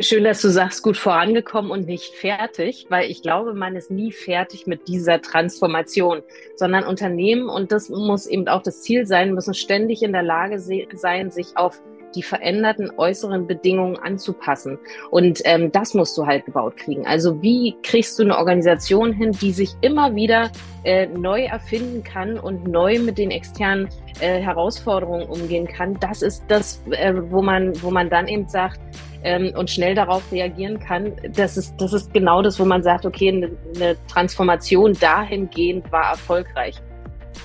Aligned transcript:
Schön, 0.00 0.24
dass 0.24 0.42
du 0.42 0.50
sagst, 0.50 0.82
gut 0.82 0.96
vorangekommen 0.96 1.70
und 1.70 1.86
nicht 1.86 2.14
fertig, 2.14 2.86
weil 2.90 3.10
ich 3.10 3.22
glaube, 3.22 3.54
man 3.54 3.76
ist 3.76 3.90
nie 3.90 4.12
fertig 4.12 4.66
mit 4.66 4.88
dieser 4.88 5.22
Transformation, 5.22 6.22
sondern 6.56 6.84
Unternehmen, 6.84 7.48
und 7.48 7.72
das 7.72 7.88
muss 7.88 8.26
eben 8.26 8.48
auch 8.48 8.62
das 8.62 8.82
Ziel 8.82 9.06
sein, 9.06 9.34
müssen 9.34 9.54
ständig 9.54 10.02
in 10.02 10.12
der 10.12 10.22
Lage 10.22 10.58
sein, 10.58 11.30
sich 11.30 11.56
auf 11.56 11.80
die 12.16 12.22
veränderten 12.22 12.90
äußeren 12.96 13.46
Bedingungen 13.46 13.96
anzupassen. 13.96 14.78
Und 15.10 15.40
ähm, 15.44 15.70
das 15.70 15.94
musst 15.94 16.16
du 16.18 16.26
halt 16.26 16.46
gebaut 16.46 16.76
kriegen. 16.76 17.06
Also 17.06 17.40
wie 17.42 17.76
kriegst 17.82 18.18
du 18.18 18.24
eine 18.24 18.38
Organisation 18.38 19.12
hin, 19.12 19.32
die 19.32 19.52
sich 19.52 19.74
immer 19.82 20.14
wieder 20.14 20.50
äh, 20.84 21.06
neu 21.06 21.42
erfinden 21.44 22.02
kann 22.02 22.38
und 22.38 22.66
neu 22.66 22.98
mit 22.98 23.18
den 23.18 23.30
externen 23.30 23.88
äh, 24.20 24.40
Herausforderungen 24.40 25.28
umgehen 25.28 25.68
kann? 25.68 25.98
Das 26.00 26.22
ist 26.22 26.44
das, 26.48 26.82
äh, 26.90 27.12
wo 27.30 27.42
man, 27.42 27.80
wo 27.82 27.90
man 27.90 28.08
dann 28.08 28.26
eben 28.28 28.48
sagt, 28.48 28.80
ähm, 29.26 29.52
und 29.56 29.68
schnell 29.68 29.94
darauf 29.94 30.22
reagieren 30.30 30.78
kann. 30.78 31.12
Das 31.34 31.56
ist, 31.56 31.74
das 31.78 31.92
ist 31.92 32.14
genau 32.14 32.42
das, 32.42 32.58
wo 32.60 32.64
man 32.64 32.82
sagt, 32.82 33.04
okay, 33.04 33.28
eine, 33.28 33.50
eine 33.74 33.96
Transformation 34.06 34.94
dahingehend 34.94 35.90
war 35.90 36.10
erfolgreich. 36.10 36.76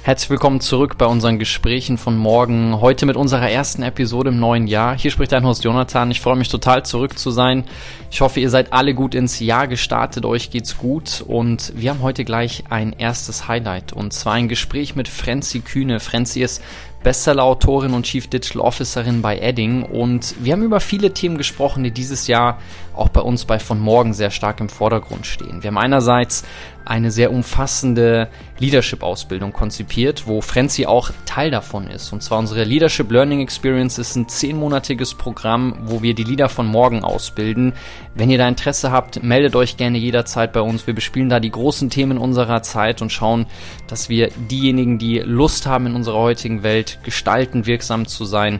Herzlich 0.04 0.32
willkommen 0.32 0.62
zurück 0.62 0.98
bei 0.98 1.06
unseren 1.06 1.38
Gesprächen 1.38 2.00
von 2.00 2.18
morgen. 2.18 2.82
Heute 2.82 3.06
mit 3.06 3.16
unserer 3.16 3.52
ersten 3.52 3.84
Episode 3.84 4.30
im 4.30 4.40
neuen 4.40 4.66
Jahr. 4.66 4.98
Hier 4.98 5.12
spricht 5.12 5.32
dein 5.32 5.46
Host 5.46 5.64
Jonathan. 5.64 6.10
Ich 6.10 6.22
freue 6.22 6.36
mich 6.36 6.50
total 6.50 6.84
zurück 6.84 7.20
zu 7.20 7.30
sein. 7.30 7.66
Ich 8.10 8.22
hoffe, 8.22 8.40
ihr 8.40 8.50
seid 8.50 8.74
alle 8.74 8.96
gut 8.96 9.14
ins 9.14 9.40
Jahr 9.40 9.68
gestartet. 9.68 10.26
Euch 10.26 10.50
geht's 10.50 10.78
gut. 10.80 11.24
Und 11.28 11.74
wir 11.76 11.92
haben 11.92 12.02
heute 12.02 12.26
gleich 12.26 12.64
ein 12.70 12.94
erstes 12.98 13.48
Highlight. 13.48 13.94
Und 13.94 14.12
zwar 14.12 14.34
ein 14.34 14.48
Gespräch 14.48 14.96
mit 14.96 15.08
Frenzy 15.08 15.60
Kühne. 15.60 16.00
Frenzy 16.00 16.42
ist 16.42 16.64
Bestseller-Autorin 17.04 17.94
und 17.94 18.06
Chief 18.06 18.28
Digital 18.28 18.62
Officerin 18.62 19.22
bei 19.22 19.40
Edding. 19.40 19.84
Und 19.84 20.36
wir 20.40 20.54
haben 20.54 20.64
über 20.64 20.80
viele 20.80 21.14
Themen 21.14 21.38
gesprochen, 21.38 21.84
die 21.84 21.92
dieses 21.92 22.28
Jahr 22.28 22.60
auch 22.94 23.10
bei 23.10 23.22
uns 23.22 23.46
bei 23.46 23.60
Von 23.60 23.80
Morgen 23.80 24.14
sehr 24.14 24.32
stark 24.32 24.60
im 24.60 24.70
Vordergrund 24.70 25.26
stehen. 25.26 25.64
Wir 25.64 25.70
haben 25.70 25.78
einerseits 25.78 26.44
eine 26.86 27.12
sehr 27.12 27.32
umfassende 27.32 28.28
Leadership-Ausbildung 28.60 29.54
konzipiert, 29.54 30.28
wo 30.28 30.42
Frenzy 30.42 30.86
auch 30.86 31.12
Teil 31.26 31.52
davon 31.52 31.88
ist. 31.88 32.14
Und 32.14 32.22
zwar 32.24 32.40
unsere 32.40 32.64
Leadership 32.64 33.12
Learning 33.12 33.40
Experience 33.40 33.98
ist 33.98 34.16
ein 34.16 34.28
zehnmonatiges 34.28 35.16
Programm, 35.16 35.78
wo 35.84 36.02
wir 36.02 36.14
die 36.14 36.24
Leader 36.24 36.50
von 36.50 36.68
morgen 36.68 37.04
ausbilden. 37.04 37.74
Wenn 38.14 38.30
ihr 38.30 38.38
da 38.38 38.48
Interesse 38.48 38.92
habt, 38.92 39.24
meldet 39.24 39.56
euch 39.56 39.78
gerne 39.78 39.98
jederzeit 39.98 40.54
bei 40.54 40.62
uns. 40.62 40.86
Wir 40.86 40.94
bespielen 40.94 41.30
da 41.30 41.40
die 41.40 41.52
großen 41.52 41.90
Themen 41.90 42.18
unserer 42.18 42.62
Zeit 42.62 43.02
und 43.02 43.12
schauen, 43.12 43.46
dass 43.88 44.10
wir 44.10 44.30
diejenigen, 44.50 44.98
die 44.98 45.20
Lust 45.20 45.66
haben, 45.66 45.88
in 45.88 45.96
unserer 45.96 46.20
heutigen 46.20 46.64
Welt 46.64 47.00
gestalten, 47.04 47.66
wirksam 47.66 48.08
zu 48.08 48.26
sein, 48.26 48.60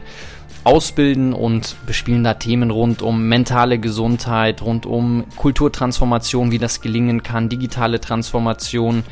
ausbilden 0.64 1.32
und 1.32 1.76
bespielen 1.86 2.24
da 2.24 2.34
Themen 2.34 2.70
rund 2.70 3.02
um 3.02 3.28
mentale 3.28 3.78
Gesundheit, 3.78 4.62
rund 4.62 4.86
um 4.86 5.24
Kulturtransformation, 5.36 6.50
wie 6.50 6.58
das 6.58 6.80
gelingen 6.80 7.22
kann, 7.22 7.48
digitale 7.48 8.00
Transformation, 8.00 9.02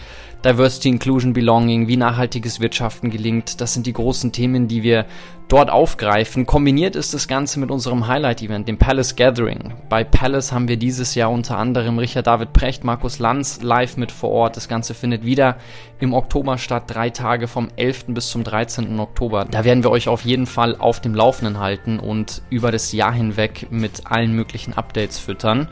Diversity, 0.45 0.89
Inclusion, 0.89 1.33
Belonging, 1.33 1.89
wie 1.89 1.97
nachhaltiges 1.97 2.61
Wirtschaften 2.61 3.11
gelingt. 3.11 3.61
Das 3.61 3.75
sind 3.75 3.87
die 3.87 3.93
großen 3.93 4.33
Themen, 4.33 4.69
die 4.69 4.83
wir 4.83 5.07
dort 5.51 5.69
aufgreifen. 5.69 6.47
Kombiniert 6.47 6.95
ist 6.95 7.13
das 7.13 7.27
Ganze 7.27 7.59
mit 7.59 7.71
unserem 7.71 8.07
Highlight-Event, 8.07 8.69
dem 8.69 8.79
Palace 8.79 9.17
Gathering. 9.17 9.75
Bei 9.89 10.05
Palace 10.05 10.53
haben 10.53 10.69
wir 10.69 10.77
dieses 10.77 11.17
Jahr 11.17 11.31
unter 11.31 11.59
anderem 11.59 11.99
Richard 11.99 12.29
David 12.29 12.53
Precht, 12.53 12.85
Markus 12.85 13.19
Lanz 13.19 13.61
live 13.61 13.97
mit 13.97 14.13
vor 14.13 14.31
Ort. 14.31 14.57
Das 14.57 14.69
Ganze 14.69 14.95
findet 14.95 15.25
wieder 15.25 15.57
im 15.99 16.15
Oktober 16.15 16.57
statt, 16.57 16.85
drei 16.87 17.11
Tage 17.11 17.49
vom 17.49 17.69
11. 17.75 18.07
bis 18.09 18.31
zum 18.31 18.45
13. 18.45 18.99
Oktober. 19.01 19.45
Da 19.45 19.65
werden 19.65 19.83
wir 19.83 19.91
euch 19.91 20.07
auf 20.07 20.25
jeden 20.25 20.47
Fall 20.47 20.77
auf 20.77 21.01
dem 21.01 21.15
Laufenden 21.15 21.59
halten 21.59 21.99
und 21.99 22.43
über 22.49 22.71
das 22.71 22.93
Jahr 22.93 23.13
hinweg 23.13 23.67
mit 23.71 24.07
allen 24.07 24.33
möglichen 24.33 24.75
Updates 24.75 25.19
füttern. 25.19 25.67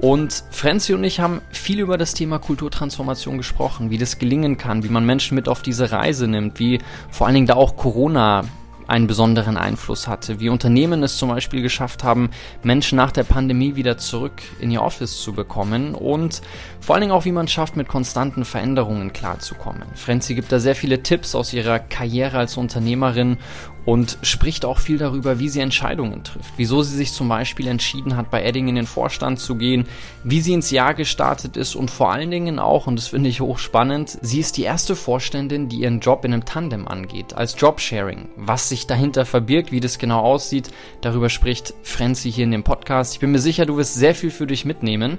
Und 0.00 0.44
Frenzy 0.50 0.94
und 0.94 1.02
ich 1.02 1.18
haben 1.18 1.40
viel 1.50 1.80
über 1.80 1.98
das 1.98 2.14
Thema 2.14 2.38
Kulturtransformation 2.38 3.36
gesprochen, 3.36 3.90
wie 3.90 3.98
das 3.98 4.20
gelingen 4.20 4.58
kann, 4.58 4.84
wie 4.84 4.88
man 4.88 5.04
Menschen 5.04 5.34
mit 5.34 5.48
auf 5.48 5.62
diese 5.62 5.90
Reise 5.90 6.28
nimmt, 6.28 6.60
wie 6.60 6.78
vor 7.10 7.26
allen 7.26 7.34
Dingen 7.34 7.46
da 7.46 7.54
auch 7.54 7.76
Corona 7.76 8.44
einen 8.86 9.06
besonderen 9.06 9.56
Einfluss 9.56 10.08
hatte, 10.08 10.40
wie 10.40 10.48
Unternehmen 10.48 11.02
es 11.02 11.16
zum 11.16 11.28
Beispiel 11.28 11.62
geschafft 11.62 12.04
haben, 12.04 12.30
Menschen 12.62 12.96
nach 12.96 13.12
der 13.12 13.24
Pandemie 13.24 13.76
wieder 13.76 13.98
zurück 13.98 14.42
in 14.60 14.70
ihr 14.70 14.82
Office 14.82 15.22
zu 15.22 15.32
bekommen 15.32 15.94
und 15.94 16.42
vor 16.80 16.94
allen 16.94 17.02
Dingen 17.02 17.12
auch, 17.12 17.24
wie 17.24 17.32
man 17.32 17.48
schafft, 17.48 17.76
mit 17.76 17.88
konstanten 17.88 18.44
Veränderungen 18.44 19.12
klarzukommen. 19.12 19.84
Frenzy 19.94 20.34
gibt 20.34 20.52
da 20.52 20.58
sehr 20.58 20.74
viele 20.74 21.02
Tipps 21.02 21.34
aus 21.34 21.52
ihrer 21.52 21.78
Karriere 21.78 22.38
als 22.38 22.56
Unternehmerin 22.56 23.38
und 23.84 24.18
spricht 24.22 24.64
auch 24.64 24.78
viel 24.78 24.98
darüber, 24.98 25.38
wie 25.38 25.48
sie 25.48 25.60
Entscheidungen 25.60 26.24
trifft, 26.24 26.54
wieso 26.56 26.82
sie 26.82 26.96
sich 26.96 27.12
zum 27.12 27.28
Beispiel 27.28 27.66
entschieden 27.66 28.16
hat, 28.16 28.30
bei 28.30 28.42
Edding 28.42 28.68
in 28.68 28.76
den 28.76 28.86
Vorstand 28.86 29.38
zu 29.38 29.56
gehen, 29.56 29.86
wie 30.22 30.40
sie 30.40 30.54
ins 30.54 30.70
Jahr 30.70 30.94
gestartet 30.94 31.56
ist 31.56 31.74
und 31.74 31.90
vor 31.90 32.12
allen 32.12 32.30
Dingen 32.30 32.58
auch, 32.58 32.86
und 32.86 32.96
das 32.96 33.08
finde 33.08 33.28
ich 33.28 33.40
hochspannend, 33.40 34.18
sie 34.22 34.40
ist 34.40 34.56
die 34.56 34.62
erste 34.62 34.96
Vorständin, 34.96 35.68
die 35.68 35.80
ihren 35.80 36.00
Job 36.00 36.24
in 36.24 36.32
einem 36.32 36.44
Tandem 36.44 36.88
angeht, 36.88 37.34
als 37.34 37.56
Jobsharing. 37.58 38.28
Was 38.36 38.68
sich 38.68 38.86
dahinter 38.86 39.24
verbirgt, 39.26 39.72
wie 39.72 39.80
das 39.80 39.98
genau 39.98 40.20
aussieht, 40.20 40.70
darüber 41.00 41.28
spricht 41.28 41.74
Frenzy 41.82 42.32
hier 42.32 42.44
in 42.44 42.50
dem 42.50 42.64
Podcast. 42.64 43.14
Ich 43.14 43.20
bin 43.20 43.32
mir 43.32 43.38
sicher, 43.38 43.66
du 43.66 43.76
wirst 43.76 43.94
sehr 43.94 44.14
viel 44.14 44.30
für 44.30 44.46
dich 44.46 44.64
mitnehmen 44.64 45.18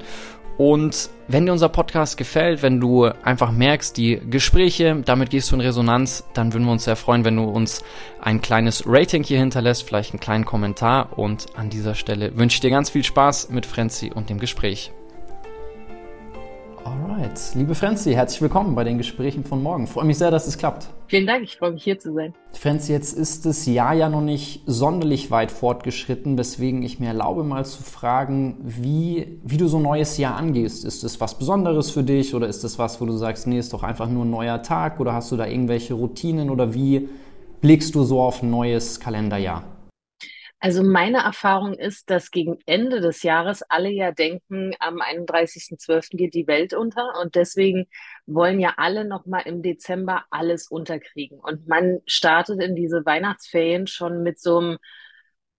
und 0.57 1.09
wenn 1.27 1.45
dir 1.45 1.51
unser 1.51 1.69
Podcast 1.69 2.17
gefällt, 2.17 2.61
wenn 2.61 2.79
du 2.79 3.05
einfach 3.23 3.51
merkst, 3.51 3.97
die 3.97 4.21
Gespräche, 4.29 5.01
damit 5.03 5.29
gehst 5.29 5.51
du 5.51 5.55
in 5.55 5.61
Resonanz, 5.61 6.23
dann 6.33 6.53
würden 6.53 6.65
wir 6.65 6.71
uns 6.71 6.85
sehr 6.85 6.95
freuen, 6.95 7.25
wenn 7.25 7.35
du 7.35 7.43
uns 7.43 7.83
ein 8.25 8.41
kleines 8.41 8.83
Rating 8.87 9.23
hier 9.23 9.37
hinterlässt, 9.37 9.83
vielleicht 9.83 10.11
einen 10.11 10.19
kleinen 10.19 10.45
Kommentar. 10.45 11.17
Und 11.17 11.45
an 11.55 11.69
dieser 11.69 11.93
Stelle 11.93 12.35
wünsche 12.35 12.55
ich 12.55 12.59
dir 12.59 12.71
ganz 12.71 12.89
viel 12.89 13.03
Spaß 13.03 13.51
mit 13.51 13.67
Frenzy 13.67 14.11
und 14.13 14.31
dem 14.31 14.39
Gespräch. 14.39 14.91
Alright, 16.83 17.39
liebe 17.53 17.75
Frenzy, 17.75 18.13
herzlich 18.13 18.41
willkommen 18.41 18.73
bei 18.73 18.83
den 18.83 18.97
Gesprächen 18.97 19.43
von 19.43 19.61
morgen. 19.61 19.85
Freue 19.85 20.05
mich 20.05 20.17
sehr, 20.17 20.31
dass 20.31 20.47
es 20.47 20.57
klappt. 20.57 20.87
Vielen 21.07 21.27
Dank, 21.27 21.43
ich 21.43 21.57
freue 21.57 21.71
mich 21.71 21.83
hier 21.83 21.99
zu 21.99 22.13
sein. 22.13 22.33
Frenzy, 22.51 22.93
jetzt 22.93 23.13
ist 23.13 23.45
das 23.45 23.67
Jahr 23.67 23.93
ja 23.93 24.09
noch 24.09 24.21
nicht 24.21 24.63
sonderlich 24.65 25.29
weit 25.29 25.51
fortgeschritten, 25.51 26.35
weswegen 26.35 26.81
ich 26.81 26.99
mir 26.99 27.09
erlaube, 27.09 27.43
mal 27.43 27.63
zu 27.63 27.83
fragen, 27.83 28.57
wie, 28.63 29.39
wie 29.43 29.57
du 29.57 29.67
so 29.67 29.77
ein 29.77 29.83
neues 29.83 30.17
Jahr 30.17 30.35
angehst. 30.35 30.83
Ist 30.83 31.03
das 31.03 31.21
was 31.21 31.37
Besonderes 31.37 31.91
für 31.91 32.03
dich 32.03 32.33
oder 32.33 32.47
ist 32.47 32.63
das 32.63 32.79
was, 32.79 32.99
wo 32.99 33.05
du 33.05 33.13
sagst, 33.13 33.45
nee, 33.45 33.59
ist 33.59 33.73
doch 33.73 33.83
einfach 33.83 34.09
nur 34.09 34.25
ein 34.25 34.31
neuer 34.31 34.63
Tag 34.63 34.99
oder 34.99 35.13
hast 35.13 35.31
du 35.31 35.37
da 35.37 35.45
irgendwelche 35.45 35.93
Routinen 35.93 36.49
oder 36.49 36.73
wie 36.73 37.07
blickst 37.65 37.95
du 37.95 38.03
so 38.03 38.21
auf 38.21 38.43
ein 38.43 38.51
neues 38.51 38.99
Kalenderjahr? 38.99 39.63
Also 40.59 40.83
meine 40.83 41.23
Erfahrung 41.23 41.73
ist, 41.73 42.11
dass 42.11 42.29
gegen 42.29 42.59
Ende 42.67 43.01
des 43.01 43.23
Jahres 43.23 43.63
alle 43.63 43.89
ja 43.89 44.11
denken, 44.11 44.73
am 44.77 45.01
31.12. 45.01 46.15
geht 46.15 46.35
die 46.35 46.45
Welt 46.45 46.75
unter 46.75 47.19
und 47.19 47.33
deswegen 47.33 47.87
wollen 48.27 48.59
ja 48.59 48.75
alle 48.77 49.03
nochmal 49.03 49.41
im 49.45 49.63
Dezember 49.63 50.25
alles 50.29 50.67
unterkriegen. 50.67 51.39
Und 51.39 51.67
man 51.67 52.01
startet 52.05 52.61
in 52.61 52.75
diese 52.75 53.03
Weihnachtsferien 53.03 53.87
schon 53.87 54.21
mit 54.21 54.39
so 54.39 54.59
einem, 54.59 54.77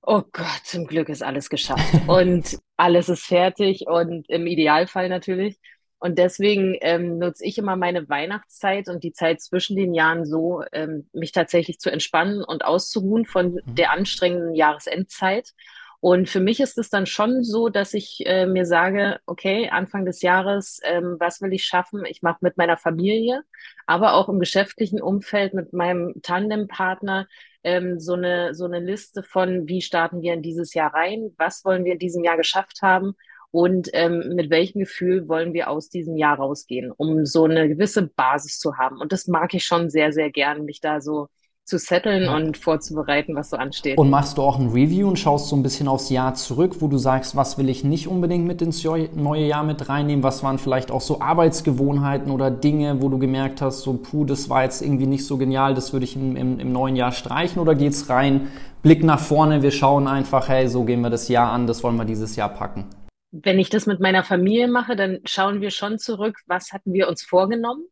oh 0.03 0.23
Gott, 0.31 0.61
zum 0.63 0.87
Glück 0.87 1.09
ist 1.09 1.25
alles 1.25 1.51
geschafft 1.51 1.93
und 2.07 2.57
alles 2.77 3.09
ist 3.09 3.27
fertig 3.27 3.87
und 3.89 4.31
im 4.31 4.47
Idealfall 4.47 5.09
natürlich. 5.09 5.59
Und 5.99 6.19
deswegen 6.19 6.77
ähm, 6.83 7.19
nutze 7.19 7.45
ich 7.45 7.57
immer 7.59 7.77
meine 7.77 8.09
Weihnachtszeit 8.09 8.89
und 8.89 9.03
die 9.03 9.13
Zeit 9.13 9.41
zwischen 9.41 9.77
den 9.77 9.95
Jahren 9.95 10.27
so, 10.27 10.63
ähm, 10.73 11.09
mich 11.13 11.33
tatsächlich 11.33 11.79
zu 11.79 11.91
entspannen 11.91 12.45
und 12.45 12.65
auszuruhen 12.65 13.25
von 13.25 13.55
mhm. 13.55 13.75
der 13.75 13.93
anstrengenden 13.93 14.55
Jahresendzeit. 14.55 15.53
Und 16.01 16.29
für 16.29 16.41
mich 16.41 16.61
ist 16.61 16.77
es 16.77 16.91
dann 16.91 17.07
schon 17.07 17.43
so, 17.43 17.69
dass 17.71 17.95
ich 17.95 18.23
äh, 18.27 18.47
mir 18.47 18.67
sage, 18.67 19.19
okay, 19.25 19.71
Anfang 19.71 20.05
des 20.05 20.21
Jahres, 20.21 20.79
ähm, 20.85 21.17
was 21.19 21.41
will 21.41 21.53
ich 21.53 21.65
schaffen? 21.65 22.05
Ich 22.05 22.23
mache 22.23 22.39
mit 22.43 22.59
meiner 22.59 22.77
Familie, 22.77 23.43
aber 23.87 24.15
auch 24.15 24.29
im 24.29 24.39
geschäftlichen 24.39 25.01
Umfeld 25.01 25.55
mit 25.55 25.73
meinem 25.73 26.15
Tandempartner 26.23 27.27
ähm, 27.65 27.99
so 27.99 28.13
eine 28.13 28.55
so 28.55 28.67
eine 28.67 28.79
Liste 28.79 29.23
von, 29.23 29.67
wie 29.67 29.81
starten 29.81 30.21
wir 30.21 30.35
in 30.35 30.43
dieses 30.43 30.75
Jahr 30.75 30.93
rein? 30.95 31.33
Was 31.39 31.65
wollen 31.65 31.85
wir 31.85 31.95
in 31.95 31.99
diesem 31.99 32.23
Jahr 32.23 32.37
geschafft 32.37 32.83
haben? 32.83 33.17
Und 33.57 33.89
ähm, 33.95 34.35
mit 34.35 34.51
welchem 34.51 34.81
Gefühl 34.81 35.31
wollen 35.31 35.55
wir 35.55 35.71
aus 35.71 35.89
diesem 35.89 36.19
Jahr 36.19 36.37
rausgehen, 36.37 36.93
um 36.95 37.25
so 37.25 37.45
eine 37.45 37.71
gewisse 37.71 38.03
Basis 38.03 38.59
zu 38.59 38.77
haben. 38.77 39.01
Und 39.01 39.13
das 39.13 39.29
mag 39.29 39.55
ich 39.55 39.65
schon 39.65 39.89
sehr, 39.89 40.13
sehr 40.13 40.31
gern, 40.31 40.67
mich 40.67 40.83
da 40.83 41.01
so 41.01 41.29
zu 41.65 41.79
setteln 41.79 42.29
und 42.29 42.59
vorzubereiten, 42.59 43.35
was 43.35 43.49
so 43.49 43.57
ansteht. 43.57 43.97
Und 43.97 44.11
machst 44.11 44.37
du 44.37 44.43
auch 44.43 44.59
ein 44.59 44.69
Review 44.69 45.09
und 45.09 45.19
schaust 45.19 45.49
so 45.49 45.57
ein 45.57 45.63
bisschen 45.63 45.89
aufs 45.89 46.11
Jahr 46.11 46.35
zurück, 46.35 46.83
wo 46.83 46.89
du 46.89 46.99
sagst, 46.99 47.35
was 47.35 47.57
will 47.57 47.71
ich 47.71 47.83
nicht 47.83 48.09
unbedingt 48.09 48.47
mit 48.47 48.61
ins 48.61 48.85
neue 48.85 49.47
Jahr 49.47 49.65
mit 49.65 49.89
reinnehmen? 49.89 50.23
Was 50.23 50.43
waren 50.43 50.59
vielleicht 50.59 50.91
auch 50.91 51.01
so 51.01 51.23
Arbeitsgewohnheiten 51.23 52.31
oder 52.31 52.51
Dinge, 52.51 53.01
wo 53.01 53.09
du 53.09 53.19
gemerkt 53.19 53.63
hast, 53.63 53.81
so 53.81 53.95
puh, 53.95 54.27
das 54.27 54.51
war 54.51 54.65
jetzt 54.65 54.83
irgendwie 54.83 55.07
nicht 55.07 55.25
so 55.25 55.39
genial, 55.39 55.73
das 55.73 55.95
würde 55.95 56.05
ich 56.05 56.15
im, 56.15 56.37
im, 56.37 56.61
im 56.61 56.73
neuen 56.73 56.95
Jahr 56.95 57.11
streichen? 57.11 57.63
Oder 57.63 57.75
geht's 57.75 58.11
rein, 58.11 58.49
Blick 58.83 59.03
nach 59.03 59.19
vorne, 59.19 59.63
wir 59.63 59.71
schauen 59.71 60.09
einfach, 60.09 60.51
hey, 60.51 60.69
so 60.69 60.85
gehen 60.85 61.01
wir 61.01 61.11
das 61.11 61.29
Jahr 61.29 61.53
an, 61.53 61.67
das 61.67 61.83
wollen 61.83 61.97
wir 61.97 62.05
dieses 62.05 62.37
Jahr 62.37 62.51
packen? 62.51 62.85
Wenn 63.31 63.59
ich 63.59 63.71
das 63.71 63.87
mit 63.87 64.01
meiner 64.01 64.25
Familie 64.25 64.69
mache, 64.69 64.97
dann 64.97 65.21
schauen 65.25 65.61
wir 65.61 65.71
schon 65.71 65.99
zurück, 65.99 66.39
was 66.47 66.73
hatten 66.73 66.93
wir 66.93 67.09
uns 67.09 67.23
vorgenommen, 67.23 67.85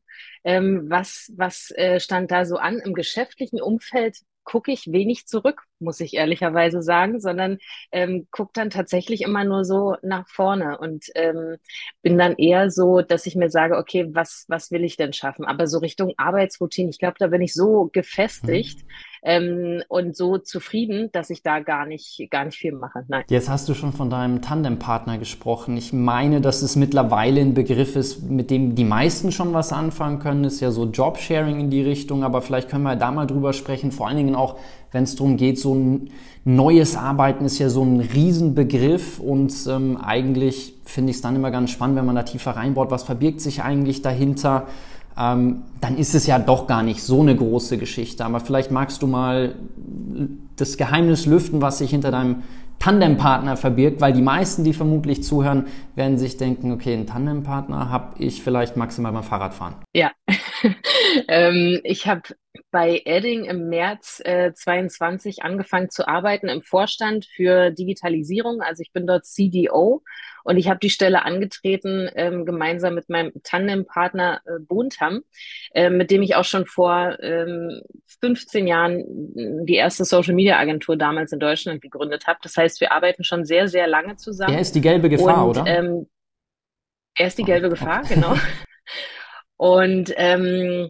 ähm, 0.44 0.86
was, 0.88 1.32
was 1.36 1.70
äh, 1.72 2.00
stand 2.00 2.30
da 2.30 2.44
so 2.44 2.56
an. 2.56 2.78
Im 2.78 2.94
geschäftlichen 2.94 3.60
Umfeld 3.60 4.18
gucke 4.44 4.70
ich 4.72 4.92
wenig 4.92 5.26
zurück, 5.26 5.62
muss 5.78 6.00
ich 6.00 6.14
ehrlicherweise 6.14 6.82
sagen, 6.82 7.18
sondern 7.18 7.58
ähm, 7.92 8.28
gucke 8.30 8.52
dann 8.54 8.68
tatsächlich 8.68 9.22
immer 9.22 9.42
nur 9.44 9.64
so 9.64 9.96
nach 10.02 10.28
vorne 10.28 10.78
und 10.78 11.06
ähm, 11.14 11.56
bin 12.02 12.18
dann 12.18 12.36
eher 12.36 12.70
so, 12.70 13.00
dass 13.00 13.24
ich 13.26 13.36
mir 13.36 13.50
sage, 13.50 13.76
okay, 13.76 14.06
was, 14.10 14.44
was 14.48 14.70
will 14.70 14.84
ich 14.84 14.96
denn 14.96 15.14
schaffen? 15.14 15.46
Aber 15.46 15.66
so 15.66 15.78
Richtung 15.78 16.12
Arbeitsroutine, 16.18 16.90
ich 16.90 16.98
glaube, 16.98 17.16
da 17.18 17.28
bin 17.28 17.40
ich 17.40 17.54
so 17.54 17.88
gefestigt. 17.92 18.84
Mhm 18.84 18.90
ähm, 19.24 19.82
und 19.88 20.14
so 20.14 20.36
zufrieden, 20.36 21.08
dass 21.12 21.30
ich 21.30 21.42
da 21.42 21.60
gar 21.60 21.86
nicht, 21.86 22.28
gar 22.30 22.44
nicht 22.44 22.58
viel 22.58 22.72
mache. 22.72 23.04
Nein. 23.08 23.24
Jetzt 23.28 23.48
hast 23.48 23.68
du 23.68 23.74
schon 23.74 23.94
von 23.94 24.10
deinem 24.10 24.42
Tandempartner 24.42 25.16
gesprochen. 25.16 25.78
Ich 25.78 25.94
meine, 25.94 26.42
dass 26.42 26.60
es 26.60 26.76
mittlerweile 26.76 27.40
ein 27.40 27.54
Begriff 27.54 27.96
ist, 27.96 28.22
mit 28.22 28.50
dem 28.50 28.74
die 28.74 28.84
meisten 28.84 29.32
schon 29.32 29.54
was 29.54 29.72
anfangen 29.72 30.18
können. 30.18 30.44
Ist 30.44 30.60
ja 30.60 30.70
so 30.70 30.84
Jobsharing 30.84 31.58
in 31.58 31.70
die 31.70 31.80
Richtung, 31.80 32.22
aber 32.22 32.42
vielleicht 32.42 32.68
können 32.68 32.84
wir 32.84 32.96
da 32.96 33.10
mal 33.10 33.26
drüber 33.26 33.54
sprechen. 33.54 33.92
Vor 33.92 34.08
allen 34.08 34.18
Dingen 34.18 34.34
auch, 34.34 34.58
wenn 34.92 35.04
es 35.04 35.16
darum 35.16 35.38
geht, 35.38 35.58
so 35.58 35.74
ein 35.74 36.10
neues 36.44 36.94
Arbeiten 36.94 37.46
ist 37.46 37.58
ja 37.58 37.70
so 37.70 37.82
ein 37.82 38.00
Riesenbegriff 38.00 39.18
und 39.18 39.54
ähm, 39.66 39.96
eigentlich 39.96 40.74
finde 40.84 41.10
ich 41.10 41.16
es 41.16 41.22
dann 41.22 41.34
immer 41.34 41.50
ganz 41.50 41.70
spannend, 41.70 41.96
wenn 41.96 42.04
man 42.04 42.14
da 42.14 42.24
tiefer 42.24 42.50
reinbaut. 42.50 42.90
Was 42.90 43.04
verbirgt 43.04 43.40
sich 43.40 43.62
eigentlich 43.62 44.02
dahinter? 44.02 44.66
Ähm, 45.18 45.62
dann 45.80 45.96
ist 45.96 46.14
es 46.14 46.26
ja 46.26 46.38
doch 46.38 46.66
gar 46.66 46.82
nicht 46.82 47.02
so 47.02 47.20
eine 47.20 47.36
große 47.36 47.78
Geschichte. 47.78 48.24
Aber 48.24 48.40
vielleicht 48.40 48.70
magst 48.70 49.02
du 49.02 49.06
mal 49.06 49.54
das 50.56 50.76
Geheimnis 50.76 51.26
lüften, 51.26 51.62
was 51.62 51.78
sich 51.78 51.90
hinter 51.90 52.10
deinem 52.10 52.42
Tandempartner 52.78 53.56
verbirgt, 53.56 54.00
weil 54.00 54.12
die 54.12 54.20
meisten, 54.20 54.64
die 54.64 54.74
vermutlich 54.74 55.22
zuhören, 55.22 55.68
werden 55.94 56.18
sich 56.18 56.36
denken, 56.36 56.72
okay, 56.72 56.92
einen 56.92 57.06
Tandempartner 57.06 57.88
habe 57.88 58.22
ich 58.22 58.42
vielleicht 58.42 58.76
maximal 58.76 59.12
beim 59.12 59.22
Fahrradfahren. 59.22 59.76
Ja, 59.94 60.10
ähm, 61.28 61.80
ich 61.84 62.06
habe 62.06 62.22
bei 62.70 63.00
Edding 63.04 63.44
im 63.44 63.68
März 63.68 64.20
äh, 64.24 64.52
22 64.52 65.44
angefangen 65.44 65.90
zu 65.90 66.06
arbeiten 66.06 66.48
im 66.48 66.62
Vorstand 66.62 67.24
für 67.24 67.70
Digitalisierung. 67.70 68.60
Also 68.60 68.82
ich 68.82 68.92
bin 68.92 69.06
dort 69.06 69.24
CDO 69.24 70.02
und 70.44 70.56
ich 70.56 70.68
habe 70.68 70.78
die 70.78 70.90
Stelle 70.90 71.24
angetreten, 71.24 72.08
ähm, 72.14 72.44
gemeinsam 72.44 72.94
mit 72.94 73.08
meinem 73.08 73.32
Tandempartner 73.42 74.40
äh, 74.46 74.60
Bontam, 74.60 75.22
äh, 75.74 75.90
mit 75.90 76.10
dem 76.10 76.22
ich 76.22 76.36
auch 76.36 76.44
schon 76.44 76.66
vor 76.66 77.18
ähm, 77.20 77.80
15 78.20 78.66
Jahren 78.66 79.04
die 79.66 79.74
erste 79.74 80.04
Social 80.04 80.34
Media 80.34 80.58
Agentur 80.58 80.96
damals 80.96 81.32
in 81.32 81.40
Deutschland 81.40 81.80
gegründet 81.80 82.26
habe. 82.26 82.38
Das 82.42 82.56
heißt, 82.56 82.80
wir 82.80 82.92
arbeiten 82.92 83.24
schon 83.24 83.44
sehr, 83.44 83.68
sehr 83.68 83.86
lange 83.86 84.16
zusammen. 84.16 84.54
Er 84.54 84.60
ist 84.60 84.74
die 84.74 84.80
gelbe 84.80 85.08
Gefahr, 85.08 85.44
und, 85.44 85.58
oder? 85.58 85.66
Ähm, 85.66 86.06
er 87.16 87.26
ist 87.26 87.38
die 87.38 87.44
gelbe 87.44 87.68
Gefahr, 87.68 88.02
genau. 88.02 88.34
Und 89.56 90.12
ähm, 90.16 90.88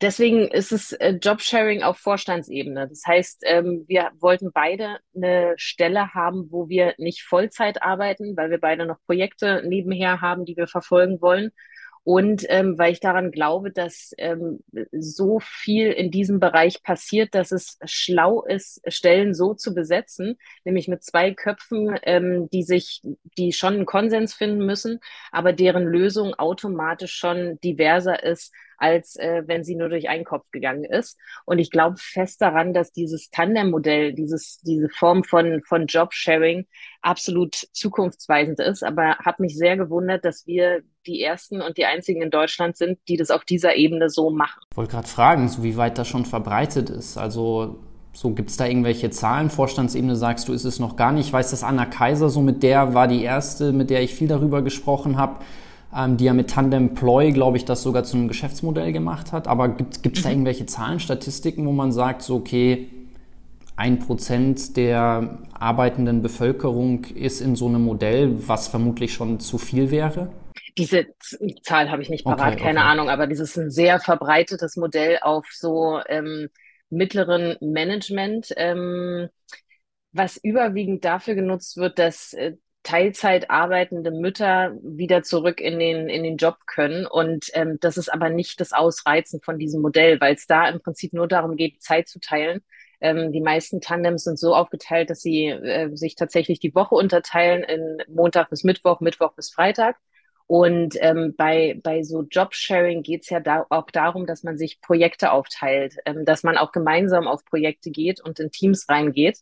Deswegen 0.00 0.46
ist 0.46 0.70
es 0.70 0.92
äh, 0.92 1.18
Jobsharing 1.20 1.82
auf 1.82 1.98
Vorstandsebene. 1.98 2.86
Das 2.88 3.02
heißt, 3.04 3.42
ähm, 3.44 3.84
wir 3.88 4.10
wollten 4.20 4.52
beide 4.52 4.98
eine 5.14 5.54
Stelle 5.56 6.14
haben, 6.14 6.46
wo 6.50 6.68
wir 6.68 6.94
nicht 6.98 7.22
Vollzeit 7.22 7.82
arbeiten, 7.82 8.36
weil 8.36 8.50
wir 8.50 8.60
beide 8.60 8.86
noch 8.86 9.02
Projekte 9.06 9.62
nebenher 9.66 10.20
haben, 10.20 10.44
die 10.44 10.56
wir 10.56 10.68
verfolgen 10.68 11.20
wollen. 11.20 11.50
Und 12.04 12.46
ähm, 12.48 12.78
weil 12.78 12.92
ich 12.92 13.00
daran 13.00 13.32
glaube, 13.32 13.70
dass 13.70 14.14
ähm, 14.16 14.60
so 14.92 15.40
viel 15.40 15.92
in 15.92 16.10
diesem 16.10 16.40
Bereich 16.40 16.82
passiert, 16.82 17.34
dass 17.34 17.52
es 17.52 17.76
schlau 17.84 18.44
ist, 18.44 18.80
Stellen 18.86 19.34
so 19.34 19.52
zu 19.52 19.74
besetzen, 19.74 20.38
nämlich 20.64 20.88
mit 20.88 21.02
zwei 21.02 21.34
Köpfen, 21.34 21.98
ähm, 22.04 22.48
die 22.50 22.62
sich, 22.62 23.02
die 23.36 23.52
schon 23.52 23.74
einen 23.74 23.84
Konsens 23.84 24.32
finden 24.32 24.64
müssen, 24.64 25.00
aber 25.32 25.52
deren 25.52 25.84
Lösung 25.84 26.34
automatisch 26.34 27.14
schon 27.14 27.60
diverser 27.60 28.22
ist 28.22 28.54
als 28.78 29.16
äh, 29.16 29.42
wenn 29.46 29.64
sie 29.64 29.74
nur 29.74 29.88
durch 29.88 30.08
einen 30.08 30.24
Kopf 30.24 30.50
gegangen 30.50 30.84
ist. 30.84 31.18
Und 31.44 31.58
ich 31.58 31.70
glaube 31.70 31.96
fest 31.98 32.40
daran, 32.40 32.72
dass 32.72 32.92
dieses 32.92 33.30
Tandem-Modell, 33.30 34.14
dieses, 34.14 34.60
diese 34.60 34.88
Form 34.88 35.24
von, 35.24 35.62
von 35.66 35.86
Job-Sharing 35.86 36.66
absolut 37.02 37.54
zukunftsweisend 37.72 38.60
ist. 38.60 38.82
Aber 38.82 39.16
hat 39.18 39.40
mich 39.40 39.56
sehr 39.56 39.76
gewundert, 39.76 40.24
dass 40.24 40.46
wir 40.46 40.82
die 41.06 41.22
ersten 41.22 41.60
und 41.60 41.76
die 41.76 41.84
einzigen 41.84 42.22
in 42.22 42.30
Deutschland 42.30 42.76
sind, 42.76 42.98
die 43.08 43.16
das 43.16 43.30
auf 43.30 43.44
dieser 43.44 43.76
Ebene 43.76 44.10
so 44.10 44.30
machen. 44.30 44.60
Ich 44.70 44.76
wollte 44.76 44.92
gerade 44.92 45.08
fragen, 45.08 45.48
so 45.48 45.62
wie 45.62 45.76
weit 45.76 45.98
das 45.98 46.08
schon 46.08 46.24
verbreitet 46.24 46.90
ist. 46.90 47.18
Also 47.18 47.80
so, 48.12 48.30
gibt 48.30 48.50
es 48.50 48.56
da 48.56 48.66
irgendwelche 48.66 49.10
Zahlen? 49.10 49.50
Vorstandsebene 49.50 50.16
sagst 50.16 50.48
du, 50.48 50.52
ist 50.52 50.64
es 50.64 50.80
noch 50.80 50.96
gar 50.96 51.12
nicht. 51.12 51.26
Ich 51.26 51.32
weiß, 51.32 51.50
dass 51.50 51.62
Anna 51.62 51.86
Kaiser 51.86 52.30
so 52.30 52.40
mit 52.40 52.62
der 52.62 52.94
war 52.94 53.06
die 53.06 53.22
erste, 53.22 53.72
mit 53.72 53.90
der 53.90 54.02
ich 54.02 54.14
viel 54.14 54.28
darüber 54.28 54.62
gesprochen 54.62 55.16
habe 55.16 55.44
die 55.90 56.24
ja 56.24 56.34
mit 56.34 56.50
Tandem 56.50 56.94
Ploy, 56.94 57.32
glaube 57.32 57.56
ich, 57.56 57.64
das 57.64 57.82
sogar 57.82 58.04
zu 58.04 58.16
einem 58.16 58.28
Geschäftsmodell 58.28 58.92
gemacht 58.92 59.32
hat. 59.32 59.48
Aber 59.48 59.68
gibt 59.68 59.96
es 60.04 60.22
da 60.22 60.28
mhm. 60.28 60.34
irgendwelche 60.34 60.66
Zahlen, 60.66 61.00
Statistiken, 61.00 61.66
wo 61.66 61.72
man 61.72 61.92
sagt, 61.92 62.22
so 62.22 62.36
okay, 62.36 62.88
ein 63.76 64.00
Prozent 64.00 64.76
der 64.76 65.38
arbeitenden 65.52 66.20
Bevölkerung 66.20 67.04
ist 67.04 67.40
in 67.40 67.54
so 67.54 67.68
einem 67.68 67.84
Modell, 67.84 68.34
was 68.48 68.68
vermutlich 68.68 69.14
schon 69.14 69.38
zu 69.38 69.56
viel 69.56 69.90
wäre? 69.90 70.30
Diese 70.76 71.06
Zahl 71.62 71.90
habe 71.90 72.02
ich 72.02 72.10
nicht 72.10 72.24
parat, 72.24 72.54
okay, 72.54 72.62
keine 72.64 72.80
okay. 72.80 72.88
Ahnung, 72.88 73.08
aber 73.08 73.26
dieses 73.26 73.50
ist 73.50 73.56
ein 73.56 73.70
sehr 73.70 74.00
verbreitetes 74.00 74.76
Modell 74.76 75.18
auf 75.22 75.46
so 75.52 76.00
ähm, 76.08 76.48
mittleren 76.90 77.56
Management, 77.60 78.52
ähm, 78.56 79.28
was 80.12 80.36
überwiegend 80.36 81.04
dafür 81.04 81.34
genutzt 81.34 81.76
wird, 81.76 81.98
dass 81.98 82.32
äh, 82.32 82.54
Teilzeit 82.88 83.50
arbeitende 83.50 84.10
Mütter 84.10 84.74
wieder 84.82 85.22
zurück 85.22 85.60
in 85.60 85.78
den, 85.78 86.08
in 86.08 86.22
den 86.22 86.38
Job 86.38 86.56
können. 86.66 87.04
Und 87.06 87.50
ähm, 87.52 87.76
das 87.82 87.98
ist 87.98 88.10
aber 88.10 88.30
nicht 88.30 88.60
das 88.60 88.72
Ausreizen 88.72 89.42
von 89.42 89.58
diesem 89.58 89.82
Modell, 89.82 90.18
weil 90.22 90.34
es 90.34 90.46
da 90.46 90.66
im 90.66 90.80
Prinzip 90.80 91.12
nur 91.12 91.28
darum 91.28 91.56
geht, 91.56 91.82
Zeit 91.82 92.08
zu 92.08 92.18
teilen. 92.18 92.62
Ähm, 93.02 93.30
die 93.30 93.42
meisten 93.42 93.82
Tandems 93.82 94.24
sind 94.24 94.38
so 94.38 94.54
aufgeteilt, 94.54 95.10
dass 95.10 95.20
sie 95.20 95.48
äh, 95.48 95.94
sich 95.96 96.14
tatsächlich 96.14 96.60
die 96.60 96.74
Woche 96.74 96.94
unterteilen 96.94 97.62
in 97.62 97.98
Montag 98.08 98.48
bis 98.48 98.64
Mittwoch, 98.64 99.00
Mittwoch 99.00 99.34
bis 99.34 99.50
Freitag. 99.50 99.96
Und 100.46 100.96
ähm, 101.00 101.34
bei, 101.36 101.78
bei 101.82 102.02
so 102.02 102.22
Jobsharing 102.22 103.02
geht 103.02 103.24
es 103.24 103.28
ja 103.28 103.40
da 103.40 103.66
auch 103.68 103.90
darum, 103.90 104.24
dass 104.24 104.44
man 104.44 104.56
sich 104.56 104.80
Projekte 104.80 105.32
aufteilt, 105.32 105.96
ähm, 106.06 106.24
dass 106.24 106.42
man 106.42 106.56
auch 106.56 106.72
gemeinsam 106.72 107.28
auf 107.28 107.44
Projekte 107.44 107.90
geht 107.90 108.22
und 108.24 108.40
in 108.40 108.50
Teams 108.50 108.88
reingeht 108.88 109.40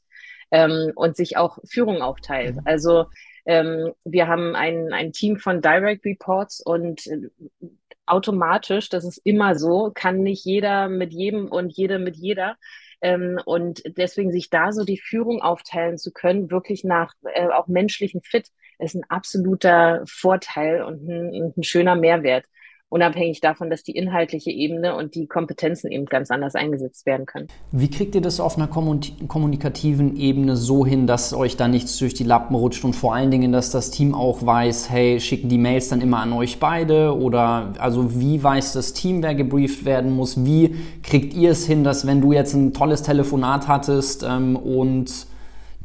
ähm, 0.51 0.91
und 0.97 1.17
sich 1.17 1.37
auch 1.37 1.59
Führung 1.65 2.03
aufteilt. 2.03 2.57
Mhm. 2.57 2.63
Also 2.65 3.07
ähm, 3.47 3.93
wir 4.05 4.29
haben 4.29 4.55
ein, 4.55 4.93
ein 4.93 5.13
Team 5.13 5.39
von 5.39 5.63
Direct 5.63 6.05
Reports 6.05 6.61
und 6.61 7.07
äh, 7.07 7.31
automatisch, 8.05 8.89
das 8.89 9.05
ist 9.05 9.19
immer 9.19 9.57
so, 9.57 9.91
kann 9.95 10.23
nicht 10.23 10.45
jeder 10.45 10.89
mit 10.89 11.13
jedem 11.13 11.49
und 11.49 11.73
jede 11.73 11.99
mit 11.99 12.17
jeder. 12.17 12.57
Ähm, 13.01 13.41
und 13.45 13.83
deswegen 13.97 14.33
sich 14.33 14.51
da 14.51 14.73
so 14.73 14.85
die 14.85 14.99
Führung 14.99 15.43
aufteilen 15.43 15.99
zu 15.99 16.13
können, 16.13 16.51
wirklich 16.51 16.83
nach 16.85 17.15
äh, 17.35 17.49
auch 17.49 17.69
menschlichen 17.69 18.23
Fit, 18.23 18.49
ist 18.79 18.95
ein 18.95 19.05
absoluter 19.09 20.03
Vorteil 20.07 20.83
und 20.83 21.09
ein, 21.09 21.55
ein 21.57 21.62
schöner 21.62 21.95
Mehrwert 21.95 22.45
unabhängig 22.88 23.40
davon, 23.40 23.69
dass 23.69 23.83
die 23.83 23.93
inhaltliche 23.93 24.50
Ebene 24.50 24.97
und 24.97 25.14
die 25.14 25.26
Kompetenzen 25.26 25.90
eben 25.90 26.07
ganz 26.07 26.31
anders 26.31 26.55
eingesetzt 26.55 27.05
werden 27.05 27.26
können. 27.26 27.49
Wie 27.73 27.90
kriegt 27.90 28.14
ihr 28.14 28.21
das 28.21 28.38
auf 28.38 28.57
einer 28.57 28.69
kommunikativen 28.69 30.16
Ebene 30.16 30.57
so 30.57 30.87
hin, 30.87 31.07
dass 31.07 31.35
euch 31.35 31.57
da 31.57 31.69
nichts 31.69 31.99
durch 31.99 32.14
die 32.14 32.25
Lappen 32.25 32.55
rutscht 32.55 32.85
und 32.85 32.95
vor 32.95 33.14
allen 33.14 33.31
Dingen, 33.31 33.52
dass 33.52 33.71
das 33.71 33.90
Team 33.90 34.14
auch 34.14 34.45
weiß, 34.45 34.90
hey, 34.90 35.19
schicken 35.21 35.49
die 35.49 35.59
Mails 35.59 35.88
dann 35.88 36.00
immer 36.00 36.19
an 36.19 36.33
euch 36.33 36.61
beide 36.61 37.16
oder 37.16 37.73
also 37.78 38.21
wie 38.21 38.43
weiß 38.43 38.73
das 38.73 38.93
Team, 38.93 39.23
wer 39.23 39.35
gebrieft 39.35 39.85
werden 39.85 40.12
muss? 40.12 40.45
Wie 40.45 40.76
kriegt 41.02 41.35
ihr 41.35 41.50
es 41.50 41.66
hin, 41.66 41.83
dass 41.83 42.07
wenn 42.07 42.21
du 42.21 42.33
jetzt 42.33 42.55
ein 42.55 42.73
tolles 42.73 43.02
Telefonat 43.02 43.69
hattest 43.69 44.23
ähm, 44.23 44.57
und 44.57 45.26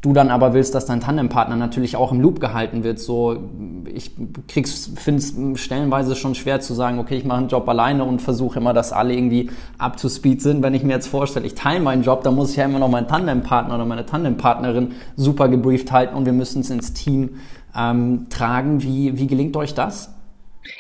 du 0.02 0.14
dann 0.14 0.32
aber 0.32 0.54
willst, 0.54 0.74
dass 0.74 0.86
dein 0.86 1.00
Tandempartner 1.00 1.56
natürlich 1.56 1.96
auch 1.96 2.12
im 2.12 2.22
Loop 2.22 2.40
gehalten 2.40 2.84
wird. 2.84 3.00
So, 3.00 3.38
ich 3.86 4.12
finde 4.48 4.68
es 5.18 5.40
stellenweise 5.56 6.16
schon 6.16 6.34
schwer 6.34 6.60
zu 6.60 6.74
sagen, 6.74 6.98
okay, 6.98 7.18
ich 7.18 7.24
mache 7.24 7.38
einen 7.38 7.50
Job 7.50 7.70
alleine 7.70 8.04
und 8.04 8.22
versuche 8.22 8.60
immer, 8.60 8.74
dass 8.74 8.92
alle 8.92 9.14
irgendwie 9.14 9.52
up 9.78 9.98
to 9.98 10.10
speed 10.10 10.42
sind. 10.42 10.64
Wenn 10.64 10.74
ich 10.74 10.84
mir 10.84 10.94
jetzt 10.94 11.08
vorstelle, 11.08 11.46
ich 11.46 11.54
teile 11.54 11.80
meinen 11.80 12.02
Job, 12.02 12.24
dann 12.24 12.36
muss 12.36 12.52
ich 12.52 12.58
ja 12.58 12.66
immer 12.66 12.80
noch 12.80 12.90
meinen 12.90 13.08
Tandempartner 13.08 13.76
oder 13.76 13.86
meine 13.86 14.06
Tandempartnerin 14.06 14.94
super 15.16 15.50
gebrieft 15.50 15.92
halten 15.92 16.16
und 16.16 16.26
wir 16.26 16.34
müssen 16.34 16.62
es 16.62 16.72
ins 16.72 16.94
Team 16.94 17.38
ähm, 17.78 18.28
tragen. 18.30 18.82
Wie, 18.82 19.20
wie 19.20 19.28
gelingt 19.28 19.56
euch 19.56 19.76
das? 19.76 20.16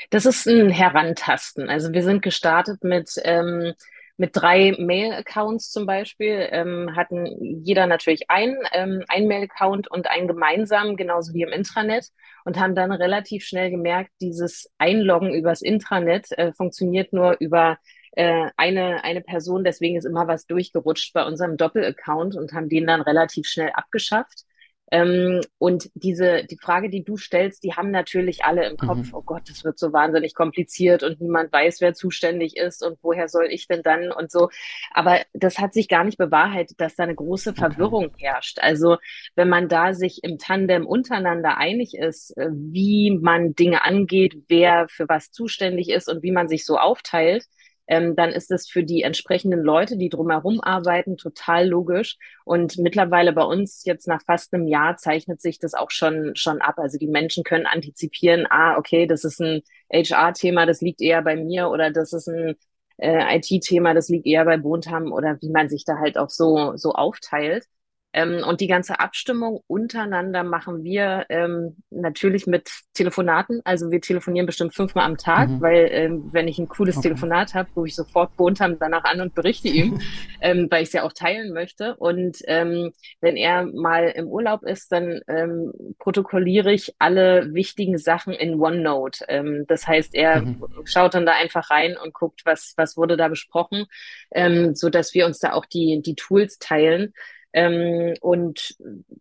Das 0.10 0.25
ist 0.25 0.48
ein 0.48 0.70
Herantasten. 0.70 1.70
Also 1.70 1.94
wir 1.94 2.04
sind 2.04 2.24
gestartet 2.24 2.84
mit 2.84 3.13
ähm, 3.24 3.74
mit 4.22 4.36
drei 4.36 4.75
Mail-Accounts 4.78 5.72
zum 5.72 5.88
Beispiel 5.88 6.48
ähm, 6.51 6.96
hatten 6.96 7.25
jeder 7.63 7.88
natürlich 7.88 8.30
einen, 8.30 8.56
ähm, 8.72 9.04
einen 9.08 9.28
Mail-Account 9.28 9.90
und 9.90 10.08
einen 10.08 10.28
gemeinsamen, 10.28 10.96
genauso 10.96 11.34
wie 11.34 11.42
im 11.42 11.50
Intranet 11.50 12.06
und 12.46 12.60
haben 12.60 12.75
dann 12.75 12.92
relativ 12.92 13.44
schnell 13.44 13.72
gemerkt, 13.72 14.12
dieses 14.22 14.70
Einloggen 14.78 15.34
übers 15.34 15.63
Intranet 15.63 16.32
äh, 16.38 16.54
funktioniert 16.54 17.13
nur 17.13 17.38
über 17.40 17.80
äh, 18.12 18.51
eine, 18.58 19.04
eine 19.04 19.22
Person, 19.22 19.63
deswegen 19.63 19.98
ist 19.98 20.06
immer 20.06 20.28
was 20.28 20.46
durchgerutscht 20.46 21.13
bei 21.13 21.25
unserem 21.25 21.58
Doppel-Account 21.58 22.36
und 22.36 22.54
haben 22.54 22.70
den 22.70 22.86
dann 22.86 23.01
relativ 23.01 23.48
schnell 23.48 23.72
abgeschafft 23.74 24.46
Ähm, 24.92 25.40
und 25.58 25.90
diese, 25.94 26.44
die 26.44 26.58
Frage, 26.58 26.90
die 26.90 27.04
du 27.04 27.16
stellst, 27.16 27.64
die 27.64 27.74
haben 27.74 27.92
natürlich 27.92 28.44
alle 28.44 28.68
im 28.70 28.76
Kopf, 28.76 29.08
mhm. 29.08 29.14
oh 29.14 29.22
Gott, 29.22 29.44
das 29.48 29.64
wird 29.64 29.80
so 29.80 29.94
wahnsinnig 29.94 30.36
kompliziert 30.36 31.02
und 31.02 31.22
niemand 31.22 31.54
weiß, 31.54 31.80
wer 31.80 31.94
zuständig 31.94 32.58
ist 32.58 32.84
und 32.84 32.98
woher 33.02 33.30
soll 33.30 33.48
ich 33.50 33.68
denn 33.68 33.84
dann 33.84 34.12
und 34.12 34.30
so. 34.30 34.50
Aber 34.92 35.22
das 35.34 35.60
hat 35.60 35.74
sich 35.74 35.88
gar 35.88 36.04
nicht 36.04 36.18
bewahrheitet, 36.18 36.82
dass 36.82 36.96
da 36.96 37.04
eine 37.04 37.16
große 37.16 37.54
Verwirrung 37.54 38.08
okay. 38.08 38.26
herrscht. 38.26 38.60
Also 38.60 38.98
wenn 39.36 39.48
man 39.48 39.70
da 39.70 39.94
sich 39.94 40.24
im 40.24 40.38
Tandem 40.38 40.86
untereinander 40.86 41.58
einig 41.58 41.94
ist, 41.94 42.38
äh, 42.38 42.50
wie 42.52 43.18
man 43.22 43.56
Dinge 43.56 43.86
angeht, 43.86 44.44
wer 44.50 44.88
für 44.90 45.08
was 45.08 45.32
zuständig 45.32 45.90
ist 45.90 46.10
und 46.10 46.22
wie 46.22 46.32
man 46.32 46.50
sich 46.50 46.66
so 46.66 46.78
aufteilt, 46.78 47.46
ähm, 47.88 48.16
dann 48.16 48.30
ist 48.32 48.52
es 48.52 48.70
für 48.70 48.84
die 48.84 49.02
entsprechenden 49.04 49.62
Leute, 49.62 49.98
die 49.98 50.10
drumherum 50.10 50.62
arbeiten, 50.62 51.18
total 51.18 51.68
logisch. 51.68 52.18
Und 52.46 52.78
mittlerweile 52.78 53.34
bei 53.34 53.44
uns 53.44 53.84
jetzt 53.86 54.08
nach 54.08 54.22
fast 54.26 54.54
einem 54.54 54.68
Jahr 54.68 54.98
zeichnet 54.98 55.42
sich 55.42 55.60
das 55.60 55.74
auch 55.74 55.92
schon, 55.92 56.36
schon 56.36 56.62
ab. 56.62 56.76
Also 56.78 56.98
die 56.98 57.08
Menschen 57.08 57.44
können 57.44 57.66
antizipieren, 57.66 58.48
ah, 58.50 58.78
okay, 58.78 59.08
das 59.08 59.24
ist 59.24 59.42
ein 59.42 59.62
HR-Thema, 59.92 60.66
das 60.66 60.82
liegt 60.82 61.02
eher 61.02 61.22
bei 61.22 61.36
mir 61.36 61.70
oder 61.70 61.92
das 61.92 62.14
ist 62.14 62.28
ein 62.28 62.56
äh, 62.98 63.38
IT-Thema, 63.38 63.94
das 63.94 64.10
liegt 64.10 64.26
eher 64.28 64.46
bei 64.46 64.58
Bontam 64.58 65.12
oder 65.12 65.38
wie 65.42 65.50
man 65.50 65.70
sich 65.70 65.84
da 65.86 65.98
halt 65.98 66.18
auch 66.18 66.30
so, 66.30 66.78
so 66.78 66.94
aufteilt. 66.94 67.66
Ähm, 68.13 68.44
und 68.46 68.60
die 68.60 68.68
ganze 68.68 69.00
Abstimmung 69.00 69.63
untereinander 69.68 70.44
machen 70.44 70.84
wir 70.84 71.25
ähm, 71.30 71.77
natürlich 71.89 72.46
mit 72.46 72.70
Telefonaten. 72.94 73.62
Also 73.63 73.89
wir 73.89 74.01
telefonieren 74.01 74.46
bestimmt 74.46 74.75
fünfmal 74.75 75.06
am 75.06 75.18
Tag, 75.18 75.50
mhm. 75.50 75.62
weil 75.62 75.88
ähm, 75.91 76.30
wenn 76.34 76.48
ich 76.48 76.60
ein 76.60 76.68
cooles 76.68 76.98
okay. 76.98 77.10
Telefonat 77.10 77.53
habe, 77.53 77.70
rufe 77.75 77.88
ich 77.88 77.96
sofort 77.96 78.36
Bontam 78.36 78.77
danach 78.80 79.06
an 79.06 79.22
und 79.22 79.34
berichte 79.34 79.70
ihm, 79.70 80.01
ähm, 80.41 80.68
weil 80.70 80.84
ich 80.84 80.89
es 80.89 80.94
ja 80.94 81.03
auch 81.03 81.13
teilen 81.13 81.53
möchte. 81.53 81.96
Und 81.96 82.39
ähm, 82.48 82.91
wenn 83.22 83.38
er 83.38 83.65
mal 83.65 84.10
im 84.10 84.27
Urlaub 84.27 84.63
ist, 84.63 84.91
dann 84.91 85.22
ähm, 85.27 85.72
protokolliere 85.98 86.74
ich 86.74 86.94
alle 87.00 87.53
wichtigen 87.53 87.98
Sachen 87.98 88.34
in 88.34 88.60
OneNote. 88.60 89.24
Ähm, 89.30 89.65
das 89.68 89.88
heißt, 89.88 90.13
er 90.15 90.41
mhm. 90.41 90.62
schaut 90.84 91.13
dann 91.13 91.25
da 91.25 91.34
einfach 91.34 91.70
rein 91.70 91.96
und 91.96 92.13
guckt, 92.13 92.41
was, 92.44 92.74
was 92.75 92.98
wurde 92.98 93.15
da 93.15 93.30
besprochen, 93.30 93.86
ähm, 94.32 94.75
so 94.75 94.89
dass 94.89 95.13
wir 95.13 95.25
uns 95.25 95.39
da 95.39 95.53
auch 95.53 95.65
die, 95.65 96.01
die 96.03 96.15
Tools 96.15 96.60
teilen 96.60 97.13
ähm, 97.53 98.13
und 98.22 98.75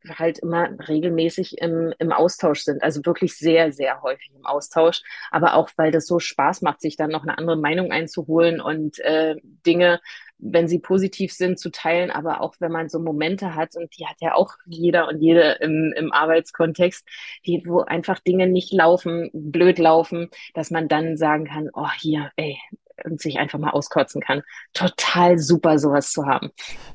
halt 0.08 0.38
immer 0.38 0.70
regelmäßig 0.88 1.58
im, 1.58 1.92
im 1.98 2.12
Austausch 2.12 2.62
sind. 2.62 2.82
Also 2.82 3.04
wirklich 3.04 3.36
sehr, 3.36 3.72
sehr 3.72 4.02
häufig 4.02 4.30
im 4.34 4.46
Austausch. 4.46 5.02
Aber 5.30 5.54
auch, 5.54 5.70
weil 5.76 5.90
das 5.90 6.06
so 6.06 6.18
Spaß 6.18 6.62
macht, 6.62 6.80
sich 6.80 6.96
dann 6.96 7.10
noch 7.10 7.22
eine 7.22 7.38
andere 7.38 7.56
Meinung 7.56 7.90
einzuholen 7.92 8.60
und 8.60 8.98
äh, 9.00 9.36
Dinge, 9.66 10.00
wenn 10.40 10.68
sie 10.68 10.78
positiv 10.78 11.32
sind, 11.32 11.58
zu 11.58 11.70
teilen, 11.70 12.10
aber 12.10 12.40
auch 12.40 12.54
wenn 12.60 12.72
man 12.72 12.88
so 12.88 12.98
Momente 12.98 13.54
hat, 13.54 13.76
und 13.76 13.96
die 13.98 14.06
hat 14.06 14.16
ja 14.20 14.34
auch 14.34 14.54
jeder 14.66 15.08
und 15.08 15.20
jede 15.20 15.58
im, 15.60 15.92
im 15.94 16.12
Arbeitskontext, 16.12 17.06
die, 17.46 17.62
wo 17.66 17.80
einfach 17.80 18.20
Dinge 18.20 18.46
nicht 18.46 18.72
laufen, 18.72 19.30
blöd 19.32 19.78
laufen, 19.78 20.30
dass 20.54 20.70
man 20.70 20.88
dann 20.88 21.16
sagen 21.16 21.44
kann, 21.44 21.68
oh 21.74 21.90
hier, 21.98 22.30
ey, 22.36 22.58
und 23.04 23.20
sich 23.20 23.38
einfach 23.38 23.58
mal 23.58 23.70
auskotzen 23.70 24.20
kann. 24.20 24.42
Total 24.72 25.38
super, 25.38 25.78
sowas 25.78 26.12
zu 26.12 26.26
haben. 26.26 26.50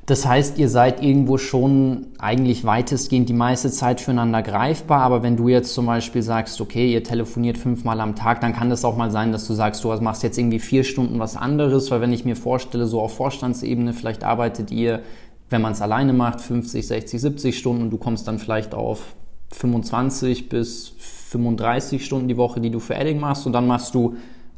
Das 0.06 0.26
heißt, 0.26 0.58
ihr 0.58 0.68
seid 0.68 1.02
irgendwo 1.02 1.38
schon 1.38 2.08
eigentlich 2.18 2.64
weitestgehend 2.64 3.28
die 3.28 3.34
meiste 3.34 3.70
Zeit 3.70 4.00
füreinander 4.00 4.42
greifbar, 4.42 5.00
aber 5.00 5.22
wenn 5.22 5.36
du 5.36 5.48
jetzt 5.48 5.74
zum 5.74 5.86
Beispiel 5.86 6.22
sagst, 6.22 6.60
okay, 6.60 6.92
ihr 6.92 7.04
telefoniert 7.04 7.58
fünfmal 7.58 8.00
am 8.00 8.14
Tag, 8.14 8.40
dann 8.40 8.52
kann 8.52 8.70
das 8.70 8.84
auch 8.84 8.96
mal 8.96 9.10
sein, 9.10 9.32
dass 9.32 9.46
du 9.46 9.54
sagst, 9.54 9.82
du 9.84 9.88
machst 10.00 10.22
jetzt 10.22 10.38
irgendwie 10.38 10.58
vier 10.58 10.84
Stunden 10.84 11.18
was 11.18 11.36
anderes, 11.36 11.90
weil 11.90 12.00
wenn 12.00 12.12
ich 12.12 12.24
mir 12.24 12.36
vorstelle, 12.36 12.86
so 12.86 13.00
auf 13.00 13.16
Vorstandsebene, 13.16 13.92
vielleicht 13.92 14.24
arbeitet 14.24 14.70
ihr, 14.70 15.02
wenn 15.50 15.62
man 15.62 15.72
es 15.72 15.80
alleine 15.80 16.12
macht, 16.12 16.40
50, 16.40 16.86
60, 16.86 17.20
70 17.20 17.58
Stunden 17.58 17.82
und 17.82 17.90
du 17.90 17.98
kommst 17.98 18.26
dann 18.26 18.38
vielleicht 18.38 18.74
auf 18.74 19.14
25 19.52 20.48
bis 20.48 20.92
35 21.30 22.04
Stunden 22.04 22.28
die 22.28 22.36
Woche, 22.36 22.60
die 22.60 22.70
du 22.70 22.80
für 22.80 22.94
Edding 22.94 23.20
machst 23.20 23.46
und 23.46 23.52
dann 23.52 23.66
machst 23.66 23.94
du 23.94 24.16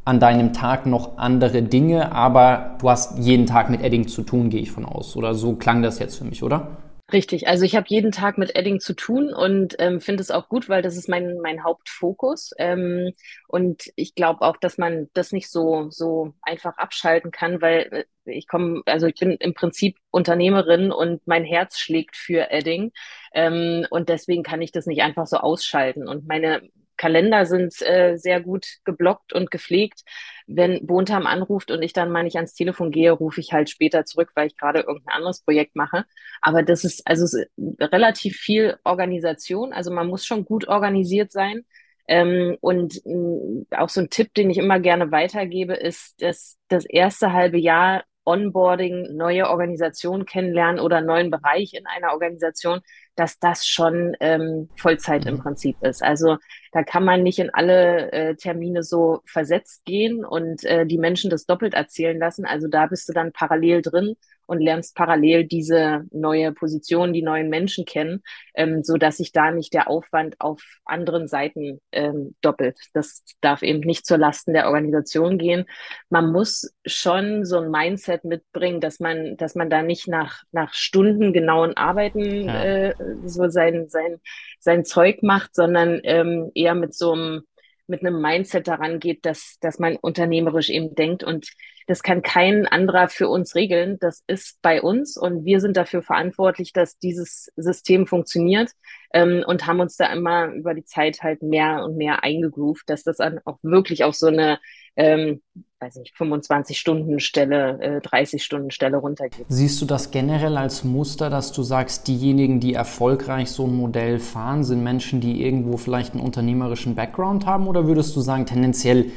an 0.09 0.21
deinem 0.21 0.55
Tag 0.55 0.87
noch 0.87 1.19
andere 1.19 1.61
Dinge, 1.61 2.13
aber 2.13 2.79
du 2.81 2.89
hast 2.89 3.19
jeden 3.19 3.45
Tag 3.45 3.69
mit 3.69 3.83
Edding 3.83 4.09
zu 4.09 4.23
tun, 4.23 4.49
gehe 4.49 4.63
ich 4.63 4.71
von 4.71 4.87
aus. 4.87 5.17
Oder 5.17 5.35
so 5.35 5.55
klang 5.57 5.83
das 5.83 5.99
jetzt 5.99 6.17
für 6.17 6.25
mich, 6.25 6.43
oder? 6.43 6.79
Richtig, 7.13 7.47
also 7.47 7.67
ich 7.67 7.77
habe 7.77 7.85
jeden 7.89 8.11
Tag 8.11 8.39
mit 8.39 8.57
Edding 8.57 8.81
zu 8.81 8.95
tun 8.95 9.35
und 9.35 9.77
ähm, 9.79 10.01
finde 10.01 10.23
es 10.23 10.31
auch 10.31 10.49
gut, 10.49 10.71
weil 10.71 10.81
das 10.81 10.97
ist 10.97 11.11
mein, 11.11 11.39
mein 11.43 11.63
Hauptfokus. 11.63 12.53
Ähm, 12.57 13.13
und 13.49 13.91
ich 13.97 14.15
glaube 14.15 14.41
auch, 14.41 14.57
dass 14.57 14.79
man 14.79 15.11
das 15.13 15.33
nicht 15.33 15.51
so, 15.51 15.91
so 15.91 16.33
einfach 16.41 16.79
abschalten 16.79 17.31
kann, 17.31 17.61
weil 17.61 18.07
äh, 18.25 18.33
ich 18.33 18.49
komme, 18.49 18.81
also 18.87 19.07
ich 19.07 19.15
bin 19.15 19.33
im 19.33 19.53
Prinzip 19.53 19.99
Unternehmerin 20.11 20.91
und 20.91 21.27
mein 21.27 21.45
Herz 21.45 21.79
schlägt 21.79 22.17
für 22.17 22.51
Edding. 22.51 22.93
Ähm, 23.35 23.87
und 23.91 24.09
deswegen 24.09 24.43
kann 24.43 24.63
ich 24.63 24.73
das 24.73 24.87
nicht 24.87 25.03
einfach 25.03 25.27
so 25.27 25.37
ausschalten. 25.37 26.09
Und 26.09 26.27
meine, 26.27 26.63
Kalender 26.99 27.47
sind 27.47 27.81
äh, 27.83 28.17
sehr 28.19 28.41
gut 28.43 28.67
geblockt 28.85 29.33
und 29.33 29.51
gepflegt. 29.51 30.03
Wenn 30.47 30.87
Bontam 30.87 31.27
anruft 31.27 31.71
und 31.71 31.83
ich 31.83 31.93
dann 31.95 32.11
mal 32.11 32.23
nicht 32.25 32.37
ans 32.37 32.55
Telefon 32.55 32.91
gehe, 32.91 33.13
rufe 33.13 33.41
ich 33.41 33.53
halt 33.53 33.71
später 33.71 34.05
zurück, 34.05 34.33
weil 34.35 34.49
ich 34.49 34.57
gerade 34.59 34.81
irgendein 34.81 35.17
anderes 35.17 35.43
Projekt 35.43 35.77
mache. 35.77 36.05
Aber 36.43 36.63
das 36.63 36.85
ist 36.85 37.07
also 37.07 37.25
ist 37.25 37.37
relativ 37.81 38.37
viel 38.37 38.77
Organisation. 38.85 39.73
Also 39.73 39.91
man 39.93 40.09
muss 40.09 40.27
schon 40.27 40.45
gut 40.45 40.69
organisiert 40.69 41.33
sein. 41.33 41.65
Ähm, 42.07 42.57
und 42.61 43.01
mh, 43.05 43.65
auch 43.77 43.89
so 43.91 44.01
ein 44.01 44.11
Tipp, 44.11 44.33
den 44.35 44.51
ich 44.51 44.59
immer 44.59 44.81
gerne 44.81 45.11
weitergebe, 45.13 45.75
ist, 45.75 46.21
dass 46.23 46.59
das 46.69 46.85
erste 46.87 47.33
halbe 47.33 47.59
Jahr 47.59 48.05
Onboarding, 48.25 49.17
neue 49.17 49.49
Organisation 49.49 50.27
kennenlernen 50.27 50.81
oder 50.81 51.01
neuen 51.01 51.31
Bereich 51.31 51.73
in 51.75 51.87
einer 51.87 52.13
Organisation, 52.13 52.81
dass 53.19 53.39
das 53.39 53.67
schon 53.67 54.17
ähm, 54.21 54.69
Vollzeit 54.77 55.27
im 55.27 55.35
mhm. 55.37 55.41
Prinzip 55.41 55.77
ist. 55.83 56.03
Also 56.03 56.37
da 56.73 56.83
kann 56.83 57.05
man 57.05 57.23
nicht 57.23 57.39
in 57.39 57.51
alle 57.51 58.13
äh, 58.13 58.35
Termine 58.37 58.83
so 58.83 59.21
versetzt 59.27 59.85
gehen 59.85 60.25
und 60.25 60.65
äh, 60.65 60.87
die 60.87 60.99
Menschen 60.99 61.31
das 61.31 61.47
doppelt 61.47 61.75
erzählen 61.75 62.19
lassen. 62.19 62.45
Also 62.45 62.69
da 62.69 62.87
bist 62.87 63.09
du 63.09 63.13
dann 63.13 63.33
parallel 63.33 63.83
drin 63.83 64.17
und 64.49 64.61
lernst 64.61 64.97
parallel 64.97 65.45
diese 65.45 66.05
neue 66.11 66.53
Position, 66.53 67.13
die 67.13 67.23
neuen 67.23 67.51
Menschen 67.51 67.85
kennen, 67.85 68.23
ähm, 68.55 68.83
so 68.83 68.97
dass 68.97 69.19
sich 69.19 69.31
da 69.31 69.51
nicht 69.51 69.75
der 69.75 69.89
Aufwand 69.89 70.37
auf 70.41 70.63
anderen 70.87 71.29
Seiten 71.29 71.81
ähm, 71.93 72.35
doppelt. 72.41 72.79
Das 72.95 73.25
darf 73.43 73.63
eben 73.63 73.81
nicht 73.81 74.07
zur 74.07 74.17
Lasten 74.17 74.55
der 74.55 74.69
Organisation 74.69 75.37
gehen. 75.37 75.67
Man 76.09 76.33
muss 76.33 76.73
schon 76.87 77.45
so 77.45 77.59
ein 77.59 77.71
Mindset 77.71 78.25
mitbringen, 78.25 78.81
dass 78.81 79.01
man, 79.01 79.37
dass 79.37 79.55
man 79.55 79.69
da 79.69 79.83
nicht 79.83 80.09
nach 80.09 80.43
nach 80.51 80.73
Stunden 80.73 81.35
genauen 81.35 81.77
Arbeiten 81.77 82.47
ja. 82.49 82.65
äh, 82.65 82.95
so 83.27 83.51
sein 83.51 83.89
sein 83.89 84.17
sein 84.61 84.85
Zeug 84.85 85.23
macht, 85.23 85.55
sondern 85.55 86.01
ähm, 86.05 86.51
eher 86.55 86.75
mit 86.75 86.95
so 86.95 87.13
einem 87.13 87.43
mit 87.89 88.05
einem 88.05 88.21
Mindset 88.21 88.69
daran 88.69 89.01
geht, 89.01 89.25
dass, 89.25 89.59
dass 89.61 89.79
man 89.79 89.97
unternehmerisch 89.97 90.71
eben 90.71 90.95
denkt 90.95 91.25
und 91.25 91.49
das 91.89 92.03
kann 92.03 92.21
kein 92.21 92.67
anderer 92.67 93.09
für 93.09 93.31
uns 93.31 93.55
regeln. 93.55 93.99
Das 93.99 94.23
ist 94.27 94.61
bei 94.61 94.83
uns 94.83 95.17
und 95.17 95.47
wir 95.47 95.61
sind 95.61 95.77
dafür 95.77 96.03
verantwortlich, 96.03 96.75
dass 96.75 96.99
dieses 96.99 97.51
System 97.57 98.07
funktioniert 98.07 98.73
ähm, 99.15 99.43
und 99.47 99.67
haben 99.67 99.81
uns 99.81 99.97
da 99.97 100.13
immer 100.13 100.53
über 100.53 100.75
die 100.75 100.85
Zeit 100.85 101.23
halt 101.23 101.43
mehr 101.43 101.83
und 101.85 101.97
mehr 101.97 102.23
eingegroovt, 102.23 102.91
dass 102.91 103.05
das 103.05 103.17
dann 103.17 103.41
auch 103.47 103.59
wirklich 103.63 104.05
auf 104.05 104.15
so 104.15 104.27
eine 104.27 104.59
ähm, 104.99 105.41
weiß 105.81 105.97
nicht, 105.97 106.15
25-Stunden-Stelle, 106.17 107.79
äh, 107.81 107.99
30-Stunden-Stelle 108.01 108.97
runtergeht. 108.97 109.47
Siehst 109.49 109.81
du 109.81 109.87
das 109.87 110.11
generell 110.11 110.57
als 110.57 110.83
Muster, 110.83 111.31
dass 111.31 111.53
du 111.53 111.63
sagst, 111.63 112.09
diejenigen, 112.09 112.59
die 112.59 112.75
erfolgreich 112.75 113.51
so 113.51 113.65
ein 113.65 113.77
Modell 113.77 114.19
fahren, 114.19 114.65
sind 114.65 114.83
Menschen, 114.83 115.21
die 115.21 115.43
irgendwo 115.43 115.77
vielleicht 115.77 116.15
einen 116.15 116.23
unternehmerischen 116.23 116.97
Background 116.97 117.47
haben? 117.47 117.69
Oder 117.69 117.87
würdest 117.87 118.17
du 118.17 118.21
sagen, 118.21 118.45
tendenziell 118.45 119.13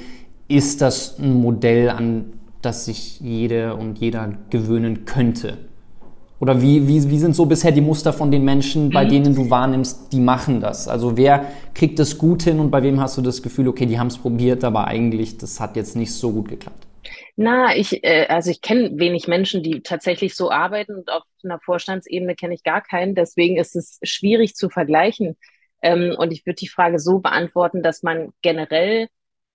ist 0.48 0.82
das 0.82 1.18
ein 1.18 1.34
Modell, 1.42 1.90
an 1.90 2.34
das 2.62 2.86
sich 2.86 3.20
jede 3.20 3.76
und 3.76 3.98
jeder 3.98 4.38
gewöhnen 4.52 5.06
könnte? 5.06 5.58
Oder 6.42 6.60
wie, 6.60 6.88
wie, 6.88 7.08
wie 7.08 7.20
sind 7.20 7.36
so 7.36 7.46
bisher 7.46 7.72
die 7.72 7.82
Muster 7.82 8.12
von 8.12 8.32
den 8.32 8.44
Menschen, 8.44 8.90
bei 8.90 9.06
mhm. 9.06 9.10
denen 9.10 9.36
du 9.36 9.52
wahrnimmst, 9.52 10.12
die 10.12 10.20
machen 10.20 10.60
das? 10.60 10.88
Also 10.88 11.16
wer 11.16 11.46
kriegt 11.76 12.00
das 12.00 12.18
gut 12.18 12.42
hin 12.42 12.60
und 12.60 12.72
bei 12.72 12.82
wem 12.82 13.00
hast 13.00 13.16
du 13.16 13.22
das 13.22 13.44
Gefühl, 13.44 13.68
okay, 13.68 13.86
die 13.86 14.00
haben 14.00 14.08
es 14.08 14.18
probiert, 14.18 14.64
aber 14.64 14.88
eigentlich, 14.88 15.38
das 15.38 15.60
hat 15.60 15.76
jetzt 15.76 15.96
nicht 15.96 16.12
so 16.12 16.32
gut 16.32 16.50
geklappt? 16.50 16.88
Na, 17.36 17.76
ich, 17.76 18.04
äh, 18.04 18.26
also 18.28 18.50
ich 18.50 18.62
kenne 18.62 18.90
wenig 18.96 19.28
Menschen, 19.28 19.62
die 19.62 19.82
tatsächlich 19.82 20.36
so 20.36 20.50
arbeiten 20.50 20.96
und 20.96 21.12
auf 21.12 21.22
einer 21.44 21.60
Vorstandsebene 21.60 22.34
kenne 22.34 22.56
ich 22.56 22.64
gar 22.64 22.82
keinen. 22.82 23.14
Deswegen 23.14 23.58
ist 23.58 23.76
es 23.76 24.00
schwierig 24.02 24.56
zu 24.56 24.70
vergleichen. 24.70 25.38
Ähm, 25.84 26.16
und 26.18 26.34
ich 26.34 26.46
würde 26.48 26.58
die 26.58 26.68
Frage 26.68 26.98
so 26.98 27.20
beantworten, 27.20 27.84
dass 27.84 28.02
man 28.02 28.34
generell 28.42 29.10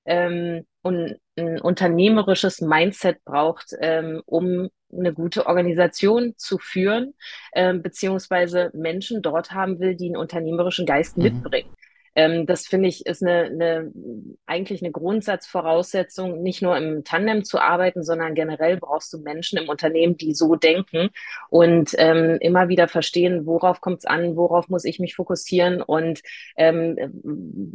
ähm, 0.07 0.67
un, 0.83 1.17
ein 1.37 1.61
unternehmerisches 1.61 2.61
Mindset 2.61 3.25
braucht, 3.25 3.73
ähm, 3.81 4.23
um 4.27 4.69
eine 4.93 5.13
gute 5.13 5.47
Organisation 5.47 6.35
zu 6.37 6.59
führen, 6.59 7.15
äh, 7.53 7.75
beziehungsweise 7.75 8.71
Menschen 8.73 9.21
dort 9.23 9.53
haben 9.53 9.79
will, 9.81 9.97
die 9.97 10.07
einen 10.07 10.17
unternehmerischen 10.17 10.87
Geist 10.87 11.17
mhm. 11.17 11.25
mitbringen. 11.25 11.71
Ähm, 12.17 12.47
das 12.47 12.67
finde 12.67 12.89
ich 12.89 13.07
ist 13.07 13.23
eine, 13.23 13.45
eine, 13.45 13.93
eigentlich 14.47 14.83
eine 14.83 14.91
Grundsatzvoraussetzung, 14.91 16.43
nicht 16.43 16.63
nur 16.63 16.77
im 16.77 17.05
Tandem 17.05 17.45
zu 17.45 17.61
arbeiten, 17.61 18.03
sondern 18.03 18.35
generell 18.35 18.79
brauchst 18.79 19.13
du 19.13 19.19
Menschen 19.19 19.59
im 19.59 19.69
Unternehmen, 19.69 20.17
die 20.17 20.35
so 20.35 20.57
denken 20.57 21.11
und 21.51 21.95
ähm, 21.99 22.39
immer 22.41 22.69
wieder 22.69 22.89
verstehen, 22.89 23.47
worauf 23.47 23.81
kommt 23.81 23.99
es 23.99 24.07
an, 24.07 24.37
worauf 24.37 24.69
muss 24.69 24.85
ich 24.85 24.99
mich 24.99 25.15
fokussieren 25.15 25.83
und 25.83 26.23
ähm, 26.57 26.97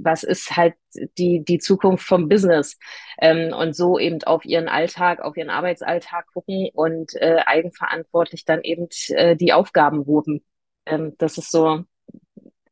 was 0.01 0.23
ist 0.23 0.57
halt 0.57 0.73
die, 1.17 1.43
die 1.43 1.59
Zukunft 1.59 2.05
vom 2.05 2.27
Business. 2.27 2.77
Ähm, 3.21 3.53
und 3.53 3.75
so 3.75 3.99
eben 3.99 4.23
auf 4.23 4.45
ihren 4.45 4.67
Alltag, 4.67 5.21
auf 5.21 5.37
ihren 5.37 5.49
Arbeitsalltag 5.49 6.27
gucken 6.33 6.69
und 6.73 7.13
äh, 7.15 7.37
eigenverantwortlich 7.45 8.45
dann 8.45 8.61
eben 8.63 8.87
äh, 9.09 9.35
die 9.35 9.53
Aufgaben 9.53 10.01
rufen. 10.01 10.43
Ähm, 10.85 11.15
das 11.17 11.37
ist 11.37 11.51
so 11.51 11.85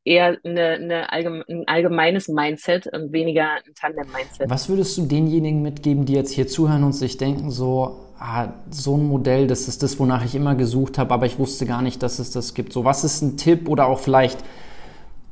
eher 0.06 0.38
eine, 0.44 0.70
eine 0.70 1.12
allgeme 1.12 1.44
ein 1.48 1.63
allgemeines 1.68 2.27
Mindset 2.27 2.88
und 2.88 3.12
weniger 3.12 3.50
ein 3.51 3.74
Tandem-Mindset. 3.75 4.50
Was 4.50 4.70
würdest 4.70 4.98
du 4.98 5.06
denjenigen 5.06 5.62
mitgeben, 5.62 6.06
die 6.06 6.13
jetzt 6.13 6.32
hier 6.32 6.48
zuhören 6.48 6.84
und 6.84 6.94
sich 6.94 7.18
denken, 7.18 7.51
so, 7.51 7.98
ah, 8.18 8.50
so 8.70 8.96
ein 8.98 9.08
Modell, 9.08 9.48
das 9.48 9.68
ist 9.68 9.84
das, 9.84 10.00
wonach 10.00 10.24
ich 10.24 10.36
immer 10.36 10.56
gesucht 10.56 10.98
habe, 10.98 11.13
aber 11.13 11.25
ich 11.25 11.38
wusste 11.38 11.65
gar 11.65 11.82
nicht, 11.82 12.01
dass 12.01 12.20
es 12.20 12.32
das 12.32 12.53
gibt. 12.53 12.74
So, 12.74 12.86
was 12.86 13.03
ist 13.03 13.22
ein 13.22 13.38
Tipp 13.38 13.68
oder 13.68 13.88
auch 13.88 14.00
vielleicht 14.00 14.39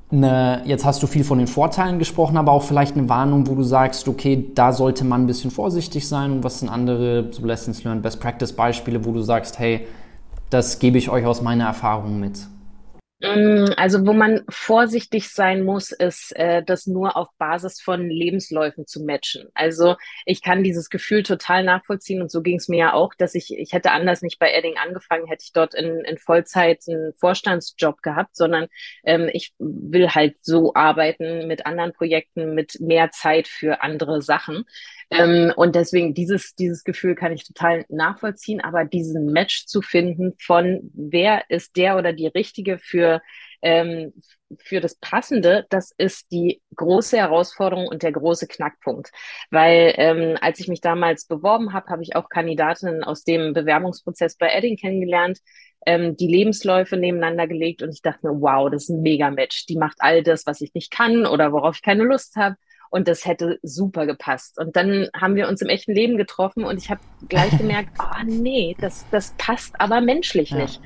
eine, 0.09 0.61
jetzt 0.65 0.85
hast 0.85 1.03
du 1.03 1.07
viel 1.07 1.23
von 1.23 1.37
den 1.37 1.47
Vorteilen 1.47 1.99
gesprochen, 1.99 2.37
aber 2.37 2.51
auch 2.53 2.63
vielleicht 2.63 2.95
eine 2.95 3.09
Warnung, 3.09 3.47
wo 3.47 3.55
du 3.55 3.63
sagst, 3.63 4.07
okay, 4.07 4.51
da 4.55 4.71
sollte 4.71 5.03
man 5.03 5.23
ein 5.23 5.27
bisschen 5.27 5.51
vorsichtig 5.51 6.07
sein 6.07 6.31
und 6.31 6.43
was 6.43 6.59
sind 6.59 6.69
andere 6.69 7.27
so 7.31 7.45
Lessons 7.45 7.83
Learned, 7.83 8.03
Best 8.03 8.21
Practice 8.21 8.53
Beispiele, 8.53 9.03
wo 9.03 9.11
du 9.11 9.21
sagst, 9.21 9.59
hey, 9.59 9.85
das 10.49 10.79
gebe 10.79 10.97
ich 10.97 11.09
euch 11.09 11.25
aus 11.25 11.41
meiner 11.41 11.65
Erfahrung 11.65 12.19
mit? 12.19 12.47
Mm, 13.19 13.73
also, 13.77 14.05
wo 14.05 14.13
man 14.13 14.43
vorsichtig 14.47 15.29
sein 15.29 15.63
muss, 15.63 15.91
ist, 15.91 16.35
äh, 16.35 16.61
das 16.63 16.85
nur 16.85 17.17
auf 17.17 17.29
Basis 17.39 17.81
von 17.81 18.07
Lebensläufen 18.07 18.85
zu 18.85 19.03
matchen. 19.03 19.49
Also, 19.55 19.95
ich 20.25 20.43
kann 20.43 20.63
dieses 20.63 20.91
Gefühl 20.91 21.23
total 21.23 21.63
nachvollziehen 21.63 22.21
und 22.21 22.29
so 22.29 22.43
ging 22.43 22.57
es 22.57 22.67
mir 22.67 22.77
ja 22.77 22.93
auch, 22.93 23.15
dass 23.15 23.33
ich, 23.33 23.57
ich 23.57 23.73
hätte 23.73 23.89
anders 23.89 24.21
nicht 24.21 24.37
bei 24.37 24.51
Edding 24.53 24.75
angefangen, 24.77 25.25
hätte 25.25 25.43
ich 25.45 25.51
dort 25.51 25.73
in, 25.73 26.01
in 26.05 26.19
Vollzeit 26.19 26.83
einen 26.87 27.13
Vorstandsjob 27.15 28.03
gehabt, 28.03 28.35
sondern 28.35 28.67
ähm, 29.03 29.29
ich 29.33 29.51
will 29.57 30.09
halt 30.09 30.35
so 30.41 30.75
arbeiten 30.75 31.47
mit 31.47 31.65
anderen 31.65 31.93
Projekten, 31.93 32.53
mit 32.53 32.79
mehr 32.79 33.09
Zeit 33.09 33.47
für 33.47 33.81
andere 33.81 34.21
Sachen. 34.21 34.65
Ähm, 35.09 35.53
und 35.55 35.75
deswegen 35.75 36.13
dieses, 36.13 36.53
dieses 36.55 36.83
Gefühl 36.83 37.15
kann 37.15 37.31
ich 37.31 37.45
total 37.45 37.85
nachvollziehen, 37.87 38.59
aber 38.59 38.83
diesen 38.83 39.27
Match 39.27 39.65
zu 39.65 39.81
finden 39.81 40.33
von 40.37 40.91
wer 40.93 41.49
ist 41.49 41.77
der 41.77 41.97
oder 41.97 42.11
die 42.11 42.27
Richtige 42.27 42.77
für, 42.77 43.21
ähm, 43.61 44.13
für 44.59 44.81
das 44.81 44.95
Passende, 44.95 45.65
das 45.69 45.93
ist 45.97 46.31
die 46.31 46.61
große 46.75 47.17
Herausforderung 47.17 47.87
und 47.87 48.03
der 48.03 48.11
große 48.11 48.47
Knackpunkt. 48.47 49.11
Weil 49.49 49.93
ähm, 49.95 50.37
als 50.41 50.59
ich 50.59 50.67
mich 50.67 50.81
damals 50.81 51.25
beworben 51.25 51.71
habe, 51.71 51.87
habe 51.87 52.03
ich 52.03 52.17
auch 52.17 52.27
Kandidatinnen 52.27 53.03
aus 53.03 53.23
dem 53.23 53.53
Bewerbungsprozess 53.53 54.35
bei 54.35 54.49
Edding 54.49 54.75
kennengelernt, 54.75 55.39
ähm, 55.85 56.17
die 56.17 56.27
Lebensläufe 56.27 56.97
nebeneinander 56.97 57.47
gelegt 57.47 57.81
und 57.81 57.93
ich 57.93 58.01
dachte 58.01 58.27
mir, 58.27 58.41
wow, 58.41 58.69
das 58.69 58.83
ist 58.83 58.89
ein 58.89 59.01
Mega-Match. 59.03 59.67
Die 59.67 59.77
macht 59.77 59.97
all 59.99 60.21
das, 60.21 60.45
was 60.45 60.59
ich 60.59 60.73
nicht 60.73 60.91
kann 60.91 61.25
oder 61.25 61.53
worauf 61.53 61.77
ich 61.77 61.81
keine 61.81 62.03
Lust 62.03 62.35
habe 62.35 62.57
und 62.89 63.07
das 63.07 63.25
hätte 63.25 63.59
super 63.63 64.05
gepasst. 64.05 64.59
Und 64.59 64.75
dann 64.75 65.09
haben 65.15 65.35
wir 65.35 65.47
uns 65.47 65.61
im 65.61 65.69
echten 65.69 65.93
Leben 65.93 66.17
getroffen 66.17 66.63
und 66.63 66.77
ich 66.77 66.89
habe 66.89 67.01
gleich 67.27 67.51
gemerkt, 67.57 67.91
oh 67.99 68.23
nee, 68.25 68.75
das, 68.79 69.05
das 69.11 69.33
passt 69.37 69.79
aber 69.79 70.01
menschlich 70.01 70.51
ja. 70.51 70.57
nicht. 70.57 70.81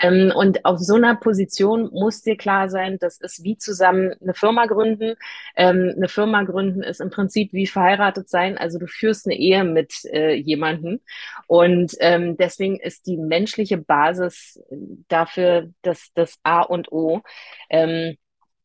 Ähm, 0.00 0.32
und 0.34 0.64
auf 0.64 0.78
so 0.78 0.94
einer 0.94 1.14
Position 1.16 1.90
muss 1.92 2.22
dir 2.22 2.36
klar 2.36 2.68
sein, 2.68 2.98
das 2.98 3.18
ist 3.20 3.44
wie 3.44 3.56
zusammen 3.56 4.14
eine 4.20 4.34
Firma 4.34 4.66
gründen. 4.66 5.14
Ähm, 5.56 5.92
eine 5.96 6.08
Firma 6.08 6.42
gründen 6.42 6.82
ist 6.82 7.00
im 7.00 7.10
Prinzip 7.10 7.52
wie 7.52 7.66
verheiratet 7.66 8.28
sein. 8.28 8.58
Also 8.58 8.78
du 8.78 8.86
führst 8.86 9.26
eine 9.26 9.36
Ehe 9.36 9.64
mit 9.64 10.04
äh, 10.06 10.34
jemandem. 10.34 11.00
Und 11.46 11.94
ähm, 12.00 12.36
deswegen 12.36 12.78
ist 12.78 13.06
die 13.06 13.16
menschliche 13.16 13.78
Basis 13.78 14.60
dafür 15.08 15.70
das, 15.82 16.10
das 16.14 16.38
A 16.42 16.62
und 16.62 16.92
O. 16.92 17.22
Ähm, 17.70 18.16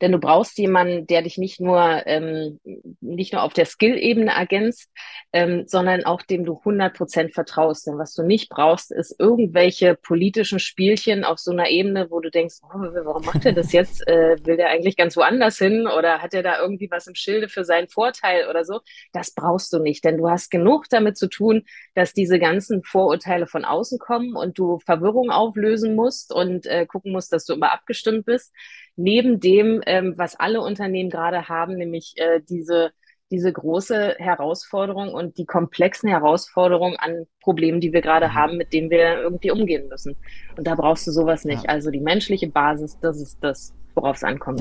denn 0.02 0.12
du 0.12 0.18
brauchst 0.18 0.58
jemanden, 0.58 1.08
der 1.08 1.22
dich 1.22 1.38
nicht 1.38 1.60
nur, 1.60 2.04
ähm, 2.06 2.60
nicht 3.02 3.34
nur 3.34 3.44
auf 3.44 3.54
der 3.54 3.66
Skill-Ebene 3.66 4.32
ergänzt, 4.32 4.90
ähm, 5.34 5.64
sondern 5.68 6.06
auch 6.06 6.22
dem 6.22 6.46
du 6.46 6.58
100 6.58 6.96
Prozent 6.96 7.34
vertraust. 7.34 7.88
Denn 7.88 7.98
was 7.98 8.14
du 8.14 8.24
nicht 8.24 8.50
brauchst, 8.50 8.92
ist 8.92 9.20
irgendwelche 9.20 9.96
politischen 9.96 10.60
Spielchen 10.60 11.24
auf 11.24 11.40
so 11.40 11.52
einer 11.52 11.70
Ebene, 11.70 12.10
wo 12.10 12.20
du 12.20 12.32
denkst, 12.32 12.56
oh, 12.64 12.80
warum 12.80 13.26
macht 13.26 13.46
er 13.46 13.54
das 13.54 13.72
jetzt? 13.72 14.08
Äh, 14.08 14.38
will 14.44 14.58
der 14.58 14.70
eigentlich 14.70 14.96
ganz 14.96 15.18
woanders 15.18 15.58
hin? 15.58 15.88
Oder 15.88 16.22
hat 16.22 16.34
er 16.34 16.44
da 16.44 16.60
irgendwie 16.60 16.90
was 16.90 17.08
im 17.08 17.16
Schilde 17.16 17.50
für 17.50 17.66
seinen 17.66 17.90
Vorteil 17.90 18.48
oder 18.50 18.64
so? 18.64 18.80
Das 19.12 19.32
brauchst 19.32 19.74
du 19.74 19.80
nicht, 19.80 20.06
denn 20.06 20.18
du 20.18 20.30
hast 20.30 20.50
genug 20.50 20.86
damit 20.90 21.18
zu 21.18 21.28
tun, 21.28 21.66
dass 21.96 22.14
diese 22.14 22.40
ganzen 22.40 22.84
Vorurteile 22.84 23.48
von 23.48 23.66
außen 23.66 24.00
kommen 24.00 24.36
und 24.36 24.58
du 24.58 24.80
Verwirrung 24.80 25.30
auflösen 25.30 25.96
musst 25.96 26.34
und 26.34 26.66
äh, 26.66 26.86
gucken 26.86 27.12
musst, 27.12 27.34
dass 27.34 27.46
du 27.46 27.54
immer 27.54 27.72
abgestimmt 27.72 28.26
bist 28.26 28.54
neben 29.00 29.40
dem, 29.40 29.82
ähm, 29.86 30.14
was 30.18 30.36
alle 30.38 30.62
Unternehmen 30.62 31.10
gerade 31.10 31.48
haben, 31.48 31.76
nämlich 31.76 32.16
äh, 32.18 32.42
diese, 32.48 32.92
diese 33.32 33.52
große 33.54 34.16
Herausforderung 34.18 35.14
und 35.14 35.38
die 35.38 35.46
komplexen 35.46 36.10
Herausforderungen 36.10 36.98
an 36.98 37.26
Problemen, 37.42 37.80
die 37.80 37.94
wir 37.94 38.02
gerade 38.02 38.28
mhm. 38.28 38.34
haben, 38.34 38.58
mit 38.58 38.74
denen 38.74 38.90
wir 38.90 39.22
irgendwie 39.22 39.52
umgehen 39.52 39.88
müssen. 39.88 40.18
Und 40.58 40.68
da 40.68 40.76
brauchst 40.76 41.08
du 41.08 41.12
sowas 41.12 41.46
nicht. 41.46 41.64
Ja. 41.64 41.70
Also 41.70 41.92
die 41.92 42.02
menschliche 42.02 42.48
Basis, 42.48 43.00
das 43.00 43.22
ist 43.22 43.38
das, 43.42 43.74
worauf 43.96 44.18
es 44.18 44.24
ankommt. 44.26 44.60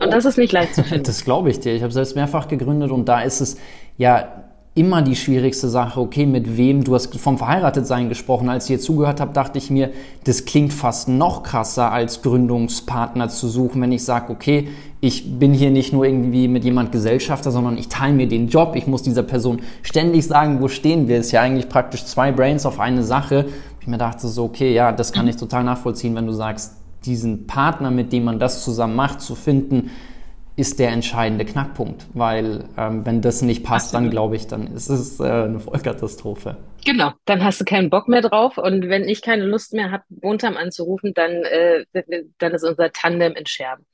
und 0.00 0.12
das 0.12 0.26
ist 0.26 0.36
nicht 0.36 0.52
leicht 0.52 0.74
zu 0.74 0.82
finden. 0.84 1.04
Das 1.04 1.24
glaube 1.24 1.48
ich 1.48 1.58
dir. 1.58 1.74
Ich 1.74 1.82
habe 1.82 1.92
selbst 1.92 2.14
mehrfach 2.14 2.46
gegründet 2.46 2.90
und 2.90 3.08
da 3.08 3.22
ist 3.22 3.40
es 3.40 3.58
ja 3.96 4.47
immer 4.78 5.02
die 5.02 5.16
schwierigste 5.16 5.68
Sache, 5.68 6.00
okay, 6.00 6.24
mit 6.24 6.56
wem, 6.56 6.84
du 6.84 6.94
hast 6.94 7.14
vom 7.18 7.36
Verheiratetsein 7.36 8.08
gesprochen, 8.08 8.48
als 8.48 8.64
ich 8.64 8.68
hier 8.68 8.80
zugehört 8.80 9.20
habe, 9.20 9.32
dachte 9.32 9.58
ich 9.58 9.70
mir, 9.70 9.90
das 10.22 10.44
klingt 10.44 10.72
fast 10.72 11.08
noch 11.08 11.42
krasser, 11.42 11.90
als 11.90 12.22
Gründungspartner 12.22 13.28
zu 13.28 13.48
suchen, 13.48 13.82
wenn 13.82 13.90
ich 13.90 14.04
sage, 14.04 14.32
okay, 14.32 14.68
ich 15.00 15.38
bin 15.38 15.52
hier 15.52 15.72
nicht 15.72 15.92
nur 15.92 16.04
irgendwie 16.04 16.46
mit 16.46 16.64
jemand 16.64 16.92
Gesellschafter, 16.92 17.50
sondern 17.50 17.76
ich 17.76 17.88
teile 17.88 18.14
mir 18.14 18.28
den 18.28 18.48
Job, 18.48 18.76
ich 18.76 18.86
muss 18.86 19.02
dieser 19.02 19.24
Person 19.24 19.60
ständig 19.82 20.26
sagen, 20.26 20.60
wo 20.60 20.68
stehen 20.68 21.08
wir, 21.08 21.18
ist 21.18 21.32
ja 21.32 21.40
eigentlich 21.40 21.68
praktisch 21.68 22.04
zwei 22.04 22.30
Brains 22.30 22.64
auf 22.64 22.78
eine 22.78 23.02
Sache. 23.02 23.46
Ich 23.80 23.88
mir 23.88 23.98
dachte 23.98 24.28
so, 24.28 24.44
okay, 24.44 24.72
ja, 24.72 24.92
das 24.92 25.12
kann 25.12 25.26
ich 25.26 25.36
total 25.36 25.64
nachvollziehen, 25.64 26.14
wenn 26.14 26.26
du 26.26 26.32
sagst, 26.32 26.74
diesen 27.04 27.46
Partner, 27.46 27.90
mit 27.90 28.12
dem 28.12 28.24
man 28.24 28.38
das 28.38 28.62
zusammen 28.62 28.94
macht, 28.94 29.20
zu 29.20 29.34
finden, 29.34 29.90
ist 30.58 30.80
der 30.80 30.90
entscheidende 30.90 31.44
Knackpunkt, 31.44 32.06
weil 32.14 32.64
ähm, 32.76 33.06
wenn 33.06 33.22
das 33.22 33.42
nicht 33.42 33.62
passt, 33.62 33.94
Absolut. 33.94 34.06
dann 34.06 34.10
glaube 34.10 34.34
ich, 34.34 34.48
dann 34.48 34.66
ist 34.74 34.88
es 34.88 35.20
äh, 35.20 35.24
eine 35.24 35.60
Vollkatastrophe. 35.60 36.56
Genau, 36.84 37.12
dann 37.26 37.44
hast 37.44 37.60
du 37.60 37.64
keinen 37.64 37.90
Bock 37.90 38.08
mehr 38.08 38.22
drauf 38.22 38.58
und 38.58 38.88
wenn 38.88 39.08
ich 39.08 39.22
keine 39.22 39.44
Lust 39.44 39.72
mehr 39.72 39.92
habe, 39.92 40.02
Bontam 40.08 40.56
anzurufen, 40.56 41.14
dann, 41.14 41.30
äh, 41.44 41.84
dann 42.38 42.52
ist 42.52 42.64
unser 42.64 42.90
Tandem 42.90 43.34
in 43.34 43.46
Scherben. 43.46 43.86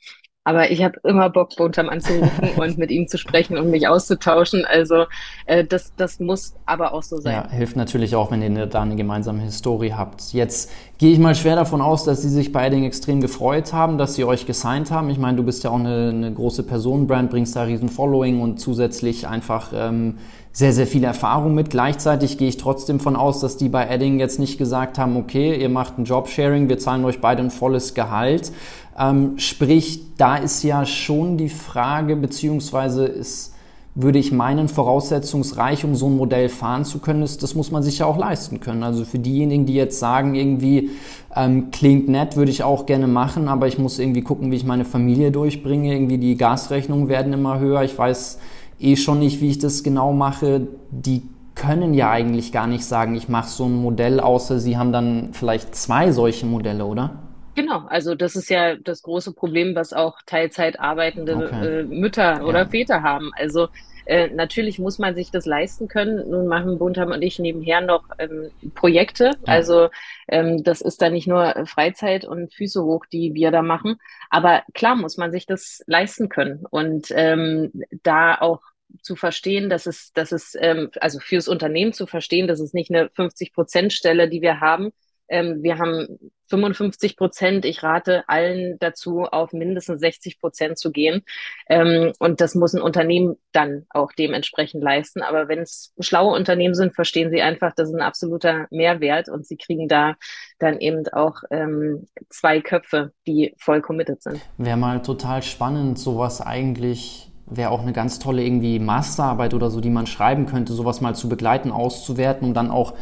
Aber 0.47 0.71
ich 0.71 0.85
habe 0.85 1.01
immer 1.05 1.31
Bock, 1.31 1.57
Bontam 1.57 1.89
anzurufen 1.89 2.51
und 2.57 2.77
mit 2.77 2.91
ihm 2.91 3.09
zu 3.09 3.17
sprechen 3.17 3.57
und 3.57 3.71
mich 3.71 3.89
auszutauschen. 3.89 4.67
Also 4.67 5.07
äh, 5.47 5.65
das, 5.65 5.95
das 5.97 6.21
muss 6.21 6.55
aber 6.67 6.93
auch 6.93 7.03
so 7.03 7.19
sein. 7.19 7.33
Ja, 7.33 7.51
hilft 7.51 7.77
natürlich 7.77 8.15
auch, 8.15 8.31
wenn 8.31 8.43
ihr 8.43 8.67
da 8.67 8.83
eine 8.83 8.95
gemeinsame 8.95 9.41
Historie 9.41 9.95
habt. 9.95 10.35
Jetzt 10.35 10.71
gehe 10.99 11.13
ich 11.13 11.19
mal 11.19 11.35
schwer 11.35 11.57
davon 11.57 11.81
aus, 11.81 12.05
dass 12.05 12.21
sie 12.21 12.29
sich 12.29 12.53
bei 12.53 12.67
Edding 12.67 12.85
extrem 12.85 13.23
gefreut 13.23 13.73
haben, 13.73 13.97
dass 13.97 14.15
sie 14.15 14.25
euch 14.25 14.45
gesigned 14.45 14.91
haben. 14.91 15.09
Ich 15.09 15.19
meine, 15.19 15.39
du 15.39 15.43
bist 15.43 15.65
ja 15.65 15.71
auch 15.71 15.79
eine, 15.79 16.11
eine 16.11 16.33
große 16.33 16.63
Personenbrand, 16.63 17.31
bringst 17.31 17.57
da 17.57 17.63
riesen 17.63 17.89
Following 17.89 18.43
und 18.43 18.61
zusätzlich 18.61 19.27
einfach 19.27 19.73
ähm, 19.75 20.19
sehr, 20.55 20.73
sehr 20.73 20.87
viel 20.87 21.03
Erfahrung 21.03 21.53
mit. 21.55 21.71
Gleichzeitig 21.71 22.39
gehe 22.39 22.49
ich 22.49 22.59
trotzdem 22.59 23.01
von 23.01 23.17
aus, 23.17 23.41
dass 23.41 23.57
die 23.57 23.69
bei 23.69 23.89
Edding 23.89 24.21
jetzt 24.21 24.39
nicht 24.39 24.57
gesagt 24.57 24.99
haben, 24.99 25.17
okay, 25.17 25.61
ihr 25.61 25.69
macht 25.69 25.99
ein 25.99 26.05
Jobsharing, 26.05 26.69
wir 26.69 26.79
zahlen 26.79 27.05
euch 27.05 27.21
beide 27.21 27.43
ein 27.43 27.51
volles 27.51 27.95
Gehalt. 27.95 28.53
Ähm, 28.99 29.39
sprich, 29.39 30.01
da 30.17 30.37
ist 30.37 30.63
ja 30.63 30.87
schon 30.87 31.37
die 31.37 31.49
Frage, 31.49 32.17
beziehungsweise 32.17 33.07
ist, 33.07 33.55
würde 33.97 34.19
ich 34.19 34.33
meinen, 34.33 34.69
voraussetzungsreich, 34.69 35.85
um 35.85 35.95
so 35.95 36.07
ein 36.07 36.17
Modell 36.17 36.49
fahren 36.49 36.85
zu 36.85 36.99
können, 36.99 37.23
ist, 37.23 37.43
das 37.45 37.55
muss 37.55 37.71
man 37.71 37.83
sich 37.83 37.99
ja 37.99 38.07
auch 38.07 38.19
leisten 38.19 38.59
können. 38.59 38.83
Also 38.83 39.05
für 39.05 39.21
diejenigen, 39.21 39.67
die 39.67 39.75
jetzt 39.75 40.01
sagen, 40.01 40.35
irgendwie 40.35 40.91
ähm, 41.35 41.71
klingt 41.71 42.09
nett, 42.09 42.37
würde 42.37 42.51
ich 42.51 42.65
auch 42.65 42.87
gerne 42.87 43.07
machen, 43.07 43.49
aber 43.49 43.69
ich 43.69 43.79
muss 43.79 43.99
irgendwie 43.99 44.23
gucken, 44.23 44.51
wie 44.51 44.57
ich 44.57 44.65
meine 44.65 44.85
Familie 44.85 45.31
durchbringe. 45.31 45.93
Irgendwie 45.93 46.19
die 46.19 46.37
Gasrechnungen 46.37 47.09
werden 47.09 47.33
immer 47.33 47.61
höher. 47.61 47.83
Ich 47.83 47.97
weiß 47.97 48.39
eh 48.81 48.97
schon 48.97 49.21
nicht, 49.21 49.41
wie 49.41 49.51
ich 49.51 49.59
das 49.61 49.85
genau 49.85 50.13
mache. 50.13 50.67
Die 50.91 51.23
können 51.55 51.95
ja 51.95 52.11
eigentlich 52.11 52.51
gar 52.51 52.67
nicht 52.67 52.85
sagen, 52.85 53.15
ich 53.15 53.29
mache 53.29 53.49
so 53.49 53.67
ein 53.67 53.81
Modell, 53.81 54.19
außer 54.19 54.59
sie 54.59 54.77
haben 54.77 54.93
dann 54.93 55.29
vielleicht 55.33 55.77
zwei 55.77 56.11
solche 56.11 56.47
Modelle, 56.47 56.85
oder? 56.85 57.24
Genau, 57.55 57.87
also 57.87 58.15
das 58.15 58.37
ist 58.37 58.51
ja 58.51 58.77
das 58.77 59.03
große 59.03 59.33
Problem, 59.33 59.75
was 59.75 59.93
auch 59.93 60.21
Teilzeit 60.27 60.81
arbeitende 60.81 61.37
Okay. 61.37 61.81
äh, 61.81 61.83
Mütter 61.85 62.45
oder 62.45 62.61
Ja. 62.61 62.67
Väter 62.67 63.03
haben. 63.03 63.31
Also 63.37 63.69
äh, 64.07 64.29
natürlich 64.29 64.79
muss 64.79 64.99
man 64.99 65.15
sich 65.15 65.31
das 65.31 65.47
leisten 65.47 65.89
können. 65.89 66.29
Nun 66.29 66.47
machen 66.47 66.79
Buntham 66.79 67.11
und 67.13 67.23
ich 67.23 67.39
nebenher 67.39 67.81
noch 67.81 68.05
ähm, 68.19 68.51
Projekte. 68.75 69.25
Ja. 69.25 69.33
Also 69.45 69.89
ähm, 70.29 70.63
das 70.63 70.81
ist 70.81 71.01
dann 71.01 71.13
nicht 71.13 71.27
nur 71.27 71.65
Freizeit 71.67 72.25
und 72.25 72.53
Füße 72.53 72.83
hoch, 72.83 73.07
die 73.07 73.35
wir 73.35 73.51
da 73.51 73.63
machen. 73.63 73.97
Aber 74.31 74.63
klar 74.75 74.97
muss 74.97 75.17
man 75.17 75.33
sich 75.33 75.47
das 75.47 75.83
leisten 75.87 76.29
können. 76.29 76.65
Und 76.71 77.07
ähm, 77.11 77.73
da 78.03 78.35
auch 78.35 78.61
zu 79.03 79.17
verstehen, 79.17 79.71
dass 79.71 79.87
es, 79.87 80.13
dass 80.13 80.33
es, 80.33 80.57
ähm, 80.61 80.91
also 81.01 81.19
fürs 81.19 81.49
Unternehmen 81.49 81.93
zu 81.93 82.07
verstehen, 82.07 82.47
dass 82.47 82.61
es 82.61 82.75
nicht 82.75 82.91
eine 82.91 83.09
50-Prozent-Stelle, 83.09 84.29
die 84.29 84.43
wir 84.43 84.61
haben, 84.61 84.91
ähm, 85.29 85.63
wir 85.63 85.79
haben 85.79 86.33
55 86.49 87.17
Prozent. 87.17 87.65
Ich 87.65 87.83
rate 87.83 88.25
allen 88.29 88.79
dazu, 88.79 89.23
auf 89.25 89.53
mindestens 89.53 90.01
60 90.01 90.41
Prozent 90.41 90.79
zu 90.79 90.93
gehen. 90.93 91.23
Ähm, 91.69 92.13
und 92.19 92.41
das 92.41 92.55
muss 92.55 92.75
ein 92.75 92.83
Unternehmen 92.83 93.37
dann 93.53 93.87
auch 93.91 94.13
dementsprechend 94.13 94.83
leisten. 94.83 95.23
Aber 95.23 95.49
wenn 95.49 95.61
es 95.61 95.93
schlaue 96.01 96.35
Unternehmen 96.35 96.75
sind, 96.75 96.95
verstehen 96.95 97.31
sie 97.31 97.43
einfach, 97.43 97.73
das 97.75 97.89
ist 97.89 97.95
ein 97.95 98.03
absoluter 98.03 98.67
Mehrwert 98.71 99.29
und 99.29 99.47
sie 99.47 99.57
kriegen 99.57 99.89
da 99.89 100.15
dann 100.59 100.79
eben 100.81 101.07
auch 101.13 101.43
ähm, 101.51 102.07
zwei 102.29 102.61
Köpfe, 102.61 103.13
die 103.27 103.55
voll 103.59 103.81
committed 103.81 104.23
sind. 104.23 104.41
Wäre 104.59 104.77
mal 104.77 105.03
total 105.03 105.43
spannend, 105.43 105.99
sowas 105.99 106.41
eigentlich, 106.41 107.31
wäre 107.47 107.71
auch 107.71 107.83
eine 107.83 107.93
ganz 107.93 108.19
tolle 108.19 108.43
irgendwie 108.43 108.79
Masterarbeit 108.79 109.55
oder 109.55 109.71
so, 109.71 109.81
die 109.81 109.91
man 109.91 110.07
schreiben 110.07 110.47
könnte, 110.47 110.73
sowas 110.73 111.01
mal 111.01 111.15
zu 111.15 111.29
begleiten, 111.29 111.71
auszuwerten, 111.71 112.49
um 112.49 112.55
dann 112.55 112.71
auch 112.71 112.95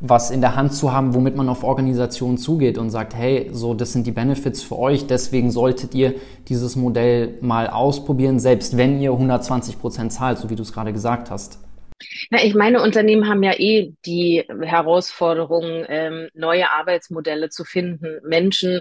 was 0.00 0.30
in 0.30 0.40
der 0.40 0.56
Hand 0.56 0.72
zu 0.74 0.92
haben, 0.92 1.14
womit 1.14 1.36
man 1.36 1.48
auf 1.48 1.62
Organisationen 1.62 2.38
zugeht 2.38 2.78
und 2.78 2.90
sagt, 2.90 3.14
hey, 3.14 3.50
so, 3.52 3.74
das 3.74 3.92
sind 3.92 4.06
die 4.06 4.12
Benefits 4.12 4.62
für 4.62 4.78
euch, 4.78 5.06
deswegen 5.06 5.50
solltet 5.50 5.94
ihr 5.94 6.14
dieses 6.48 6.74
Modell 6.74 7.38
mal 7.42 7.68
ausprobieren, 7.68 8.38
selbst 8.38 8.76
wenn 8.78 9.00
ihr 9.00 9.12
120 9.12 9.78
Prozent 9.78 10.12
zahlt, 10.12 10.38
so 10.38 10.48
wie 10.48 10.56
du 10.56 10.62
es 10.62 10.72
gerade 10.72 10.92
gesagt 10.92 11.30
hast. 11.30 11.58
Na, 12.30 12.42
ich 12.42 12.54
meine, 12.54 12.82
Unternehmen 12.82 13.28
haben 13.28 13.42
ja 13.42 13.52
eh 13.58 13.92
die 14.06 14.44
Herausforderung, 14.62 15.84
ähm, 15.88 16.28
neue 16.34 16.70
Arbeitsmodelle 16.70 17.50
zu 17.50 17.64
finden, 17.64 18.20
Menschen 18.24 18.80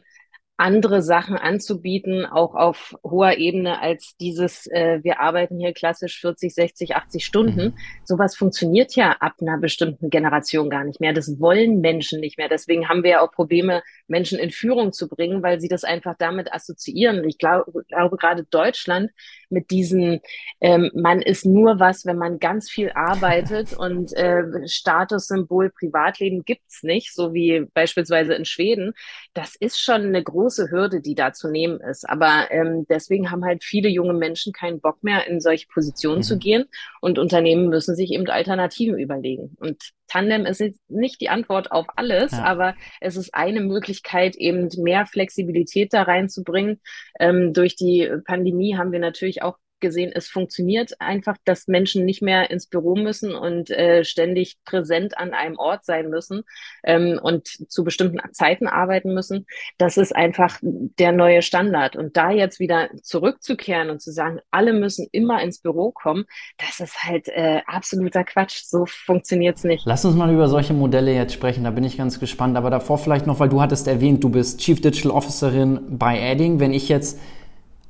andere 0.60 1.02
Sachen 1.02 1.38
anzubieten, 1.38 2.26
auch 2.26 2.54
auf 2.54 2.96
hoher 3.04 3.38
Ebene 3.38 3.82
als 3.82 4.18
dieses, 4.20 4.68
äh, 4.68 5.00
wir 5.04 5.22
arbeiten 5.22 5.58
hier 5.58 5.74
klassisch 5.74 6.20
40, 6.20 6.54
60, 6.54 6.96
80 6.96 7.26
Stunden. 7.26 7.66
Mhm. 7.68 7.74
Sowas 8.04 8.36
funktioniert 8.36 8.96
ja 8.96 9.14
ab 9.20 9.36
einer 9.42 9.58
bestimmten 9.58 10.10
Generation 10.10 10.70
gar 10.70 10.84
nicht 10.84 11.00
mehr. 11.00 11.14
Das 11.14 11.40
wollen 11.40 11.80
Menschen 11.80 12.20
nicht 12.20 12.38
mehr. 12.38 12.50
Deswegen 12.50 12.90
haben 12.90 13.04
wir 13.04 13.12
ja 13.12 13.22
auch 13.22 13.32
Probleme, 13.32 13.82
Menschen 14.10 14.40
in 14.40 14.52
Führung 14.52 14.94
zu 14.94 15.08
bringen, 15.08 15.44
weil 15.44 15.60
sie 15.60 15.68
das 15.68 15.84
einfach 15.84 16.16
damit 16.18 16.54
assoziieren. 16.54 17.24
Ich 17.28 17.38
glaube, 17.38 17.84
glaube 17.88 18.18
gerade 18.18 18.44
Deutschland 18.44 19.12
mit 19.50 19.72
diesen, 19.72 20.22
ähm, 20.62 20.92
man 20.94 21.22
ist 21.22 21.46
nur 21.46 21.80
was, 21.80 22.06
wenn 22.06 22.18
man 22.18 22.40
ganz 22.40 22.70
viel 22.70 22.92
arbeitet 22.94 23.74
und 23.78 24.14
äh, 24.14 24.44
Statussymbol 24.68 25.72
Privatleben 25.72 26.44
gibt's 26.44 26.84
nicht, 26.84 27.14
so 27.14 27.34
wie 27.34 27.66
beispielsweise 27.74 28.34
in 28.34 28.46
Schweden. 28.46 28.94
Das 29.34 29.56
ist 29.56 29.80
schon 29.82 30.02
eine 30.04 30.24
große 30.24 30.70
Hürde, 30.72 31.02
die 31.02 31.16
da 31.16 31.34
zu 31.34 31.50
nehmen 31.50 31.80
ist. 31.82 32.08
Aber 32.10 32.52
ähm, 32.52 32.86
deswegen 32.90 33.32
haben 33.32 33.46
halt 33.46 33.64
viele 33.64 33.90
junge 33.90 34.14
Menschen 34.14 34.54
keinen 34.54 34.80
Bock 34.82 35.04
mehr, 35.04 35.28
in 35.28 35.40
solche 35.42 35.68
Positionen 35.68 36.24
zu 36.24 36.36
Mhm. 36.36 36.40
gehen 36.40 36.66
und 37.02 37.20
Unternehmen 37.20 37.70
müssen 37.70 37.96
sich 37.96 38.12
eben 38.12 38.28
Alternativen 38.28 38.98
überlegen. 39.00 39.56
Und 39.60 39.92
Tandem 40.10 40.46
ist 40.46 40.60
jetzt 40.60 40.80
nicht 40.90 41.22
die 41.22 41.30
Antwort 41.30 41.72
auf 41.72 41.86
alles, 41.96 42.32
Ja. 42.32 42.44
aber 42.44 42.76
es 43.00 43.16
ist 43.16 43.34
eine 43.34 43.62
Möglichkeit, 43.62 44.36
eben 44.36 44.68
mehr 44.78 45.06
Flexibilität 45.06 45.94
da 45.94 46.04
reinzubringen. 46.04 46.82
Ähm, 47.20 47.54
durch 47.54 47.76
die 47.76 48.10
Pandemie 48.26 48.76
haben 48.76 48.92
wir 48.92 49.00
natürlich 49.00 49.42
auch 49.44 49.58
gesehen, 49.80 50.12
es 50.14 50.28
funktioniert 50.28 50.94
einfach, 51.00 51.38
dass 51.46 51.68
Menschen 51.68 52.06
nicht 52.06 52.22
mehr 52.22 52.50
ins 52.50 52.68
Büro 52.68 52.96
müssen 52.96 53.34
und 53.34 53.70
äh, 53.70 54.04
ständig 54.04 54.58
präsent 54.66 55.18
an 55.18 55.34
einem 55.34 55.58
Ort 55.58 55.86
sein 55.86 56.10
müssen 56.10 56.44
ähm, 56.84 57.20
und 57.22 57.48
zu 57.48 57.84
bestimmten 57.84 58.20
Zeiten 58.34 58.68
arbeiten 58.68 59.14
müssen. 59.14 59.46
Das 59.78 59.98
ist 59.98 60.16
einfach 60.16 60.60
der 60.62 61.12
neue 61.12 61.42
Standard. 61.42 61.96
Und 61.96 62.18
da 62.18 62.32
jetzt 62.32 62.60
wieder 62.60 62.90
zurückzukehren 63.02 63.90
und 63.90 64.02
zu 64.02 64.12
sagen, 64.12 64.40
alle 64.52 64.74
müssen 64.74 65.08
immer 65.12 65.42
ins 65.42 65.60
Büro 65.60 65.92
kommen, 65.92 66.26
das 66.58 66.80
ist 66.80 67.04
halt 67.04 67.28
äh, 67.30 67.62
absoluter 67.66 68.24
Quatsch. 68.24 68.64
So 68.66 68.86
funktioniert's 68.86 69.64
nicht. 69.64 69.86
Lass 69.86 70.06
uns 70.06 70.16
mal 70.16 70.32
über 70.32 70.48
solche 70.48 70.74
Modelle 70.74 71.14
jetzt 71.14 71.34
sprechen, 71.34 71.64
da 71.64 71.72
bin 71.72 71.84
ich 71.84 71.98
ganz 71.98 72.20
gespannt. 72.20 72.58
Aber 72.58 72.70
davor 72.70 72.98
vielleicht 72.98 73.28
noch, 73.28 73.40
weil 73.40 73.50
du 73.50 73.62
hattest 73.62 73.88
erwähnt, 73.88 74.24
du 74.24 74.30
bist 74.30 74.60
Chief 74.60 74.82
Digital 74.82 75.12
Officerin 75.12 75.98
bei 75.98 76.32
Adding. 76.32 76.60
Wenn 76.60 76.74
ich 76.74 76.90
jetzt 76.90 77.20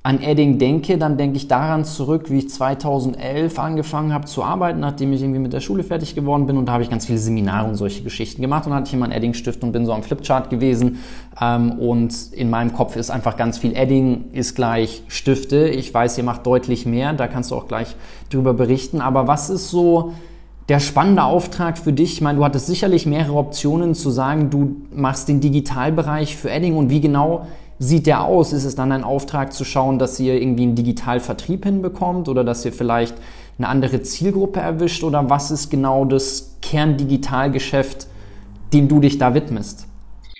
an 0.09 0.19
Adding 0.23 0.57
denke, 0.57 0.97
dann 0.97 1.17
denke 1.17 1.37
ich 1.37 1.47
daran 1.47 1.85
zurück, 1.85 2.31
wie 2.31 2.39
ich 2.39 2.49
2011 2.49 3.59
angefangen 3.59 4.11
habe 4.11 4.25
zu 4.25 4.43
arbeiten, 4.43 4.79
nachdem 4.79 5.13
ich 5.13 5.21
irgendwie 5.21 5.39
mit 5.39 5.53
der 5.53 5.59
Schule 5.59 5.83
fertig 5.83 6.15
geworden 6.15 6.47
bin. 6.47 6.57
Und 6.57 6.65
da 6.65 6.71
habe 6.71 6.81
ich 6.81 6.89
ganz 6.89 7.05
viele 7.05 7.19
Seminare 7.19 7.69
und 7.69 7.75
solche 7.75 8.01
Geschichten 8.01 8.41
gemacht. 8.41 8.65
Und 8.65 8.73
hatte 8.73 8.87
ich 8.87 8.93
immer 8.95 9.05
einen 9.05 9.13
Adding-Stift 9.13 9.61
und 9.61 9.71
bin 9.71 9.85
so 9.85 9.93
am 9.93 10.01
Flipchart 10.01 10.49
gewesen. 10.49 10.97
Ähm, 11.39 11.73
und 11.73 12.33
in 12.33 12.49
meinem 12.49 12.73
Kopf 12.73 12.95
ist 12.95 13.11
einfach 13.11 13.37
ganz 13.37 13.59
viel 13.59 13.77
Adding 13.77 14.31
ist 14.33 14.55
gleich 14.55 15.03
Stifte. 15.09 15.69
Ich 15.69 15.93
weiß, 15.93 16.17
ihr 16.17 16.23
macht 16.23 16.43
deutlich 16.43 16.87
mehr, 16.87 17.13
da 17.13 17.27
kannst 17.27 17.51
du 17.51 17.55
auch 17.55 17.67
gleich 17.67 17.95
drüber 18.31 18.55
berichten. 18.55 19.01
Aber 19.01 19.27
was 19.27 19.51
ist 19.51 19.69
so 19.69 20.13
der 20.69 20.79
spannende 20.79 21.23
Auftrag 21.23 21.77
für 21.77 21.93
dich? 21.93 22.13
Ich 22.13 22.21
meine, 22.21 22.39
du 22.39 22.43
hattest 22.43 22.65
sicherlich 22.65 23.05
mehrere 23.05 23.37
Optionen 23.37 23.93
zu 23.93 24.09
sagen, 24.09 24.49
du 24.49 24.77
machst 24.91 25.27
den 25.27 25.39
Digitalbereich 25.39 26.35
für 26.35 26.51
Adding 26.51 26.75
und 26.75 26.89
wie 26.89 26.99
genau 26.99 27.45
sieht 27.79 28.05
der 28.05 28.23
aus? 28.23 28.53
Ist 28.53 28.65
es 28.65 28.75
dann 28.75 28.91
ein 28.91 29.03
Auftrag 29.03 29.53
zu 29.53 29.63
schauen, 29.63 29.97
dass 29.97 30.19
ihr 30.19 30.39
irgendwie 30.39 30.63
einen 30.63 30.75
Digitalvertrieb 30.75 31.63
hinbekommt 31.63 32.27
oder 32.27 32.43
dass 32.43 32.65
ihr 32.65 32.73
vielleicht 32.73 33.15
eine 33.57 33.67
andere 33.67 34.01
Zielgruppe 34.01 34.59
erwischt 34.59 35.03
oder 35.03 35.29
was 35.29 35.51
ist 35.51 35.69
genau 35.69 36.05
das 36.05 36.57
Kerndigitalgeschäft, 36.61 38.07
dem 38.73 38.87
du 38.87 38.99
dich 38.99 39.17
da 39.17 39.33
widmest? 39.33 39.87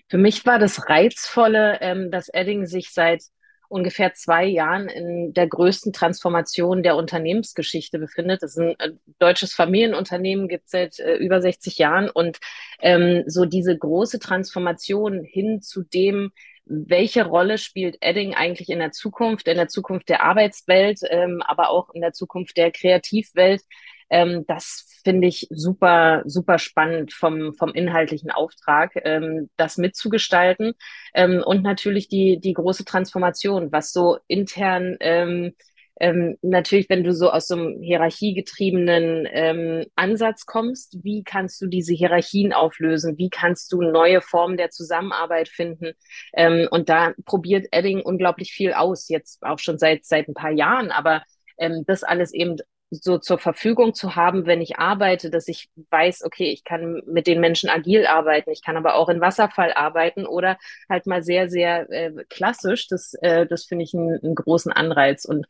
Für 0.07 0.17
mich 0.17 0.45
war 0.45 0.59
das 0.59 0.89
Reizvolle, 0.89 1.79
ähm, 1.81 2.11
dass 2.11 2.29
Edding 2.29 2.65
sich 2.65 2.91
seit 2.93 3.23
ungefähr 3.69 4.13
zwei 4.13 4.45
Jahren 4.45 4.89
in 4.89 5.33
der 5.33 5.47
größten 5.47 5.93
Transformation 5.93 6.83
der 6.83 6.95
Unternehmensgeschichte 6.95 7.99
befindet. 7.99 8.43
Das 8.43 8.51
ist 8.51 8.59
ein 8.59 8.79
äh, 8.79 8.91
deutsches 9.19 9.53
Familienunternehmen, 9.53 10.47
gibt 10.47 10.65
es 10.65 10.71
seit 10.71 10.99
äh, 10.99 11.15
über 11.15 11.41
60 11.41 11.77
Jahren 11.77 12.09
und 12.09 12.39
ähm, 12.81 13.23
so 13.27 13.45
diese 13.45 13.77
große 13.77 14.19
Transformation 14.19 15.23
hin 15.23 15.61
zu 15.61 15.83
dem, 15.83 16.31
welche 16.65 17.25
Rolle 17.25 17.57
spielt 17.57 17.97
Edding 18.01 18.33
eigentlich 18.33 18.69
in 18.69 18.79
der 18.79 18.91
Zukunft, 18.91 19.47
in 19.47 19.57
der 19.57 19.67
Zukunft 19.67 20.09
der 20.09 20.23
Arbeitswelt, 20.23 20.99
ähm, 21.09 21.41
aber 21.45 21.69
auch 21.69 21.89
in 21.93 22.01
der 22.01 22.13
Zukunft 22.13 22.57
der 22.57 22.71
Kreativwelt? 22.71 23.61
Ähm, 24.09 24.45
das 24.47 24.99
finde 25.03 25.27
ich 25.27 25.47
super, 25.49 26.23
super 26.25 26.59
spannend 26.59 27.13
vom, 27.13 27.53
vom 27.53 27.69
inhaltlichen 27.73 28.31
Auftrag, 28.31 28.91
ähm, 29.03 29.49
das 29.57 29.77
mitzugestalten. 29.77 30.73
Ähm, 31.13 31.43
und 31.45 31.63
natürlich 31.63 32.07
die, 32.07 32.39
die 32.39 32.53
große 32.53 32.85
Transformation, 32.85 33.71
was 33.71 33.91
so 33.91 34.17
intern 34.27 34.97
ähm, 34.99 35.53
ähm, 35.99 36.37
natürlich, 36.41 36.89
wenn 36.89 37.03
du 37.03 37.13
so 37.13 37.29
aus 37.29 37.47
so 37.47 37.55
einem 37.55 37.81
hierarchiegetriebenen 37.81 39.27
ähm, 39.31 39.85
Ansatz 39.95 40.45
kommst, 40.45 40.97
wie 41.03 41.23
kannst 41.23 41.61
du 41.61 41.67
diese 41.67 41.93
Hierarchien 41.93 42.53
auflösen? 42.53 43.17
Wie 43.17 43.29
kannst 43.29 43.71
du 43.73 43.81
neue 43.81 44.21
Formen 44.21 44.57
der 44.57 44.69
Zusammenarbeit 44.69 45.49
finden? 45.49 45.91
Ähm, 46.33 46.67
und 46.71 46.89
da 46.89 47.13
probiert 47.25 47.67
Edding 47.71 48.01
unglaublich 48.01 48.51
viel 48.53 48.73
aus, 48.73 49.09
jetzt 49.09 49.43
auch 49.43 49.59
schon 49.59 49.77
seit, 49.77 50.05
seit 50.05 50.29
ein 50.29 50.33
paar 50.33 50.51
Jahren, 50.51 50.91
aber 50.91 51.23
ähm, 51.57 51.83
das 51.85 52.03
alles 52.03 52.33
eben 52.33 52.55
so 52.91 53.19
zur 53.19 53.37
Verfügung 53.37 53.93
zu 53.93 54.15
haben, 54.15 54.45
wenn 54.45 54.61
ich 54.61 54.79
arbeite, 54.79 55.29
dass 55.29 55.47
ich 55.47 55.69
weiß, 55.91 56.23
okay, 56.23 56.51
ich 56.51 56.63
kann 56.63 57.01
mit 57.05 57.27
den 57.27 57.39
Menschen 57.39 57.69
agil 57.69 58.07
arbeiten, 58.07 58.49
ich 58.49 58.63
kann 58.63 58.77
aber 58.77 58.95
auch 58.95 59.09
in 59.09 59.21
Wasserfall 59.21 59.73
arbeiten 59.73 60.25
oder 60.25 60.57
halt 60.89 61.05
mal 61.05 61.21
sehr, 61.21 61.49
sehr 61.49 61.89
äh, 61.91 62.11
klassisch. 62.29 62.87
Das, 62.87 63.13
äh, 63.21 63.45
das 63.45 63.65
finde 63.65 63.83
ich 63.83 63.93
einen, 63.93 64.19
einen 64.23 64.35
großen 64.35 64.71
Anreiz. 64.71 65.25
Und 65.25 65.45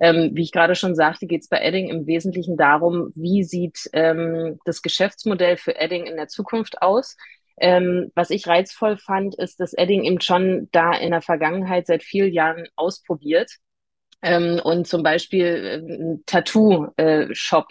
ähm, 0.00 0.30
wie 0.34 0.42
ich 0.42 0.52
gerade 0.52 0.76
schon 0.76 0.94
sagte, 0.94 1.26
geht 1.26 1.42
es 1.42 1.48
bei 1.48 1.58
Edding 1.58 1.88
im 1.88 2.06
Wesentlichen 2.06 2.56
darum, 2.56 3.10
wie 3.14 3.42
sieht 3.42 3.90
ähm, 3.92 4.60
das 4.64 4.82
Geschäftsmodell 4.82 5.56
für 5.56 5.76
Edding 5.76 6.06
in 6.06 6.16
der 6.16 6.28
Zukunft 6.28 6.80
aus? 6.82 7.16
Ähm, 7.56 8.10
was 8.14 8.30
ich 8.30 8.46
reizvoll 8.46 8.96
fand, 8.98 9.36
ist, 9.36 9.60
dass 9.60 9.74
Edding 9.74 10.04
eben 10.04 10.20
schon 10.20 10.68
da 10.72 10.92
in 10.92 11.10
der 11.10 11.22
Vergangenheit 11.22 11.86
seit 11.86 12.02
vielen 12.02 12.32
Jahren 12.32 12.66
ausprobiert 12.76 13.58
ähm, 14.24 14.60
und 14.62 14.88
zum 14.88 15.02
Beispiel 15.02 15.46
äh, 15.46 15.76
ein 15.76 16.22
Tattoo-Shop 16.26 17.68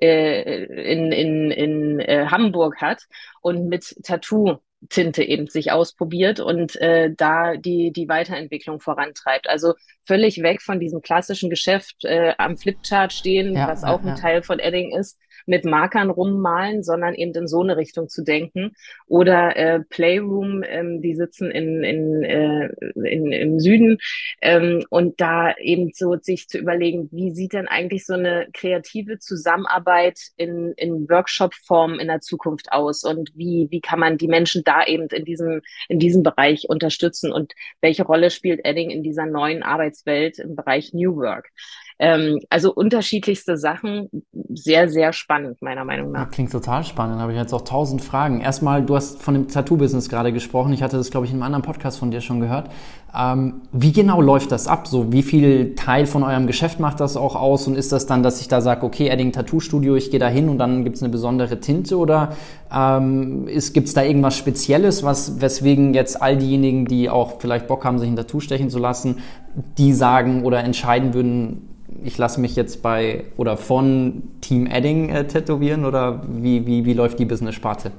äh, 0.00 0.64
in, 0.64 1.12
in, 1.12 1.50
in 1.50 2.00
äh, 2.00 2.26
Hamburg 2.30 2.80
hat 2.80 3.02
und 3.42 3.68
mit 3.68 3.96
Tattoo 4.04 4.58
Tinte 4.90 5.24
eben 5.24 5.48
sich 5.48 5.72
ausprobiert 5.72 6.38
und 6.38 6.76
äh, 6.76 7.10
da 7.12 7.56
die, 7.56 7.92
die 7.92 8.08
Weiterentwicklung 8.08 8.78
vorantreibt. 8.80 9.48
Also 9.48 9.74
völlig 10.04 10.40
weg 10.42 10.62
von 10.62 10.78
diesem 10.78 11.02
klassischen 11.02 11.50
Geschäft 11.50 12.04
äh, 12.04 12.34
am 12.38 12.56
Flipchart 12.56 13.12
stehen, 13.12 13.56
Ja, 13.56 13.66
was 13.66 13.82
ja, 13.82 13.88
auch 13.88 14.00
ein 14.02 14.08
ja. 14.08 14.14
Teil 14.14 14.42
von 14.44 14.60
Edding 14.60 14.96
ist, 14.96 15.18
mit 15.48 15.64
Markern 15.64 16.10
rummalen, 16.10 16.82
sondern 16.82 17.14
eben 17.14 17.34
in 17.34 17.48
so 17.48 17.62
eine 17.62 17.76
Richtung 17.76 18.08
zu 18.08 18.22
denken. 18.22 18.72
Oder 19.06 19.56
äh, 19.56 19.80
Playroom, 19.80 20.62
ähm, 20.66 21.00
die 21.00 21.14
sitzen 21.14 21.50
in, 21.50 21.82
in, 21.82 22.22
äh, 22.22 22.68
in, 22.94 23.32
im 23.32 23.58
Süden 23.58 23.98
ähm, 24.42 24.84
und 24.90 25.20
da 25.20 25.56
eben 25.56 25.90
so 25.94 26.16
sich 26.20 26.48
zu 26.48 26.58
überlegen, 26.58 27.08
wie 27.10 27.30
sieht 27.32 27.54
denn 27.54 27.66
eigentlich 27.66 28.04
so 28.04 28.14
eine 28.14 28.48
kreative 28.52 29.18
Zusammenarbeit 29.18 30.18
in, 30.36 30.74
in 30.76 31.08
Workshop-Form 31.08 31.98
in 31.98 32.08
der 32.08 32.20
Zukunft 32.20 32.70
aus 32.70 33.04
und 33.04 33.30
wie, 33.34 33.68
wie 33.70 33.80
kann 33.80 34.00
man 34.00 34.18
die 34.18 34.28
Menschen 34.28 34.62
da 34.64 34.84
eben 34.84 35.08
in 35.08 35.24
diesem, 35.24 35.62
in 35.88 35.98
diesem 35.98 36.22
Bereich 36.22 36.68
unterstützen 36.68 37.32
und 37.32 37.54
welche 37.80 38.04
Rolle 38.04 38.30
spielt 38.30 38.64
Edding 38.64 38.90
in 38.90 39.02
dieser 39.02 39.26
neuen 39.26 39.62
Arbeitswelt 39.62 40.38
im 40.38 40.56
Bereich 40.56 40.92
New 40.92 41.16
Work? 41.16 41.50
Ähm, 42.00 42.38
also 42.48 42.72
unterschiedlichste 42.72 43.56
Sachen, 43.56 44.08
sehr, 44.54 44.88
sehr 44.88 45.12
spannend, 45.12 45.60
meiner 45.62 45.84
Meinung 45.84 46.12
nach. 46.12 46.30
Klingt 46.30 46.52
total 46.52 46.84
spannend. 46.84 47.20
Habe 47.20 47.32
ich 47.32 47.38
jetzt 47.38 47.52
auch 47.52 47.62
tausend 47.62 48.02
Fragen. 48.02 48.40
Erstmal, 48.40 48.82
du 48.82 48.94
hast 48.94 49.20
von 49.20 49.34
dem 49.34 49.48
Tattoo-Business 49.48 50.08
gerade 50.08 50.32
gesprochen. 50.32 50.72
Ich 50.72 50.82
hatte 50.82 50.96
das, 50.96 51.10
glaube 51.10 51.26
ich, 51.26 51.32
in 51.32 51.38
einem 51.38 51.44
anderen 51.44 51.64
Podcast 51.64 51.98
von 51.98 52.10
dir 52.10 52.20
schon 52.20 52.38
gehört. 52.38 52.70
Ähm, 53.16 53.62
wie 53.72 53.92
genau 53.92 54.20
läuft 54.20 54.52
das 54.52 54.68
ab? 54.68 54.86
So, 54.86 55.12
wie 55.12 55.22
viel 55.22 55.74
Teil 55.74 56.06
von 56.06 56.22
eurem 56.22 56.46
Geschäft 56.46 56.78
macht 56.78 57.00
das 57.00 57.16
auch 57.16 57.34
aus? 57.34 57.66
Und 57.66 57.74
ist 57.74 57.90
das 57.90 58.06
dann, 58.06 58.22
dass 58.22 58.40
ich 58.40 58.48
da 58.48 58.60
sage, 58.60 58.86
okay, 58.86 59.08
Edding 59.08 59.32
Tattoo 59.32 59.58
Studio, 59.58 59.96
ich 59.96 60.10
gehe 60.10 60.20
da 60.20 60.28
hin 60.28 60.48
und 60.48 60.58
dann 60.58 60.84
gibt 60.84 60.96
es 60.96 61.02
eine 61.02 61.10
besondere 61.10 61.58
Tinte? 61.58 61.96
Oder 61.96 62.30
ähm, 62.72 63.46
gibt 63.46 63.88
es 63.88 63.94
da 63.94 64.02
irgendwas 64.02 64.36
Spezielles, 64.36 65.02
was, 65.02 65.40
weswegen 65.40 65.94
jetzt 65.94 66.20
all 66.22 66.36
diejenigen, 66.36 66.84
die 66.84 67.10
auch 67.10 67.40
vielleicht 67.40 67.66
Bock 67.66 67.84
haben, 67.84 67.98
sich 67.98 68.08
ein 68.08 68.16
Tattoo 68.16 68.38
stechen 68.38 68.70
zu 68.70 68.78
lassen, 68.78 69.18
die 69.78 69.92
sagen 69.92 70.44
oder 70.44 70.62
entscheiden 70.62 71.14
würden, 71.14 71.67
ich 72.02 72.18
lasse 72.18 72.40
mich 72.40 72.56
jetzt 72.56 72.82
bei 72.82 73.24
oder 73.36 73.56
von 73.56 74.22
Team 74.40 74.66
Edding 74.66 75.10
äh, 75.10 75.26
tätowieren 75.26 75.84
oder 75.84 76.22
wie, 76.28 76.66
wie, 76.66 76.84
wie 76.84 76.94
läuft 76.94 77.18
die 77.18 77.24
Business-Sparte? 77.24 77.92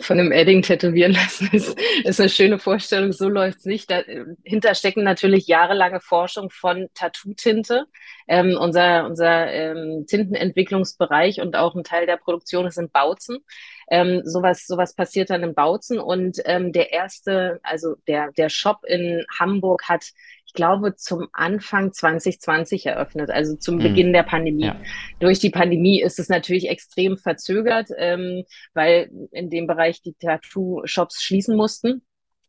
Von 0.00 0.18
einem 0.18 0.32
Edding 0.32 0.62
tätowieren 0.62 1.12
lassen 1.12 1.50
ist, 1.52 1.78
ist 2.04 2.18
eine 2.18 2.30
schöne 2.30 2.58
Vorstellung. 2.58 3.12
So 3.12 3.28
läuft 3.28 3.58
es 3.58 3.64
nicht. 3.66 3.90
Dahinter 3.90 4.74
stecken 4.74 5.04
natürlich 5.04 5.48
jahrelange 5.48 6.00
Forschung 6.00 6.48
von 6.48 6.88
Tattoo-Tinte. 6.94 7.84
Ähm, 8.26 8.56
unser 8.58 9.04
unser 9.04 9.52
ähm, 9.52 10.06
Tintenentwicklungsbereich 10.06 11.42
und 11.42 11.56
auch 11.56 11.74
ein 11.74 11.84
Teil 11.84 12.06
der 12.06 12.16
Produktion 12.16 12.66
ist 12.66 12.78
in 12.78 12.88
Bautzen. 12.90 13.44
Ähm, 13.90 14.22
sowas, 14.24 14.66
sowas 14.66 14.94
passiert 14.94 15.28
dann 15.28 15.42
in 15.42 15.54
Bautzen 15.54 15.98
und 15.98 16.38
ähm, 16.44 16.72
der 16.72 16.92
erste, 16.92 17.58
also 17.62 17.96
der, 18.06 18.30
der 18.32 18.48
Shop 18.48 18.84
in 18.86 19.26
Hamburg 19.38 19.88
hat 19.88 20.04
ich 20.50 20.54
glaube, 20.54 20.96
zum 20.96 21.28
Anfang 21.32 21.92
2020 21.92 22.86
eröffnet, 22.86 23.30
also 23.30 23.54
zum 23.54 23.76
mhm. 23.76 23.82
Beginn 23.82 24.12
der 24.12 24.24
Pandemie. 24.24 24.64
Ja. 24.64 24.80
Durch 25.20 25.38
die 25.38 25.50
Pandemie 25.50 26.02
ist 26.02 26.18
es 26.18 26.28
natürlich 26.28 26.68
extrem 26.68 27.16
verzögert, 27.16 27.88
ähm, 27.96 28.42
weil 28.74 29.12
in 29.30 29.48
dem 29.48 29.68
Bereich 29.68 30.02
die 30.02 30.14
Tattoo-Shops 30.14 31.22
schließen 31.22 31.56
mussten. 31.56 32.02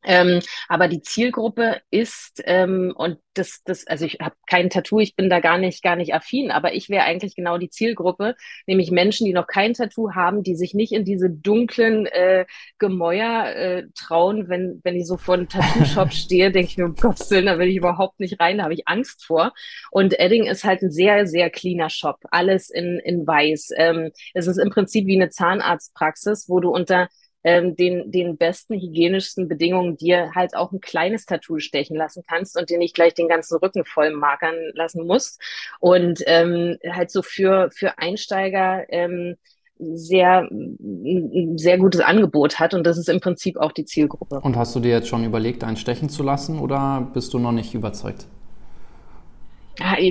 Ähm, 0.03 0.39
aber 0.67 0.87
die 0.87 1.01
Zielgruppe 1.01 1.81
ist 1.89 2.41
ähm, 2.45 2.93
und 2.95 3.19
das, 3.33 3.61
das, 3.63 3.87
also 3.87 4.05
ich 4.05 4.17
habe 4.19 4.35
kein 4.47 4.69
Tattoo, 4.69 4.99
ich 4.99 5.15
bin 5.15 5.29
da 5.29 5.39
gar 5.39 5.57
nicht, 5.57 5.83
gar 5.83 5.95
nicht 5.95 6.13
affin, 6.13 6.51
aber 6.51 6.73
ich 6.73 6.89
wäre 6.89 7.03
eigentlich 7.03 7.35
genau 7.35 7.57
die 7.57 7.69
Zielgruppe, 7.69 8.35
nämlich 8.67 8.91
Menschen, 8.91 9.25
die 9.25 9.33
noch 9.33 9.47
kein 9.47 9.73
Tattoo 9.73 10.13
haben, 10.13 10.43
die 10.43 10.55
sich 10.55 10.73
nicht 10.73 10.91
in 10.91 11.05
diese 11.05 11.29
dunklen 11.29 12.07
äh, 12.07 12.45
Gemäuer 12.77 13.55
äh, 13.55 13.83
trauen. 13.95 14.49
Wenn, 14.49 14.81
wenn 14.83 14.95
ich 14.95 15.07
so 15.07 15.17
vor 15.17 15.35
einem 15.35 15.47
Tattoo-Shop 15.47 16.11
stehe, 16.13 16.51
denke 16.51 16.71
ich 16.71 16.77
mir, 16.77 16.85
um 16.85 16.95
Gottes 16.95 17.31
Willen, 17.31 17.45
da 17.45 17.57
will 17.57 17.69
ich 17.69 17.77
überhaupt 17.77 18.19
nicht 18.19 18.39
rein, 18.39 18.57
da 18.57 18.63
habe 18.65 18.73
ich 18.73 18.87
Angst 18.87 19.25
vor. 19.25 19.53
Und 19.91 20.19
Edding 20.19 20.45
ist 20.45 20.63
halt 20.63 20.81
ein 20.81 20.91
sehr, 20.91 21.27
sehr 21.27 21.49
cleaner 21.49 21.89
Shop, 21.89 22.17
alles 22.31 22.69
in, 22.69 22.99
in 22.99 23.25
weiß. 23.25 23.69
Ähm, 23.77 24.11
es 24.33 24.47
ist 24.47 24.57
im 24.57 24.69
Prinzip 24.69 25.05
wie 25.07 25.15
eine 25.15 25.29
Zahnarztpraxis, 25.29 26.49
wo 26.49 26.59
du 26.59 26.69
unter 26.69 27.07
ähm, 27.43 27.75
den, 27.75 28.11
den 28.11 28.37
besten, 28.37 28.75
hygienischsten 28.75 29.47
Bedingungen 29.47 29.97
dir 29.97 30.31
halt 30.35 30.55
auch 30.55 30.71
ein 30.71 30.81
kleines 30.81 31.25
Tattoo 31.25 31.59
stechen 31.59 31.95
lassen 31.95 32.23
kannst 32.27 32.57
und 32.57 32.69
dir 32.69 32.77
nicht 32.77 32.95
gleich 32.95 33.13
den 33.13 33.27
ganzen 33.27 33.57
Rücken 33.57 33.85
voll 33.85 34.11
markern 34.11 34.55
lassen 34.73 35.05
musst. 35.05 35.41
Und 35.79 36.21
ähm, 36.27 36.77
halt 36.89 37.11
so 37.11 37.21
für, 37.21 37.69
für 37.71 37.97
Einsteiger 37.97 38.85
ähm, 38.89 39.35
sehr, 39.81 40.47
ein 40.51 41.57
sehr 41.57 41.77
gutes 41.77 42.01
Angebot 42.01 42.59
hat 42.59 42.73
und 42.73 42.85
das 42.85 42.97
ist 42.97 43.09
im 43.09 43.19
Prinzip 43.19 43.57
auch 43.57 43.71
die 43.71 43.85
Zielgruppe. 43.85 44.39
Und 44.39 44.55
hast 44.55 44.75
du 44.75 44.79
dir 44.79 44.91
jetzt 44.91 45.07
schon 45.07 45.23
überlegt, 45.23 45.63
einen 45.63 45.77
stechen 45.77 46.09
zu 46.09 46.21
lassen 46.23 46.59
oder 46.59 47.09
bist 47.13 47.33
du 47.33 47.39
noch 47.39 47.51
nicht 47.51 47.73
überzeugt? 47.73 48.27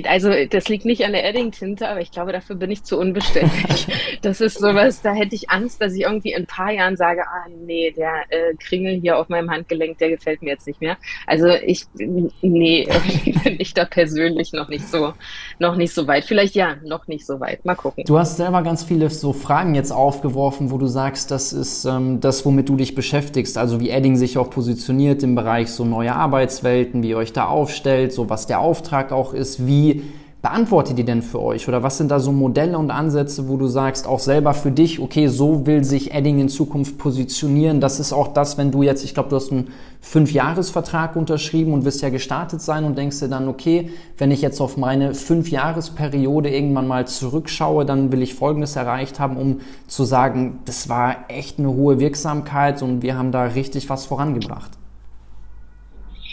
Also 0.07 0.31
das 0.49 0.69
liegt 0.69 0.85
nicht 0.85 1.05
an 1.05 1.13
der 1.13 1.27
Edding-Tinte, 1.27 1.87
aber 1.87 2.01
ich 2.01 2.11
glaube, 2.11 2.31
dafür 2.31 2.55
bin 2.55 2.71
ich 2.71 2.83
zu 2.83 2.97
unbeständig. 2.99 3.87
das 4.21 4.41
ist 4.41 4.59
sowas, 4.59 5.01
da 5.01 5.13
hätte 5.13 5.35
ich 5.35 5.49
Angst, 5.49 5.81
dass 5.81 5.93
ich 5.93 6.01
irgendwie 6.01 6.33
in 6.33 6.43
ein 6.43 6.47
paar 6.47 6.71
Jahren 6.71 6.97
sage, 6.97 7.21
ah 7.27 7.47
nee, 7.65 7.91
der 7.91 8.23
äh, 8.29 8.55
Kringel 8.59 8.99
hier 8.99 9.17
auf 9.17 9.29
meinem 9.29 9.49
Handgelenk, 9.49 9.97
der 9.97 10.09
gefällt 10.09 10.41
mir 10.41 10.49
jetzt 10.49 10.67
nicht 10.67 10.81
mehr. 10.81 10.97
Also 11.27 11.47
ich, 11.47 11.85
nee, 11.95 12.87
bin 13.43 13.55
ich 13.59 13.73
da 13.73 13.85
persönlich 13.85 14.53
noch 14.53 14.69
nicht 14.69 14.87
so, 14.87 15.13
noch 15.59 15.75
nicht 15.75 15.93
so 15.93 16.07
weit. 16.07 16.25
Vielleicht 16.25 16.55
ja, 16.55 16.75
noch 16.83 17.07
nicht 17.07 17.25
so 17.25 17.39
weit. 17.39 17.65
Mal 17.65 17.75
gucken. 17.75 18.03
Du 18.05 18.17
hast 18.17 18.37
selber 18.37 18.61
ganz 18.63 18.83
viele 18.83 19.09
so 19.09 19.33
Fragen 19.33 19.75
jetzt 19.75 19.91
aufgeworfen, 19.91 20.71
wo 20.71 20.77
du 20.77 20.87
sagst, 20.87 21.31
das 21.31 21.53
ist 21.53 21.85
ähm, 21.85 22.19
das, 22.19 22.45
womit 22.45 22.69
du 22.69 22.75
dich 22.75 22.95
beschäftigst. 22.95 23.57
Also 23.57 23.79
wie 23.79 23.89
Edding 23.89 24.15
sich 24.15 24.37
auch 24.37 24.49
positioniert 24.49 25.23
im 25.23 25.35
Bereich 25.35 25.71
so 25.71 25.85
neue 25.85 26.15
Arbeitswelten, 26.15 27.03
wie 27.03 27.09
ihr 27.09 27.17
euch 27.17 27.33
da 27.33 27.45
aufstellt, 27.45 28.13
so 28.13 28.29
was 28.29 28.47
der 28.47 28.59
Auftrag 28.59 29.11
auch 29.11 29.33
wie 29.67 30.03
beantwortet 30.41 30.97
die 30.97 31.03
denn 31.03 31.21
für 31.21 31.39
euch? 31.39 31.67
Oder 31.67 31.83
was 31.83 31.97
sind 31.97 32.09
da 32.09 32.19
so 32.19 32.31
Modelle 32.31 32.77
und 32.77 32.89
Ansätze, 32.89 33.47
wo 33.47 33.57
du 33.57 33.67
sagst, 33.67 34.07
auch 34.07 34.19
selber 34.19 34.53
für 34.53 34.71
dich, 34.71 34.99
okay, 34.99 35.27
so 35.27 35.67
will 35.67 35.83
sich 35.83 36.13
Edding 36.13 36.39
in 36.39 36.49
Zukunft 36.49 36.97
positionieren. 36.97 37.79
Das 37.79 37.99
ist 37.99 38.11
auch 38.11 38.29
das, 38.29 38.57
wenn 38.57 38.71
du 38.71 38.81
jetzt, 38.81 39.03
ich 39.03 39.13
glaube, 39.13 39.29
du 39.29 39.35
hast 39.35 39.51
einen 39.51 39.67
Fünfjahresvertrag 40.01 41.15
unterschrieben 41.15 41.73
und 41.73 41.85
wirst 41.85 42.01
ja 42.01 42.09
gestartet 42.09 42.61
sein 42.61 42.85
und 42.85 42.97
denkst 42.97 43.19
dir 43.19 43.27
dann, 43.27 43.47
okay, 43.47 43.91
wenn 44.17 44.31
ich 44.31 44.41
jetzt 44.41 44.59
auf 44.61 44.77
meine 44.77 45.13
Fünfjahresperiode 45.13 46.49
irgendwann 46.49 46.87
mal 46.87 47.05
zurückschaue, 47.05 47.85
dann 47.85 48.11
will 48.11 48.23
ich 48.23 48.33
Folgendes 48.33 48.75
erreicht 48.75 49.19
haben, 49.19 49.37
um 49.37 49.59
zu 49.87 50.05
sagen, 50.05 50.59
das 50.65 50.89
war 50.89 51.17
echt 51.27 51.59
eine 51.59 51.69
hohe 51.69 51.99
Wirksamkeit 51.99 52.81
und 52.81 53.03
wir 53.03 53.15
haben 53.15 53.31
da 53.31 53.43
richtig 53.43 53.89
was 53.89 54.07
vorangebracht. 54.07 54.80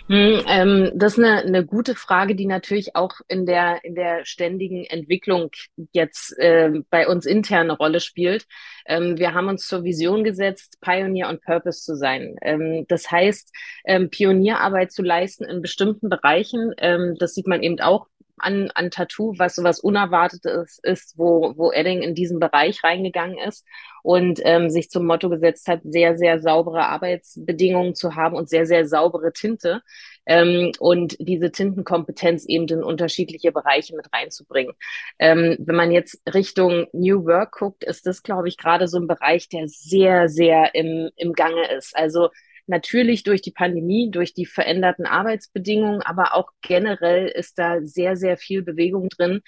Hm, 0.08 0.42
ähm, 0.46 0.92
das 0.94 1.18
ist 1.18 1.24
eine, 1.24 1.42
eine 1.42 1.66
gute 1.66 1.94
Frage, 1.94 2.34
die 2.34 2.46
natürlich 2.46 2.96
auch 2.96 3.12
in 3.28 3.44
der, 3.44 3.84
in 3.84 3.94
der 3.94 4.24
ständigen 4.24 4.84
Entwicklung 4.84 5.50
jetzt 5.92 6.38
äh, 6.38 6.80
bei 6.88 7.06
uns 7.06 7.26
intern 7.26 7.64
eine 7.70 7.76
Rolle 7.76 8.00
spielt. 8.00 8.46
Ähm, 8.86 9.18
wir 9.18 9.34
haben 9.34 9.48
uns 9.48 9.66
zur 9.66 9.84
Vision 9.84 10.24
gesetzt, 10.24 10.78
Pioneer 10.80 11.28
und 11.28 11.42
Purpose 11.42 11.82
zu 11.82 11.94
sein. 11.94 12.36
Ähm, 12.40 12.86
das 12.88 13.10
heißt, 13.10 13.54
ähm, 13.84 14.08
Pionierarbeit 14.08 14.92
zu 14.92 15.02
leisten 15.02 15.44
in 15.44 15.60
bestimmten 15.60 16.08
Bereichen. 16.08 16.72
Ähm, 16.78 17.16
das 17.18 17.34
sieht 17.34 17.46
man 17.46 17.62
eben 17.62 17.78
auch 17.80 18.06
an, 18.38 18.70
an 18.74 18.90
Tattoo, 18.90 19.34
was 19.38 19.54
sowas 19.54 19.80
Unerwartetes 19.80 20.80
ist, 20.82 21.14
wo, 21.16 21.54
wo 21.56 21.70
Edding 21.72 22.02
in 22.02 22.14
diesen 22.14 22.40
Bereich 22.40 22.82
reingegangen 22.84 23.38
ist 23.38 23.64
und 24.02 24.40
ähm, 24.44 24.70
sich 24.70 24.90
zum 24.90 25.06
Motto 25.06 25.28
gesetzt 25.28 25.68
hat, 25.68 25.80
sehr, 25.84 26.16
sehr 26.16 26.40
saubere 26.40 26.86
Arbeitsbedingungen 26.86 27.94
zu 27.94 28.14
haben 28.16 28.36
und 28.36 28.48
sehr, 28.48 28.66
sehr 28.66 28.86
saubere 28.86 29.32
Tinte 29.32 29.82
ähm, 30.26 30.72
und 30.78 31.16
diese 31.18 31.50
Tintenkompetenz 31.50 32.44
eben 32.46 32.68
in 32.68 32.82
unterschiedliche 32.82 33.50
Bereiche 33.50 33.96
mit 33.96 34.12
reinzubringen. 34.12 34.74
Ähm, 35.18 35.56
wenn 35.58 35.76
man 35.76 35.90
jetzt 35.90 36.20
Richtung 36.32 36.86
New 36.92 37.24
Work 37.24 37.52
guckt, 37.58 37.84
ist 37.84 38.06
das, 38.06 38.22
glaube 38.22 38.48
ich, 38.48 38.56
gerade 38.56 38.88
so 38.88 38.98
ein 38.98 39.08
Bereich, 39.08 39.48
der 39.48 39.68
sehr, 39.68 40.28
sehr 40.28 40.74
im, 40.74 41.10
im 41.16 41.32
Gange 41.32 41.70
ist. 41.72 41.96
Also 41.96 42.28
Natürlich 42.68 43.22
durch 43.24 43.42
die 43.42 43.50
Pandemie, 43.50 44.10
durch 44.10 44.34
die 44.34 44.46
veränderten 44.46 45.06
Arbeitsbedingungen, 45.06 46.02
aber 46.02 46.34
auch 46.34 46.50
generell 46.62 47.26
ist 47.28 47.58
da 47.58 47.80
sehr, 47.82 48.16
sehr 48.16 48.36
viel 48.36 48.62
Bewegung 48.62 49.08
drin. 49.08 49.40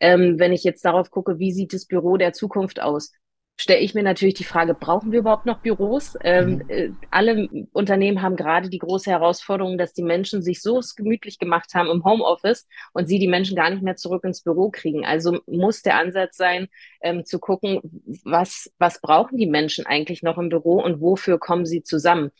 Ähm, 0.00 0.38
wenn 0.38 0.52
ich 0.52 0.64
jetzt 0.64 0.84
darauf 0.84 1.10
gucke, 1.10 1.38
wie 1.40 1.52
sieht 1.52 1.72
das 1.72 1.86
Büro 1.86 2.16
der 2.16 2.32
Zukunft 2.32 2.80
aus? 2.80 3.12
Stelle 3.60 3.80
ich 3.80 3.92
mir 3.92 4.04
natürlich 4.04 4.34
die 4.34 4.44
Frage, 4.44 4.72
brauchen 4.72 5.10
wir 5.10 5.18
überhaupt 5.18 5.44
noch 5.44 5.58
Büros? 5.58 6.16
Ähm, 6.22 6.50
mhm. 6.50 6.64
äh, 6.68 6.90
alle 7.10 7.48
Unternehmen 7.72 8.22
haben 8.22 8.36
gerade 8.36 8.70
die 8.70 8.78
große 8.78 9.10
Herausforderung, 9.10 9.76
dass 9.76 9.92
die 9.92 10.04
Menschen 10.04 10.42
sich 10.42 10.62
so 10.62 10.80
gemütlich 10.96 11.40
gemacht 11.40 11.74
haben 11.74 11.90
im 11.90 12.04
Homeoffice 12.04 12.68
und 12.92 13.08
sie 13.08 13.18
die 13.18 13.26
Menschen 13.26 13.56
gar 13.56 13.68
nicht 13.70 13.82
mehr 13.82 13.96
zurück 13.96 14.22
ins 14.24 14.42
Büro 14.42 14.70
kriegen. 14.70 15.04
Also 15.04 15.40
muss 15.46 15.82
der 15.82 15.96
Ansatz 15.98 16.36
sein, 16.36 16.68
ähm, 17.00 17.24
zu 17.24 17.40
gucken, 17.40 17.80
was, 18.24 18.70
was 18.78 19.00
brauchen 19.00 19.36
die 19.36 19.46
Menschen 19.46 19.86
eigentlich 19.86 20.22
noch 20.22 20.38
im 20.38 20.50
Büro 20.50 20.80
und 20.80 21.00
wofür 21.00 21.40
kommen 21.40 21.66
sie 21.66 21.82
zusammen? 21.82 22.30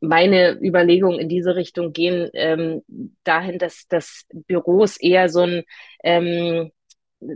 Meine 0.00 0.58
Überlegungen 0.60 1.20
in 1.20 1.28
diese 1.28 1.54
Richtung 1.54 1.92
gehen 1.92 2.28
ähm, 2.34 2.82
dahin, 3.22 3.58
dass, 3.58 3.86
dass 3.86 4.26
Büros 4.32 4.96
eher 4.96 5.28
so 5.28 5.42
ein 5.42 5.62
ähm, 6.02 6.72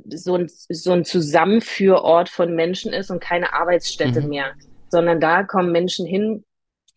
so 0.08 0.36
ein, 0.36 0.48
so 0.48 0.92
ein 0.92 1.04
Zusammenführort 1.04 2.28
von 2.28 2.54
Menschen 2.54 2.92
ist 2.92 3.10
und 3.10 3.20
keine 3.20 3.52
Arbeitsstätte 3.52 4.20
mhm. 4.22 4.28
mehr, 4.28 4.52
sondern 4.88 5.20
da 5.20 5.42
kommen 5.42 5.72
Menschen 5.72 6.06
hin, 6.06 6.44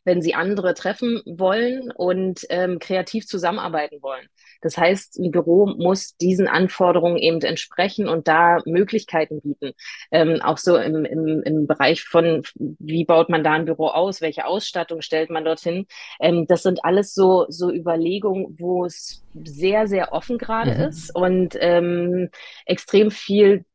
wenn 0.05 0.21
sie 0.21 0.35
andere 0.35 0.73
treffen 0.73 1.21
wollen 1.25 1.91
und 1.91 2.45
ähm, 2.49 2.79
kreativ 2.79 3.25
zusammenarbeiten 3.25 4.01
wollen. 4.01 4.27
Das 4.63 4.77
heißt, 4.77 5.19
ein 5.19 5.31
Büro 5.31 5.67
muss 5.67 6.15
diesen 6.17 6.47
Anforderungen 6.47 7.17
eben 7.17 7.41
entsprechen 7.41 8.07
und 8.07 8.27
da 8.27 8.59
Möglichkeiten 8.65 9.41
bieten. 9.41 9.73
Ähm, 10.11 10.41
auch 10.41 10.57
so 10.57 10.77
im, 10.77 11.05
im, 11.05 11.43
im 11.43 11.67
Bereich 11.67 12.03
von, 12.03 12.43
wie 12.55 13.05
baut 13.05 13.29
man 13.29 13.43
da 13.43 13.51
ein 13.51 13.65
Büro 13.65 13.87
aus, 13.87 14.21
welche 14.21 14.45
Ausstattung 14.45 15.01
stellt 15.01 15.29
man 15.29 15.45
dorthin. 15.45 15.85
Ähm, 16.19 16.45
das 16.47 16.63
sind 16.63 16.83
alles 16.85 17.13
so, 17.13 17.45
so 17.49 17.71
Überlegungen, 17.71 18.55
wo 18.57 18.85
es 18.85 19.23
sehr, 19.43 19.87
sehr 19.87 20.13
offen 20.13 20.37
gerade 20.37 20.75
mhm. 20.75 20.81
ist 20.81 21.15
und 21.15 21.57
ähm, 21.59 22.29
extrem 22.65 23.11
viel 23.11 23.65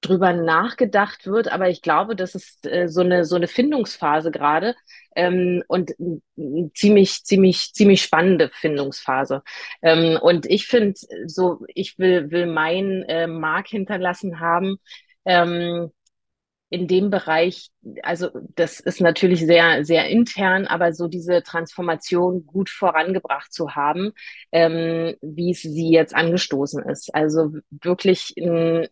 drüber 0.00 0.32
nachgedacht 0.32 1.26
wird, 1.26 1.50
aber 1.50 1.68
ich 1.68 1.82
glaube, 1.82 2.14
das 2.16 2.34
ist 2.34 2.66
äh, 2.66 2.88
so 2.88 3.00
eine 3.00 3.24
so 3.24 3.36
eine 3.36 3.48
Findungsphase 3.48 4.30
gerade 4.30 4.74
ähm, 5.16 5.62
und 5.68 5.94
ziemlich 6.74 7.24
ziemlich 7.24 7.72
ziemlich 7.74 8.02
spannende 8.02 8.50
Findungsphase. 8.52 9.42
Ähm, 9.82 10.18
und 10.20 10.46
ich 10.46 10.66
finde 10.66 10.94
so, 11.26 11.64
ich 11.74 11.98
will 11.98 12.30
will 12.30 12.46
mein 12.46 13.02
äh, 13.04 13.26
Mark 13.26 13.68
hinterlassen 13.68 14.40
haben. 14.40 14.76
Ähm, 15.24 15.90
in 16.70 16.86
dem 16.86 17.08
Bereich, 17.10 17.70
also 18.02 18.28
das 18.54 18.80
ist 18.80 19.00
natürlich 19.00 19.40
sehr, 19.40 19.84
sehr 19.84 20.08
intern, 20.08 20.66
aber 20.66 20.92
so 20.92 21.08
diese 21.08 21.42
Transformation 21.42 22.44
gut 22.46 22.68
vorangebracht 22.68 23.52
zu 23.52 23.74
haben, 23.74 24.12
ähm, 24.52 25.14
wie 25.22 25.52
es 25.52 25.62
sie 25.62 25.90
jetzt 25.90 26.14
angestoßen 26.14 26.82
ist. 26.84 27.14
Also 27.14 27.52
wirklich 27.70 28.34
ein 28.36 28.86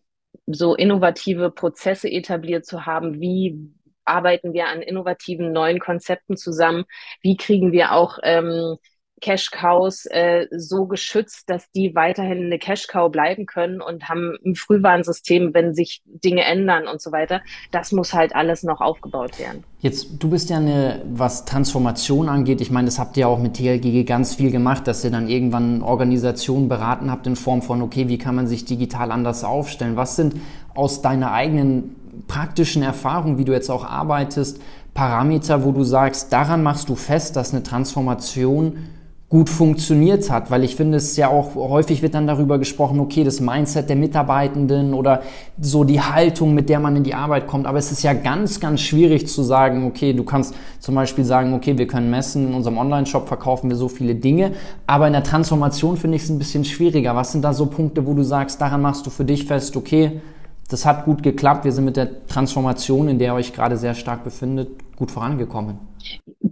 so 0.47 0.75
innovative 0.75 1.51
Prozesse 1.51 2.09
etabliert 2.09 2.65
zu 2.65 2.85
haben, 2.85 3.19
wie 3.19 3.71
arbeiten 4.05 4.53
wir 4.53 4.67
an 4.67 4.81
innovativen 4.81 5.51
neuen 5.51 5.79
Konzepten 5.79 6.37
zusammen, 6.37 6.85
wie 7.21 7.35
kriegen 7.35 7.71
wir 7.71 7.91
auch 7.91 8.19
ähm, 8.23 8.77
Cash 9.21 9.51
Cows 9.51 10.05
äh, 10.07 10.47
so 10.51 10.85
geschützt, 10.85 11.49
dass 11.49 11.71
die 11.71 11.95
weiterhin 11.95 12.45
eine 12.45 12.59
Cash 12.59 12.87
Cow 12.87 13.11
bleiben 13.11 13.45
können 13.45 13.81
und 13.81 14.09
haben 14.09 14.37
ein 14.45 14.55
Frühwarnsystem, 14.55 15.53
wenn 15.53 15.73
sich 15.73 16.01
Dinge 16.05 16.43
ändern 16.43 16.87
und 16.87 17.01
so 17.01 17.11
weiter. 17.11 17.41
Das 17.71 17.91
muss 17.91 18.13
halt 18.13 18.35
alles 18.35 18.63
noch 18.63 18.79
aufgebaut 18.79 19.39
werden. 19.39 19.63
Jetzt, 19.79 20.07
du 20.19 20.29
bist 20.29 20.49
ja 20.49 20.57
eine, 20.57 21.01
was 21.11 21.45
Transformation 21.45 22.29
angeht, 22.29 22.61
ich 22.61 22.71
meine, 22.71 22.85
das 22.85 22.99
habt 22.99 23.17
ihr 23.17 23.27
auch 23.27 23.39
mit 23.39 23.55
TLGG 23.55 24.03
ganz 24.03 24.35
viel 24.35 24.51
gemacht, 24.51 24.87
dass 24.87 25.03
ihr 25.03 25.11
dann 25.11 25.29
irgendwann 25.29 25.81
Organisationen 25.81 26.69
beraten 26.69 27.09
habt 27.09 27.25
in 27.27 27.35
Form 27.35 27.61
von, 27.61 27.81
okay, 27.81 28.07
wie 28.07 28.17
kann 28.17 28.35
man 28.35 28.47
sich 28.47 28.65
digital 28.65 29.11
anders 29.11 29.43
aufstellen? 29.43 29.95
Was 29.95 30.15
sind 30.15 30.35
aus 30.75 31.01
deiner 31.01 31.31
eigenen 31.31 31.95
praktischen 32.27 32.83
Erfahrung, 32.83 33.37
wie 33.37 33.45
du 33.45 33.51
jetzt 33.51 33.69
auch 33.69 33.83
arbeitest, 33.83 34.61
Parameter, 34.93 35.63
wo 35.63 35.71
du 35.71 35.83
sagst, 35.83 36.33
daran 36.33 36.63
machst 36.63 36.89
du 36.89 36.95
fest, 36.95 37.35
dass 37.35 37.53
eine 37.53 37.61
Transformation 37.61 38.77
gut 39.29 39.49
funktioniert 39.49 40.29
hat, 40.29 40.51
weil 40.51 40.63
ich 40.63 40.77
finde 40.77 40.97
es 40.97 41.17
ja 41.17 41.27
auch 41.27 41.55
häufig 41.55 42.01
wird 42.01 42.13
dann 42.13 42.27
darüber 42.27 42.57
gesprochen, 42.59 43.01
okay, 43.01 43.25
das 43.25 43.41
Mindset 43.41 43.89
der 43.89 43.97
Mitarbeitenden 43.97 44.93
oder 44.93 45.21
so 45.59 45.83
die 45.83 45.99
Haltung, 45.99 46.53
mit 46.53 46.69
der 46.69 46.79
man 46.79 46.95
in 46.95 47.03
die 47.03 47.13
Arbeit 47.13 47.45
kommt. 47.45 47.65
Aber 47.65 47.77
es 47.77 47.91
ist 47.91 48.03
ja 48.03 48.13
ganz, 48.13 48.61
ganz 48.61 48.79
schwierig 48.79 49.27
zu 49.27 49.43
sagen, 49.43 49.85
okay, 49.85 50.13
du 50.13 50.23
kannst 50.23 50.55
zum 50.79 50.95
Beispiel 50.95 51.25
sagen, 51.25 51.53
okay, 51.53 51.77
wir 51.77 51.87
können 51.87 52.09
messen, 52.09 52.47
in 52.47 52.53
unserem 52.53 52.77
Online-Shop 52.77 53.27
verkaufen 53.27 53.69
wir 53.69 53.75
so 53.75 53.89
viele 53.89 54.15
Dinge. 54.15 54.53
Aber 54.85 55.07
in 55.07 55.13
der 55.13 55.23
Transformation 55.23 55.97
finde 55.97 56.15
ich 56.15 56.23
es 56.23 56.29
ein 56.29 56.39
bisschen 56.39 56.63
schwieriger. 56.63 57.13
Was 57.13 57.33
sind 57.33 57.41
da 57.41 57.53
so 57.53 57.65
Punkte, 57.65 58.07
wo 58.07 58.13
du 58.13 58.23
sagst, 58.23 58.61
daran 58.61 58.81
machst 58.81 59.05
du 59.05 59.09
für 59.09 59.25
dich 59.25 59.43
fest, 59.43 59.75
okay, 59.75 60.21
das 60.69 60.85
hat 60.85 61.05
gut 61.05 61.23
geklappt. 61.23 61.65
Wir 61.65 61.71
sind 61.71 61.85
mit 61.85 61.97
der 61.97 62.25
Transformation, 62.27 63.07
in 63.07 63.19
der 63.19 63.29
ihr 63.29 63.35
euch 63.35 63.53
gerade 63.53 63.77
sehr 63.77 63.93
stark 63.93 64.23
befindet, 64.23 64.69
gut 64.95 65.11
vorangekommen. 65.11 65.79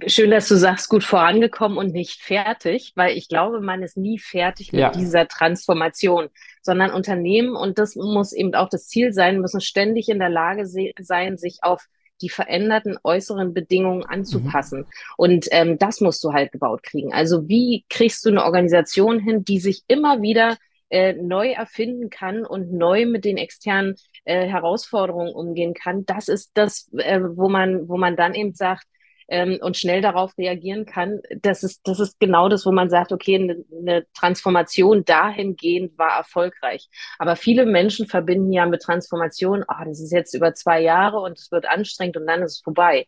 Schön, 0.08 0.32
dass 0.32 0.48
du 0.48 0.56
sagst, 0.56 0.90
gut 0.90 1.04
vorangekommen 1.04 1.78
und 1.78 1.94
nicht 1.94 2.22
fertig, 2.22 2.94
weil 2.96 3.18
ich 3.18 3.28
glaube, 3.28 3.62
man 3.62 3.84
ist 3.84 3.98
nie 3.98 4.20
fertig 4.20 4.72
mit 4.72 4.82
ja. 4.82 4.92
dieser 4.92 5.28
Transformation, 5.28 6.30
sondern 6.62 6.92
Unternehmen, 6.92 7.56
und 7.56 7.78
das 7.78 7.96
muss 7.96 8.34
eben 8.34 8.54
auch 8.56 8.70
das 8.70 8.88
Ziel 8.88 9.14
sein, 9.14 9.40
müssen 9.40 9.62
ständig 9.62 10.10
in 10.10 10.20
der 10.20 10.30
Lage 10.30 10.66
sein, 10.66 11.38
sich 11.38 11.60
auf 11.62 11.88
die 12.22 12.30
veränderten 12.30 12.98
äußeren 13.04 13.54
Bedingungen 13.54 14.04
anzupassen. 14.06 14.80
Mhm. 14.80 14.86
Und 15.18 15.48
ähm, 15.52 15.78
das 15.78 16.00
musst 16.02 16.24
du 16.24 16.34
halt 16.34 16.52
gebaut 16.52 16.84
kriegen. 16.84 17.14
Also 17.14 17.48
wie 17.48 17.86
kriegst 17.90 18.26
du 18.26 18.30
eine 18.30 18.44
Organisation 18.44 19.20
hin, 19.20 19.44
die 19.44 19.60
sich 19.60 19.84
immer 19.88 20.22
wieder 20.22 20.58
äh, 20.90 21.14
neu 21.14 21.52
erfinden 21.52 22.10
kann 22.10 22.46
und 22.46 22.72
neu 22.74 23.06
mit 23.06 23.26
den 23.26 23.38
externen 23.38 23.96
äh, 24.24 24.48
Herausforderungen 24.48 25.34
umgehen 25.34 25.74
kann. 25.74 26.06
Das 26.06 26.28
ist 26.28 26.52
das, 26.54 26.90
äh, 26.98 27.20
wo 27.22 27.50
man, 27.50 27.88
wo 27.90 27.98
man 27.98 28.16
dann 28.16 28.34
eben 28.34 28.54
sagt, 28.54 28.86
ähm, 29.28 29.58
und 29.62 29.76
schnell 29.76 30.02
darauf 30.02 30.38
reagieren 30.38 30.86
kann, 30.86 31.22
das 31.42 31.64
ist, 31.64 31.88
das 31.88 32.00
ist 32.00 32.20
genau 32.20 32.48
das, 32.48 32.66
wo 32.66 32.72
man 32.72 32.90
sagt, 32.90 33.12
okay, 33.12 33.36
eine, 33.36 33.66
eine 33.76 34.06
Transformation 34.14 35.04
dahingehend 35.04 35.98
war 35.98 36.18
erfolgreich. 36.18 36.90
Aber 37.18 37.36
viele 37.36 37.66
Menschen 37.66 38.08
verbinden 38.08 38.54
ja 38.54 38.66
mit 38.66 38.82
Transformation, 38.82 39.64
oh, 39.68 39.84
das 39.86 40.00
ist 40.00 40.12
jetzt 40.12 40.34
über 40.36 40.54
zwei 40.54 40.82
Jahre 40.82 41.20
und 41.20 41.40
es 41.40 41.52
wird 41.52 41.68
anstrengend 41.68 42.18
und 42.18 42.28
dann 42.28 42.44
ist 42.44 42.58
es 42.58 42.62
vorbei 42.62 43.08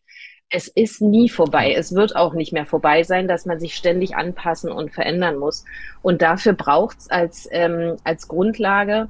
es 0.50 0.68
ist 0.68 1.02
nie 1.02 1.30
vorbei. 1.30 1.74
Es 1.74 1.94
wird 1.94 2.16
auch 2.16 2.34
nicht 2.34 2.54
mehr 2.54 2.66
vorbei 2.66 3.04
sein, 3.04 3.28
dass 3.28 3.46
man 3.46 3.60
sich 3.60 3.76
ständig 3.76 4.16
anpassen 4.16 4.72
und 4.72 4.94
verändern 4.94 5.38
muss. 5.38 5.66
Und 6.02 6.22
dafür 6.22 6.54
braucht 6.54 7.00
es 7.00 7.10
als, 7.10 7.50
ähm, 7.52 7.98
als 8.04 8.28
Grundlage 8.28 9.10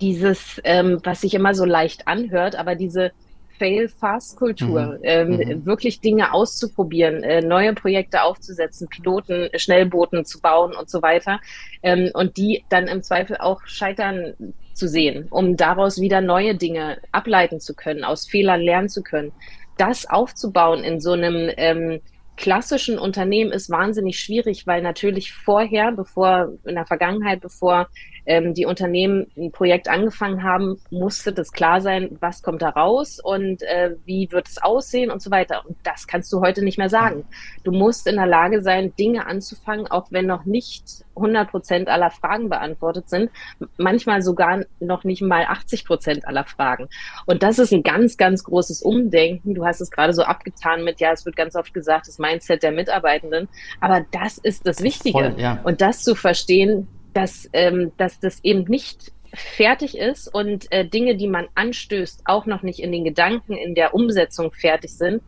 dieses, 0.00 0.60
ähm, 0.64 1.00
was 1.04 1.20
sich 1.20 1.34
immer 1.34 1.54
so 1.54 1.64
leicht 1.64 2.08
anhört, 2.08 2.56
aber 2.56 2.74
diese 2.74 3.12
Fail-Fast-Kultur, 3.58 4.98
mhm. 4.98 4.98
ähm, 5.02 5.30
mhm. 5.30 5.66
wirklich 5.66 6.00
Dinge 6.00 6.32
auszuprobieren, 6.32 7.22
äh, 7.22 7.40
neue 7.40 7.74
Projekte 7.74 8.22
aufzusetzen, 8.22 8.88
Piloten, 8.88 9.48
Schnellbooten 9.56 10.24
zu 10.24 10.40
bauen 10.40 10.74
und 10.74 10.88
so 10.88 11.02
weiter 11.02 11.40
ähm, 11.82 12.10
und 12.14 12.36
die 12.36 12.64
dann 12.68 12.86
im 12.86 13.02
Zweifel 13.02 13.36
auch 13.38 13.64
scheitern 13.66 14.34
zu 14.74 14.88
sehen, 14.88 15.26
um 15.30 15.56
daraus 15.56 16.00
wieder 16.00 16.20
neue 16.20 16.54
Dinge 16.54 16.98
ableiten 17.10 17.58
zu 17.58 17.74
können, 17.74 18.04
aus 18.04 18.28
Fehlern 18.28 18.60
lernen 18.60 18.88
zu 18.88 19.02
können 19.02 19.32
das 19.78 20.08
aufzubauen 20.08 20.84
in 20.84 21.00
so 21.00 21.12
einem 21.12 21.50
ähm, 21.56 22.00
klassischen 22.38 22.98
Unternehmen 22.98 23.52
ist 23.52 23.68
wahnsinnig 23.68 24.18
schwierig, 24.18 24.66
weil 24.66 24.80
natürlich 24.80 25.32
vorher, 25.32 25.92
bevor 25.92 26.52
in 26.64 26.76
der 26.76 26.86
Vergangenheit, 26.86 27.40
bevor 27.40 27.88
ähm, 28.26 28.54
die 28.54 28.64
Unternehmen 28.64 29.26
ein 29.36 29.50
Projekt 29.50 29.88
angefangen 29.88 30.42
haben, 30.44 30.80
musste 30.90 31.32
das 31.32 31.50
klar 31.50 31.80
sein, 31.80 32.16
was 32.20 32.42
kommt 32.42 32.62
da 32.62 32.68
raus 32.68 33.18
und 33.22 33.62
äh, 33.62 33.96
wie 34.04 34.30
wird 34.30 34.48
es 34.48 34.62
aussehen 34.62 35.10
und 35.10 35.20
so 35.20 35.30
weiter. 35.30 35.64
Und 35.66 35.76
das 35.82 36.06
kannst 36.06 36.32
du 36.32 36.40
heute 36.40 36.62
nicht 36.62 36.78
mehr 36.78 36.88
sagen. 36.88 37.24
Du 37.64 37.72
musst 37.72 38.06
in 38.06 38.16
der 38.16 38.26
Lage 38.26 38.62
sein, 38.62 38.94
Dinge 38.96 39.26
anzufangen, 39.26 39.88
auch 39.88 40.06
wenn 40.10 40.26
noch 40.26 40.44
nicht 40.44 40.84
100 41.16 41.50
Prozent 41.50 41.88
aller 41.88 42.10
Fragen 42.10 42.48
beantwortet 42.48 43.08
sind, 43.08 43.30
manchmal 43.76 44.22
sogar 44.22 44.64
noch 44.78 45.04
nicht 45.04 45.22
mal 45.22 45.44
80 45.44 45.84
Prozent 45.84 46.26
aller 46.26 46.44
Fragen. 46.44 46.88
Und 47.26 47.42
das 47.42 47.58
ist 47.58 47.72
ein 47.72 47.82
ganz, 47.82 48.16
ganz 48.16 48.44
großes 48.44 48.82
Umdenken. 48.82 49.54
Du 49.54 49.64
hast 49.64 49.80
es 49.80 49.90
gerade 49.90 50.12
so 50.12 50.22
abgetan 50.22 50.84
mit, 50.84 51.00
ja, 51.00 51.12
es 51.12 51.26
wird 51.26 51.34
ganz 51.34 51.56
oft 51.56 51.74
gesagt, 51.74 52.08
das 52.08 52.18
Mindset 52.28 52.62
der 52.62 52.72
Mitarbeitenden. 52.72 53.48
Aber 53.80 54.04
das 54.10 54.38
ist 54.38 54.66
das 54.66 54.82
Wichtige. 54.82 55.12
Voll, 55.12 55.34
ja. 55.38 55.60
Und 55.64 55.80
das 55.80 56.02
zu 56.02 56.14
verstehen, 56.14 56.88
dass, 57.14 57.48
ähm, 57.52 57.92
dass 57.96 58.20
das 58.20 58.42
eben 58.44 58.64
nicht 58.64 59.12
fertig 59.34 59.96
ist 59.96 60.32
und 60.32 60.70
äh, 60.72 60.86
Dinge, 60.86 61.16
die 61.16 61.28
man 61.28 61.48
anstößt, 61.54 62.22
auch 62.24 62.46
noch 62.46 62.62
nicht 62.62 62.80
in 62.80 62.92
den 62.92 63.04
Gedanken, 63.04 63.54
in 63.54 63.74
der 63.74 63.94
Umsetzung 63.94 64.52
fertig 64.52 64.96
sind. 64.96 65.22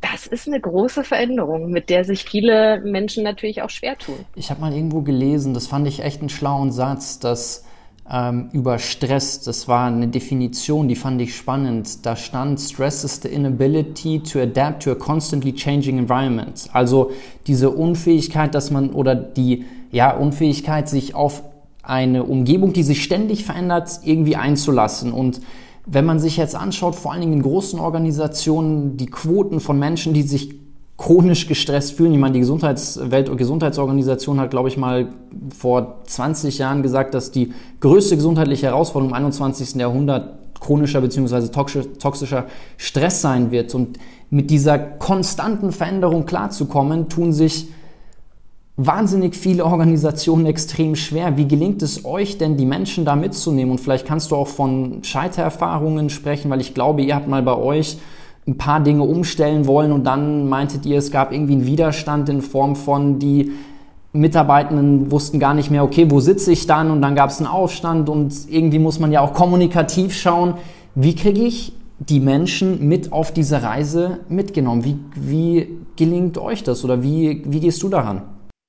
Das 0.00 0.26
ist 0.26 0.46
eine 0.46 0.60
große 0.60 1.02
Veränderung, 1.02 1.70
mit 1.70 1.88
der 1.88 2.04
sich 2.04 2.24
viele 2.24 2.80
Menschen 2.82 3.24
natürlich 3.24 3.62
auch 3.62 3.70
schwer 3.70 3.96
tun. 3.96 4.24
Ich 4.34 4.50
habe 4.50 4.60
mal 4.60 4.72
irgendwo 4.72 5.00
gelesen, 5.00 5.54
das 5.54 5.66
fand 5.66 5.88
ich 5.88 6.00
echt 6.00 6.20
einen 6.20 6.28
schlauen 6.28 6.72
Satz, 6.72 7.18
dass 7.18 7.64
ähm, 8.10 8.50
über 8.52 8.78
Stress, 8.78 9.40
das 9.40 9.66
war 9.66 9.86
eine 9.86 10.08
Definition, 10.08 10.88
die 10.88 10.96
fand 10.96 11.20
ich 11.22 11.34
spannend. 11.34 12.04
Da 12.04 12.16
stand, 12.16 12.60
Stress 12.60 13.02
is 13.04 13.20
the 13.22 13.28
inability 13.28 14.20
to 14.20 14.40
adapt 14.40 14.82
to 14.82 14.92
a 14.92 14.94
constantly 14.94 15.54
changing 15.54 15.98
environment. 15.98 16.68
Also 16.72 17.12
diese 17.46 17.70
Unfähigkeit, 17.70 18.54
dass 18.54 18.70
man 18.70 18.90
oder 18.90 19.14
die 19.14 19.64
ja, 19.90 20.14
Unfähigkeit, 20.14 20.88
sich 20.88 21.14
auf 21.14 21.42
eine 21.82 22.24
Umgebung, 22.24 22.72
die 22.72 22.82
sich 22.82 23.02
ständig 23.02 23.44
verändert, 23.44 24.00
irgendwie 24.04 24.36
einzulassen. 24.36 25.12
Und 25.12 25.40
wenn 25.86 26.04
man 26.04 26.18
sich 26.18 26.36
jetzt 26.36 26.56
anschaut, 26.56 26.94
vor 26.94 27.12
allen 27.12 27.20
Dingen 27.20 27.34
in 27.34 27.42
großen 27.42 27.78
Organisationen, 27.78 28.96
die 28.96 29.06
Quoten 29.06 29.60
von 29.60 29.78
Menschen, 29.78 30.14
die 30.14 30.22
sich 30.22 30.63
chronisch 30.96 31.48
gestresst 31.48 31.92
fühlen. 31.94 32.12
Ich 32.12 32.20
meine, 32.20 32.34
die 32.34 32.40
Gesundheits 32.40 33.00
Welt- 33.10 33.28
und 33.28 33.36
Gesundheitsorganisation 33.36 34.38
hat, 34.38 34.50
glaube 34.50 34.68
ich, 34.68 34.76
mal 34.76 35.08
vor 35.56 36.02
20 36.04 36.58
Jahren 36.58 36.82
gesagt, 36.82 37.14
dass 37.14 37.32
die 37.32 37.52
größte 37.80 38.16
gesundheitliche 38.16 38.66
Herausforderung 38.66 39.10
im 39.10 39.16
21. 39.16 39.74
Jahrhundert 39.74 40.38
chronischer 40.60 41.00
bzw. 41.00 41.48
toxischer 41.48 42.46
Stress 42.76 43.20
sein 43.20 43.50
wird. 43.50 43.74
Und 43.74 43.98
mit 44.30 44.50
dieser 44.50 44.78
konstanten 44.78 45.72
Veränderung 45.72 46.26
klarzukommen, 46.26 47.08
tun 47.08 47.32
sich 47.32 47.68
wahnsinnig 48.76 49.36
viele 49.36 49.64
Organisationen 49.64 50.46
extrem 50.46 50.96
schwer. 50.96 51.36
Wie 51.36 51.46
gelingt 51.46 51.82
es 51.82 52.04
euch 52.04 52.38
denn, 52.38 52.56
die 52.56 52.66
Menschen 52.66 53.04
da 53.04 53.14
mitzunehmen? 53.14 53.72
Und 53.72 53.80
vielleicht 53.80 54.06
kannst 54.06 54.30
du 54.30 54.36
auch 54.36 54.48
von 54.48 55.04
Scheitererfahrungen 55.04 56.08
sprechen, 56.08 56.50
weil 56.50 56.60
ich 56.60 56.72
glaube, 56.72 57.02
ihr 57.02 57.14
habt 57.14 57.28
mal 57.28 57.42
bei 57.42 57.56
euch 57.56 57.98
ein 58.46 58.58
paar 58.58 58.80
Dinge 58.80 59.02
umstellen 59.04 59.66
wollen 59.66 59.92
und 59.92 60.04
dann 60.04 60.48
meintet 60.48 60.84
ihr, 60.86 60.98
es 60.98 61.10
gab 61.10 61.32
irgendwie 61.32 61.54
einen 61.54 61.66
Widerstand 61.66 62.28
in 62.28 62.42
Form 62.42 62.76
von 62.76 63.18
die 63.18 63.52
Mitarbeitenden 64.14 65.10
wussten 65.10 65.40
gar 65.40 65.54
nicht 65.54 65.72
mehr, 65.72 65.82
okay, 65.82 66.08
wo 66.08 66.20
sitze 66.20 66.52
ich 66.52 66.68
dann? 66.68 66.92
Und 66.92 67.02
dann 67.02 67.16
gab 67.16 67.30
es 67.30 67.38
einen 67.38 67.48
Aufstand 67.48 68.08
und 68.08 68.32
irgendwie 68.48 68.78
muss 68.78 69.00
man 69.00 69.10
ja 69.10 69.20
auch 69.20 69.34
kommunikativ 69.34 70.14
schauen, 70.14 70.54
wie 70.94 71.16
kriege 71.16 71.40
ich 71.40 71.72
die 71.98 72.20
Menschen 72.20 72.86
mit 72.88 73.12
auf 73.12 73.32
diese 73.32 73.62
Reise 73.62 74.20
mitgenommen? 74.28 74.84
Wie, 74.84 74.98
wie 75.16 75.78
gelingt 75.96 76.38
euch 76.38 76.62
das 76.62 76.84
oder 76.84 77.02
wie, 77.02 77.42
wie 77.46 77.60
gehst 77.60 77.82
du 77.82 77.88
daran? 77.88 78.22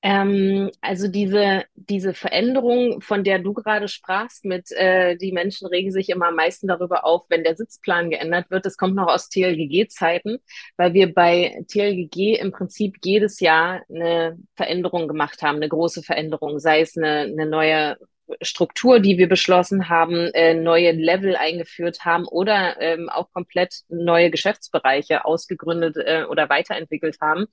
Ähm, 0.08 0.70
also 0.82 1.08
diese, 1.08 1.64
diese 1.74 2.14
Veränderung, 2.14 3.00
von 3.00 3.24
der 3.24 3.40
du 3.40 3.52
gerade 3.52 3.88
sprachst, 3.88 4.44
mit 4.44 4.70
äh, 4.70 5.16
die 5.16 5.32
Menschen 5.32 5.66
regen 5.66 5.90
sich 5.90 6.10
immer 6.10 6.28
am 6.28 6.36
meisten 6.36 6.68
darüber 6.68 7.04
auf, 7.04 7.24
wenn 7.28 7.42
der 7.42 7.56
Sitzplan 7.56 8.10
geändert 8.10 8.48
wird. 8.48 8.64
Das 8.66 8.76
kommt 8.76 8.94
noch 8.94 9.08
aus 9.08 9.28
TLGG-Zeiten, 9.30 10.38
weil 10.76 10.94
wir 10.94 11.12
bei 11.12 11.60
TLGG 11.66 12.38
im 12.38 12.52
Prinzip 12.52 12.98
jedes 13.04 13.40
Jahr 13.40 13.82
eine 13.88 14.38
Veränderung 14.54 15.08
gemacht 15.08 15.42
haben, 15.42 15.56
eine 15.56 15.68
große 15.68 16.04
Veränderung, 16.04 16.60
sei 16.60 16.82
es 16.82 16.96
eine, 16.96 17.22
eine 17.22 17.46
neue 17.46 17.96
Struktur, 18.42 19.00
die 19.00 19.18
wir 19.18 19.28
beschlossen 19.28 19.88
haben, 19.88 20.30
äh, 20.34 20.54
neue 20.54 20.92
Level 20.92 21.36
eingeführt 21.36 22.04
haben 22.04 22.26
oder 22.26 22.80
ähm, 22.80 23.08
auch 23.08 23.32
komplett 23.32 23.82
neue 23.88 24.30
Geschäftsbereiche 24.30 25.24
ausgegründet 25.24 25.96
äh, 25.96 26.24
oder 26.28 26.48
weiterentwickelt 26.48 27.18
haben. 27.20 27.46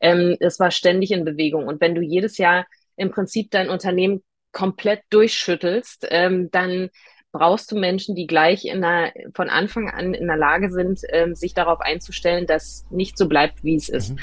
Ähm, 0.00 0.36
es 0.40 0.60
war 0.60 0.70
ständig 0.70 1.12
in 1.12 1.24
Bewegung. 1.24 1.66
Und 1.66 1.80
wenn 1.80 1.94
du 1.94 2.02
jedes 2.02 2.38
Jahr 2.38 2.66
im 2.96 3.10
Prinzip 3.10 3.50
dein 3.50 3.70
Unternehmen 3.70 4.22
komplett 4.52 5.02
durchschüttelst, 5.10 6.06
ähm, 6.10 6.50
dann 6.50 6.90
brauchst 7.32 7.70
du 7.70 7.78
Menschen, 7.78 8.14
die 8.14 8.26
gleich 8.26 8.64
in 8.64 8.80
der, 8.80 9.12
von 9.34 9.50
Anfang 9.50 9.90
an 9.90 10.14
in 10.14 10.26
der 10.26 10.36
Lage 10.36 10.70
sind, 10.70 11.00
ähm, 11.10 11.34
sich 11.34 11.54
darauf 11.54 11.80
einzustellen, 11.80 12.46
dass 12.46 12.86
nicht 12.90 13.18
so 13.18 13.28
bleibt, 13.28 13.64
wie 13.64 13.76
es 13.76 13.88
ist. 13.88 14.10
Mhm. 14.10 14.18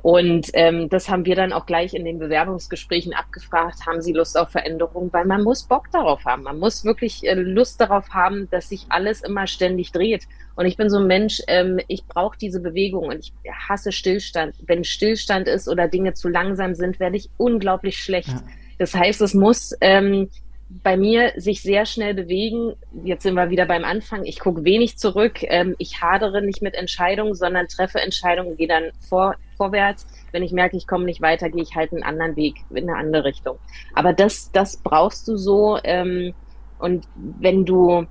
Und 0.00 0.50
ähm, 0.54 0.88
das 0.88 1.08
haben 1.08 1.26
wir 1.26 1.34
dann 1.34 1.52
auch 1.52 1.66
gleich 1.66 1.92
in 1.92 2.04
den 2.04 2.20
Bewerbungsgesprächen 2.20 3.12
abgefragt, 3.14 3.84
haben 3.84 4.00
Sie 4.00 4.12
Lust 4.12 4.38
auf 4.38 4.50
Veränderung? 4.50 5.12
Weil 5.12 5.24
man 5.24 5.42
muss 5.42 5.64
Bock 5.64 5.90
darauf 5.90 6.24
haben. 6.24 6.44
Man 6.44 6.58
muss 6.58 6.84
wirklich 6.84 7.26
äh, 7.26 7.34
Lust 7.34 7.80
darauf 7.80 8.10
haben, 8.10 8.48
dass 8.50 8.68
sich 8.68 8.86
alles 8.90 9.22
immer 9.22 9.48
ständig 9.48 9.90
dreht. 9.90 10.28
Und 10.54 10.66
ich 10.66 10.76
bin 10.76 10.88
so 10.88 10.98
ein 10.98 11.06
Mensch, 11.08 11.42
ähm, 11.48 11.80
ich 11.88 12.06
brauche 12.06 12.38
diese 12.38 12.60
Bewegung 12.60 13.08
und 13.08 13.18
ich 13.18 13.32
hasse 13.68 13.90
Stillstand. 13.90 14.54
Wenn 14.66 14.84
Stillstand 14.84 15.48
ist 15.48 15.68
oder 15.68 15.88
Dinge 15.88 16.14
zu 16.14 16.28
langsam 16.28 16.74
sind, 16.74 17.00
werde 17.00 17.16
ich 17.16 17.28
unglaublich 17.36 17.98
schlecht. 17.98 18.28
Ja. 18.28 18.42
Das 18.78 18.94
heißt, 18.94 19.20
es 19.20 19.34
muss 19.34 19.74
ähm, 19.80 20.28
bei 20.70 20.96
mir 20.96 21.32
sich 21.36 21.62
sehr 21.62 21.86
schnell 21.86 22.14
bewegen. 22.14 22.74
Jetzt 23.02 23.22
sind 23.22 23.34
wir 23.34 23.50
wieder 23.50 23.64
beim 23.64 23.84
Anfang. 23.84 24.24
Ich 24.24 24.38
gucke 24.38 24.64
wenig 24.64 24.98
zurück. 24.98 25.42
Ähm, 25.42 25.74
ich 25.78 26.02
hadere 26.02 26.42
nicht 26.42 26.60
mit 26.60 26.74
Entscheidungen, 26.74 27.34
sondern 27.34 27.68
treffe 27.68 28.00
Entscheidungen, 28.00 28.56
gehe 28.56 28.68
dann 28.68 28.90
vor, 29.08 29.36
vorwärts. 29.56 30.06
Wenn 30.30 30.42
ich 30.42 30.52
merke, 30.52 30.76
ich 30.76 30.86
komme 30.86 31.06
nicht 31.06 31.22
weiter, 31.22 31.48
gehe 31.48 31.62
ich 31.62 31.74
halt 31.74 31.92
einen 31.92 32.02
anderen 32.02 32.36
Weg 32.36 32.56
in 32.70 32.88
eine 32.88 32.98
andere 32.98 33.24
Richtung. 33.24 33.58
Aber 33.94 34.12
das, 34.12 34.52
das 34.52 34.76
brauchst 34.76 35.26
du 35.28 35.36
so. 35.36 35.78
Ähm, 35.84 36.34
und 36.78 37.08
wenn 37.16 37.64
du, 37.64 38.06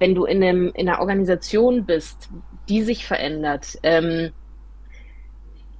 wenn 0.00 0.14
du 0.14 0.24
in, 0.24 0.42
einem, 0.42 0.72
in 0.74 0.88
einer 0.88 1.00
Organisation 1.00 1.84
bist, 1.84 2.30
die 2.68 2.82
sich 2.82 3.06
verändert, 3.06 3.78
ähm, 3.84 4.32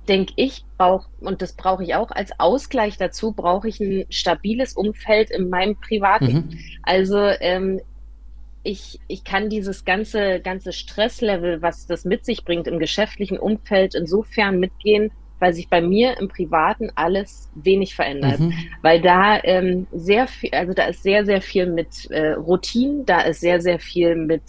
denke 0.09 0.32
ich, 0.36 0.64
brauche, 0.76 1.09
und 1.20 1.42
das 1.42 1.55
brauche 1.55 1.82
ich 1.84 1.94
auch 1.94 2.11
als 2.11 2.38
Ausgleich 2.38 2.96
dazu, 2.96 3.32
brauche 3.32 3.68
ich 3.68 3.80
ein 3.80 4.07
stabiles 4.11 4.74
Umfeld 4.74 5.30
in 5.30 5.48
meinem 5.48 5.76
Privaten. 5.76 6.32
Mhm. 6.32 6.59
Also 6.82 7.18
ähm, 7.18 7.80
ich, 8.64 8.98
ich 9.09 9.24
kann 9.24 9.48
dieses 9.48 9.84
ganze, 9.84 10.40
ganze 10.40 10.72
Stresslevel, 10.72 11.62
was 11.62 11.86
das 11.86 12.05
mit 12.05 12.24
sich 12.24 12.44
bringt 12.44 12.66
im 12.66 12.78
geschäftlichen 12.78 13.38
Umfeld, 13.38 13.94
insofern 13.94 14.59
mitgehen, 14.61 15.11
weil 15.38 15.55
sich 15.55 15.68
bei 15.68 15.80
mir 15.80 16.18
im 16.18 16.28
Privaten 16.28 16.90
alles 16.94 17.50
wenig 17.55 17.96
verändert. 17.96 18.38
Mhm. 18.38 18.55
Weil 18.80 19.00
da 19.00 19.42
ähm, 19.42 19.88
sehr 19.92 20.28
viel, 20.28 20.50
also 20.53 20.72
da 20.72 20.84
ist 20.84 21.03
sehr, 21.03 21.24
sehr 21.24 21.42
viel 21.42 21.66
mit 21.66 22.09
äh, 22.11 22.32
Routinen, 22.32 23.05
da 23.07 23.22
ist 23.22 23.40
sehr, 23.40 23.61
sehr 23.61 23.80
viel 23.80 24.14
mit 24.14 24.42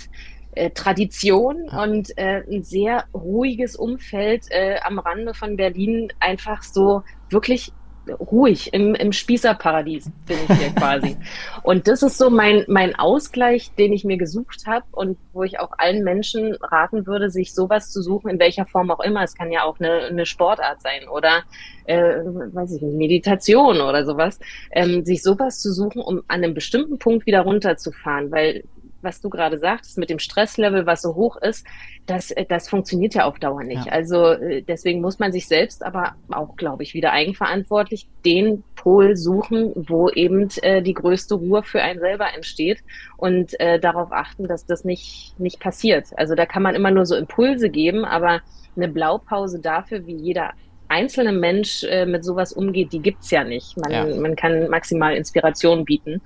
äh, 0.56 0.70
Tradition 0.72 1.70
und 1.70 2.18
äh, 2.18 2.44
ein 2.50 2.64
sehr 2.64 3.06
ruhiges 3.14 3.76
Umfeld 3.76 4.46
äh, 4.50 4.78
am 4.84 5.00
Rande 5.00 5.34
von 5.34 5.56
Berlin, 5.58 6.12
einfach 6.20 6.64
so 6.64 7.04
wirklich 7.30 7.72
ruhig 8.20 8.74
im, 8.74 8.96
im 8.96 9.12
Spießerparadies 9.12 10.12
bin 10.26 10.38
ich 10.48 10.58
hier 10.58 10.70
quasi. 10.76 11.18
Und 11.64 11.88
das 11.88 12.04
ist 12.04 12.18
so 12.18 12.30
mein, 12.30 12.66
mein 12.68 12.96
Ausgleich, 12.96 13.72
den 13.76 13.94
ich 13.94 14.04
mir 14.04 14.18
gesucht 14.18 14.66
habe 14.68 14.86
und 14.92 15.18
wo 15.32 15.44
ich 15.44 15.60
auch 15.60 15.72
allen 15.78 16.04
Menschen 16.04 16.56
raten 16.56 17.08
würde, 17.08 17.30
sich 17.30 17.54
sowas 17.54 17.92
zu 17.92 18.02
suchen, 18.02 18.30
in 18.30 18.40
welcher 18.40 18.66
Form 18.66 18.92
auch 18.92 19.00
immer. 19.00 19.24
Es 19.24 19.36
kann 19.36 19.52
ja 19.52 19.64
auch 19.64 19.80
eine, 19.80 20.02
eine 20.02 20.26
Sportart 20.26 20.82
sein 20.82 21.08
oder 21.08 21.44
äh, 21.86 21.98
weiß 21.98 22.74
ich 22.74 22.82
nicht, 22.82 22.96
Meditation 22.96 23.82
oder 23.82 24.06
sowas, 24.06 24.40
ähm, 24.72 25.06
sich 25.06 25.22
sowas 25.22 25.62
zu 25.62 25.72
suchen, 25.72 26.02
um 26.02 26.20
an 26.28 26.44
einem 26.44 26.54
bestimmten 26.54 26.98
Punkt 26.98 27.26
wieder 27.26 27.42
runterzufahren, 27.42 28.32
weil 28.32 28.64
was 29.04 29.22
du 29.22 29.30
gerade 29.30 29.60
sagtest, 29.60 29.98
mit 29.98 30.10
dem 30.10 30.20
Stresslevel, 30.20 30.86
was 30.86 31.02
so 31.02 31.16
hoch 31.16 31.38
ist, 31.38 31.66
das, 32.06 32.32
äh, 32.32 32.46
das 32.46 32.70
funktioniert 32.70 33.16
ja 33.16 33.26
auf 33.26 33.40
Dauer 33.40 33.64
nicht. 33.64 33.86
Ja. 33.86 33.92
Also 33.92 34.32
äh, 34.32 34.62
deswegen 34.62 35.02
muss 35.02 35.20
man 35.20 35.32
sich 35.32 35.48
selbst 35.48 35.84
aber 35.84 36.16
auch, 36.32 36.56
glaube 36.56 36.84
ich, 36.84 36.94
wieder 36.94 37.12
eigenverantwortlich 37.12 38.08
den 38.26 38.64
Pol 38.76 39.16
suchen, 39.16 39.72
wo 39.76 40.10
eben 40.10 40.50
äh, 40.62 40.82
die 40.82 40.94
größte 40.94 41.36
Ruhe 41.36 41.64
für 41.64 41.82
einen 41.82 42.00
selber 42.00 42.34
entsteht 42.36 42.84
und 43.18 43.60
äh, 43.60 43.80
darauf 43.80 44.12
achten, 44.12 44.48
dass 44.48 44.66
das 44.66 44.84
nicht, 44.84 45.40
nicht 45.40 45.60
passiert. 45.60 46.08
Also 46.18 46.36
da 46.36 46.46
kann 46.46 46.64
man 46.64 46.76
immer 46.76 46.92
nur 46.92 47.06
so 47.06 47.16
Impulse 47.16 47.70
geben, 47.70 48.06
aber 48.06 48.42
eine 48.76 48.88
Blaupause 48.88 49.60
dafür, 49.60 50.06
wie 50.06 50.16
jeder 50.16 50.52
einzelne 50.90 51.32
Mensch 51.32 51.84
äh, 51.84 52.06
mit 52.06 52.24
sowas 52.24 52.54
umgeht, 52.54 52.94
die 52.94 53.00
gibt's 53.00 53.32
ja 53.32 53.44
nicht. 53.44 53.78
Man, 53.78 53.92
ja. 53.92 54.06
man 54.20 54.36
kann 54.36 54.70
maximal 54.70 55.16
Inspiration 55.16 55.86
bieten 55.86 56.22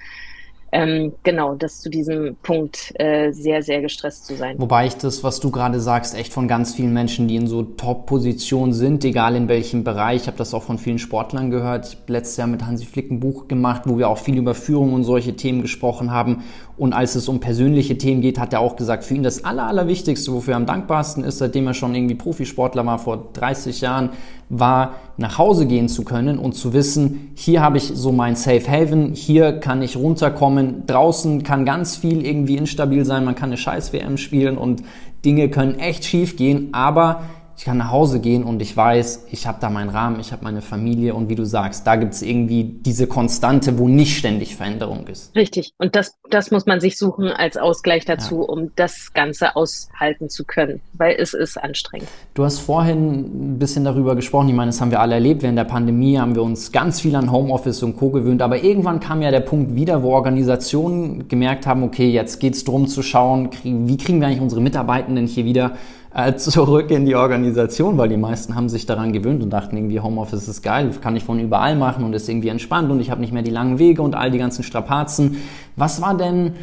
ähm, 0.71 1.13
genau, 1.23 1.55
das 1.55 1.81
zu 1.81 1.89
diesem 1.89 2.35
Punkt 2.43 2.93
äh, 2.99 3.31
sehr, 3.31 3.63
sehr 3.63 3.81
gestresst 3.81 4.25
zu 4.25 4.35
sein. 4.35 4.55
Wobei 4.59 4.87
ich 4.87 4.97
das, 4.97 5.23
was 5.23 5.39
du 5.39 5.49
gerade 5.49 5.79
sagst, 5.79 6.13
echt 6.15 6.33
von 6.33 6.47
ganz 6.47 6.75
vielen 6.75 6.93
Menschen, 6.93 7.27
die 7.27 7.37
in 7.37 7.47
so 7.47 7.63
Top-Positionen 7.63 8.73
sind, 8.73 9.05
egal 9.05 9.35
in 9.35 9.47
welchem 9.47 9.83
Bereich, 9.83 10.23
ich 10.23 10.27
habe 10.27 10.37
das 10.37 10.53
auch 10.53 10.63
von 10.63 10.77
vielen 10.77 10.99
Sportlern 10.99 11.51
gehört. 11.51 11.87
Ich 11.87 11.97
letztes 12.07 12.37
Jahr 12.37 12.47
mit 12.47 12.65
Hansi 12.65 12.85
Flick 12.85 13.09
ein 13.11 13.19
Buch 13.19 13.47
gemacht, 13.47 13.83
wo 13.85 13.97
wir 13.97 14.09
auch 14.09 14.17
viel 14.17 14.37
über 14.37 14.55
Führung 14.55 14.93
und 14.93 15.03
solche 15.03 15.35
Themen 15.35 15.61
gesprochen 15.61 16.11
haben. 16.11 16.43
Und 16.77 16.93
als 16.93 17.15
es 17.15 17.27
um 17.27 17.39
persönliche 17.39 17.97
Themen 17.97 18.21
geht, 18.21 18.39
hat 18.39 18.53
er 18.53 18.59
auch 18.59 18.75
gesagt, 18.75 19.03
für 19.03 19.15
ihn 19.15 19.23
das 19.23 19.43
Aller, 19.43 19.65
Allerwichtigste, 19.65 20.31
wofür 20.31 20.53
er 20.53 20.57
am 20.57 20.67
dankbarsten 20.67 21.23
ist, 21.23 21.39
seitdem 21.39 21.65
er 21.65 21.73
schon 21.73 21.95
irgendwie 21.95 22.13
Profisportler 22.13 22.85
war 22.85 22.99
vor 22.99 23.29
30 23.33 23.81
Jahren, 23.81 24.11
war 24.49 24.95
nach 25.17 25.39
Hause 25.39 25.65
gehen 25.65 25.89
zu 25.89 26.03
können 26.03 26.37
und 26.37 26.53
zu 26.53 26.73
wissen, 26.73 27.31
hier 27.35 27.61
habe 27.61 27.77
ich 27.77 27.91
so 27.93 28.11
mein 28.11 28.35
Safe 28.35 28.69
Haven, 28.69 29.13
hier 29.13 29.53
kann 29.53 29.81
ich 29.81 29.97
runterkommen, 29.97 30.83
draußen 30.85 31.41
kann 31.41 31.65
ganz 31.65 31.95
viel 31.95 32.23
irgendwie 32.23 32.57
instabil 32.57 33.05
sein, 33.05 33.25
man 33.25 33.33
kann 33.33 33.49
eine 33.49 33.57
scheiß 33.57 33.91
WM 33.91 34.17
spielen 34.17 34.57
und 34.57 34.83
Dinge 35.25 35.49
können 35.49 35.79
echt 35.79 36.05
schief 36.05 36.37
gehen, 36.37 36.69
aber 36.73 37.23
ich 37.57 37.65
kann 37.65 37.77
nach 37.77 37.89
Hause 37.91 38.19
gehen 38.19 38.43
und 38.43 38.61
ich 38.61 38.77
weiß, 38.77 39.25
ich 39.31 39.47
habe 39.47 39.57
da 39.59 39.71
meinen 39.71 39.89
Rahmen, 39.89 40.19
ich 40.19 40.31
habe 40.31 40.43
meine 40.43 40.61
Familie 40.61 41.15
und 41.15 41.27
wie 41.27 41.33
du 41.33 41.43
sagst, 41.43 41.87
da 41.87 41.95
gibt 41.95 42.13
es 42.13 42.21
irgendwie 42.21 42.63
diese 42.63 43.07
Konstante, 43.07 43.79
wo 43.79 43.87
nicht 43.87 44.15
ständig 44.15 44.55
Veränderung 44.55 45.07
ist. 45.07 45.35
Richtig. 45.35 45.73
Und 45.79 45.95
das, 45.95 46.13
das 46.29 46.51
muss 46.51 46.67
man 46.67 46.79
sich 46.79 46.99
suchen 46.99 47.29
als 47.29 47.57
Ausgleich 47.57 48.05
dazu, 48.05 48.41
ja. 48.41 48.53
um 48.53 48.71
das 48.75 49.11
Ganze 49.11 49.55
aushalten 49.55 50.29
zu 50.29 50.45
können, 50.45 50.81
weil 50.93 51.15
es 51.17 51.33
ist 51.33 51.57
anstrengend. 51.57 52.07
Du 52.35 52.45
hast 52.45 52.59
vorhin 52.59 53.55
ein 53.55 53.59
bisschen 53.59 53.83
darüber 53.83 54.15
gesprochen, 54.15 54.49
ich 54.49 54.55
meine, 54.55 54.69
das 54.69 54.79
haben 54.79 54.91
wir 54.91 54.99
alle 54.99 55.15
erlebt, 55.15 55.41
während 55.41 55.57
der 55.57 55.63
Pandemie 55.63 56.19
haben 56.19 56.35
wir 56.35 56.43
uns 56.43 56.71
ganz 56.71 57.01
viel 57.01 57.15
an 57.15 57.31
Homeoffice 57.31 57.81
und 57.81 57.97
Co. 57.97 58.11
gewöhnt, 58.11 58.43
aber 58.43 58.63
irgendwann 58.63 58.99
kam 58.99 59.23
ja 59.23 59.31
der 59.31 59.39
Punkt 59.39 59.73
wieder, 59.73 60.03
wo 60.03 60.11
Organisationen 60.11 61.27
gemerkt 61.27 61.65
haben, 61.65 61.81
okay, 61.81 62.11
jetzt 62.11 62.39
geht 62.39 62.53
es 62.53 62.63
darum 62.63 62.87
zu 62.87 63.01
schauen, 63.01 63.49
wie 63.63 63.97
kriegen 63.97 64.19
wir 64.19 64.27
eigentlich 64.27 64.41
unsere 64.41 64.61
Mitarbeitenden 64.61 65.25
hier 65.25 65.45
wieder 65.45 65.75
äh, 66.13 66.35
zurück 66.35 66.91
in 66.91 67.05
die 67.05 67.15
Organisation, 67.15 67.97
weil 67.97 68.09
die 68.09 68.17
meisten 68.17 68.55
haben 68.55 68.69
sich 68.69 68.85
daran 68.85 69.13
gewöhnt 69.13 69.43
und 69.43 69.49
dachten 69.49 69.77
irgendwie, 69.77 69.99
Homeoffice 69.99 70.47
ist 70.47 70.61
geil, 70.61 70.91
kann 71.01 71.15
ich 71.15 71.23
von 71.23 71.39
überall 71.39 71.75
machen 71.75 72.03
und 72.03 72.13
ist 72.13 72.27
irgendwie 72.29 72.49
entspannt 72.49 72.89
und 72.91 72.99
ich 72.99 73.11
habe 73.11 73.21
nicht 73.21 73.33
mehr 73.33 73.43
die 73.43 73.51
langen 73.51 73.79
Wege 73.79 74.01
und 74.01 74.15
all 74.15 74.31
die 74.31 74.37
ganzen 74.37 74.63
Strapazen. 74.63 75.37
Was 75.75 76.01
war 76.01 76.15
denn 76.17 76.53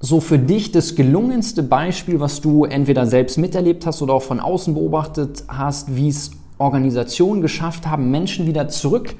so 0.00 0.20
für 0.20 0.38
dich 0.38 0.70
das 0.70 0.94
gelungenste 0.94 1.62
Beispiel, 1.62 2.20
was 2.20 2.40
du 2.40 2.64
entweder 2.64 3.06
selbst 3.06 3.38
miterlebt 3.38 3.86
hast 3.86 4.02
oder 4.02 4.14
auch 4.14 4.22
von 4.22 4.40
außen 4.40 4.74
beobachtet 4.74 5.44
hast, 5.48 5.96
wie 5.96 6.08
es 6.08 6.32
Organisationen 6.58 7.42
geschafft 7.42 7.86
haben, 7.86 8.10
Menschen 8.10 8.46
wieder 8.46 8.68
zurück 8.68 9.14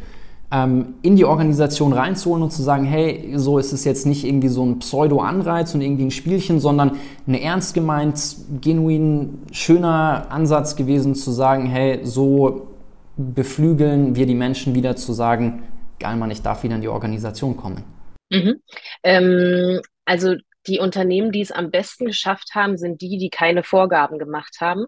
in 0.51 1.17
die 1.17 1.25
Organisation 1.25 1.93
reinzuholen 1.93 2.45
und 2.45 2.53
zu 2.53 2.63
sagen, 2.63 2.85
hey, 2.85 3.33
so 3.35 3.59
ist 3.59 3.73
es 3.73 3.85
jetzt 3.85 4.07
nicht 4.07 4.25
irgendwie 4.25 4.49
so 4.49 4.65
ein 4.65 4.79
Pseudo-Anreiz 4.79 5.75
und 5.75 5.81
irgendwie 5.81 6.05
ein 6.05 6.11
Spielchen, 6.13 6.61
sondern 6.61 6.99
ein 7.27 7.35
ernst 7.35 7.75
gemeint, 7.75 8.37
genuin, 8.61 9.43
schöner 9.51 10.27
Ansatz 10.31 10.77
gewesen 10.77 11.17
zu 11.17 11.33
sagen, 11.33 11.67
hey, 11.67 12.01
so 12.05 12.69
beflügeln 13.17 14.15
wir 14.15 14.27
die 14.27 14.37
Menschen 14.37 14.77
wieder 14.77 14.95
zu 14.95 15.13
sagen, 15.13 15.65
geil, 15.99 16.17
Mann, 16.17 16.31
ich 16.31 16.43
darf 16.43 16.63
wieder 16.63 16.77
in 16.77 16.83
die 16.83 16.89
Organisation 16.89 17.57
kommen. 17.57 17.83
Mhm. 18.31 18.61
Ähm, 19.03 19.81
also 20.05 20.35
die 20.67 20.79
Unternehmen, 20.79 21.33
die 21.33 21.41
es 21.41 21.53
am 21.53 21.71
besten 21.71 22.07
geschafft 22.07 22.55
haben, 22.55 22.77
sind 22.77 23.01
die, 23.01 23.19
die 23.19 23.31
keine 23.31 23.63
Vorgaben 23.63 24.19
gemacht 24.19 24.59
haben. 24.61 24.87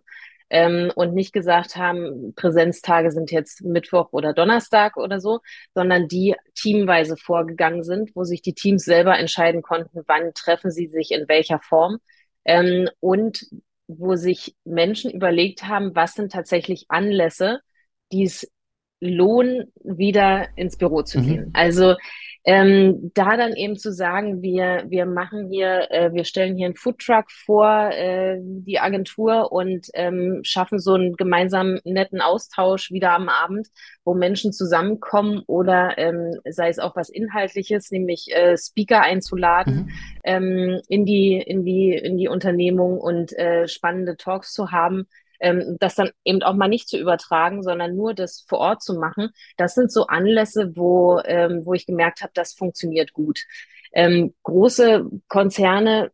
Ähm, 0.50 0.92
und 0.94 1.14
nicht 1.14 1.32
gesagt 1.32 1.76
haben, 1.76 2.34
Präsenztage 2.34 3.10
sind 3.10 3.30
jetzt 3.30 3.62
Mittwoch 3.62 4.08
oder 4.12 4.32
Donnerstag 4.32 4.96
oder 4.96 5.20
so, 5.20 5.40
sondern 5.74 6.08
die 6.08 6.36
teamweise 6.54 7.16
vorgegangen 7.16 7.82
sind, 7.82 8.14
wo 8.14 8.24
sich 8.24 8.42
die 8.42 8.54
Teams 8.54 8.84
selber 8.84 9.18
entscheiden 9.18 9.62
konnten, 9.62 10.02
wann 10.06 10.32
treffen 10.34 10.70
sie 10.70 10.86
sich 10.86 11.10
in 11.10 11.28
welcher 11.28 11.60
Form 11.60 11.98
ähm, 12.44 12.88
und 13.00 13.46
wo 13.88 14.16
sich 14.16 14.56
Menschen 14.64 15.10
überlegt 15.10 15.64
haben, 15.64 15.94
was 15.94 16.14
sind 16.14 16.32
tatsächlich 16.32 16.86
Anlässe, 16.88 17.60
die 18.12 18.24
es 18.24 18.50
lohnen, 19.00 19.72
wieder 19.82 20.48
ins 20.56 20.76
Büro 20.76 21.02
zu 21.02 21.20
mhm. 21.20 21.26
gehen. 21.26 21.50
Also 21.54 21.96
ähm, 22.48 23.10
da 23.12 23.36
dann 23.36 23.54
eben 23.54 23.76
zu 23.76 23.92
sagen, 23.92 24.40
wir, 24.40 24.84
wir 24.86 25.04
machen 25.04 25.48
hier, 25.50 25.90
äh, 25.90 26.12
wir 26.12 26.24
stellen 26.24 26.56
hier 26.56 26.66
einen 26.66 26.76
Foodtruck 26.76 27.30
vor, 27.32 27.90
äh, 27.90 28.38
die 28.40 28.78
Agentur 28.78 29.50
und 29.50 29.88
ähm, 29.94 30.42
schaffen 30.44 30.78
so 30.78 30.94
einen 30.94 31.16
gemeinsamen 31.16 31.80
netten 31.84 32.20
Austausch 32.20 32.92
wieder 32.92 33.10
am 33.14 33.28
Abend, 33.28 33.66
wo 34.04 34.14
Menschen 34.14 34.52
zusammenkommen 34.52 35.42
oder 35.48 35.98
ähm, 35.98 36.38
sei 36.48 36.68
es 36.68 36.78
auch 36.78 36.94
was 36.94 37.08
Inhaltliches, 37.08 37.90
nämlich 37.90 38.28
äh, 38.32 38.56
Speaker 38.56 39.00
einzuladen 39.02 39.74
mhm. 39.74 39.90
ähm, 40.22 40.80
in 40.88 41.04
die, 41.04 41.38
in 41.38 41.64
die, 41.64 41.94
in 41.94 42.16
die 42.16 42.28
Unternehmung 42.28 43.00
und 43.00 43.36
äh, 43.36 43.66
spannende 43.66 44.16
Talks 44.16 44.52
zu 44.52 44.70
haben 44.70 45.08
ähm, 45.40 45.76
das 45.80 45.94
dann 45.94 46.10
eben 46.24 46.42
auch 46.42 46.54
mal 46.54 46.68
nicht 46.68 46.88
zu 46.88 46.98
übertragen, 46.98 47.62
sondern 47.62 47.96
nur 47.96 48.14
das 48.14 48.44
vor 48.48 48.58
Ort 48.58 48.82
zu 48.82 48.94
machen. 48.94 49.30
Das 49.56 49.74
sind 49.74 49.92
so 49.92 50.06
Anlässe, 50.06 50.72
wo, 50.76 51.20
ähm, 51.24 51.62
wo 51.64 51.74
ich 51.74 51.86
gemerkt 51.86 52.22
habe, 52.22 52.32
das 52.34 52.54
funktioniert 52.54 53.12
gut. 53.12 53.40
Ähm, 53.92 54.34
große 54.42 55.06
Konzerne, 55.28 56.10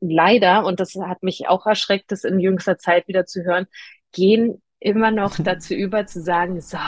leider, 0.00 0.64
und 0.64 0.80
das 0.80 0.94
hat 0.94 1.22
mich 1.22 1.48
auch 1.48 1.66
erschreckt, 1.66 2.10
das 2.10 2.24
in 2.24 2.40
jüngster 2.40 2.78
Zeit 2.78 3.08
wieder 3.08 3.26
zu 3.26 3.44
hören, 3.44 3.66
gehen 4.12 4.62
immer 4.78 5.10
noch 5.10 5.36
dazu 5.38 5.74
über 5.74 6.06
zu 6.06 6.22
sagen, 6.22 6.60
so, 6.60 6.78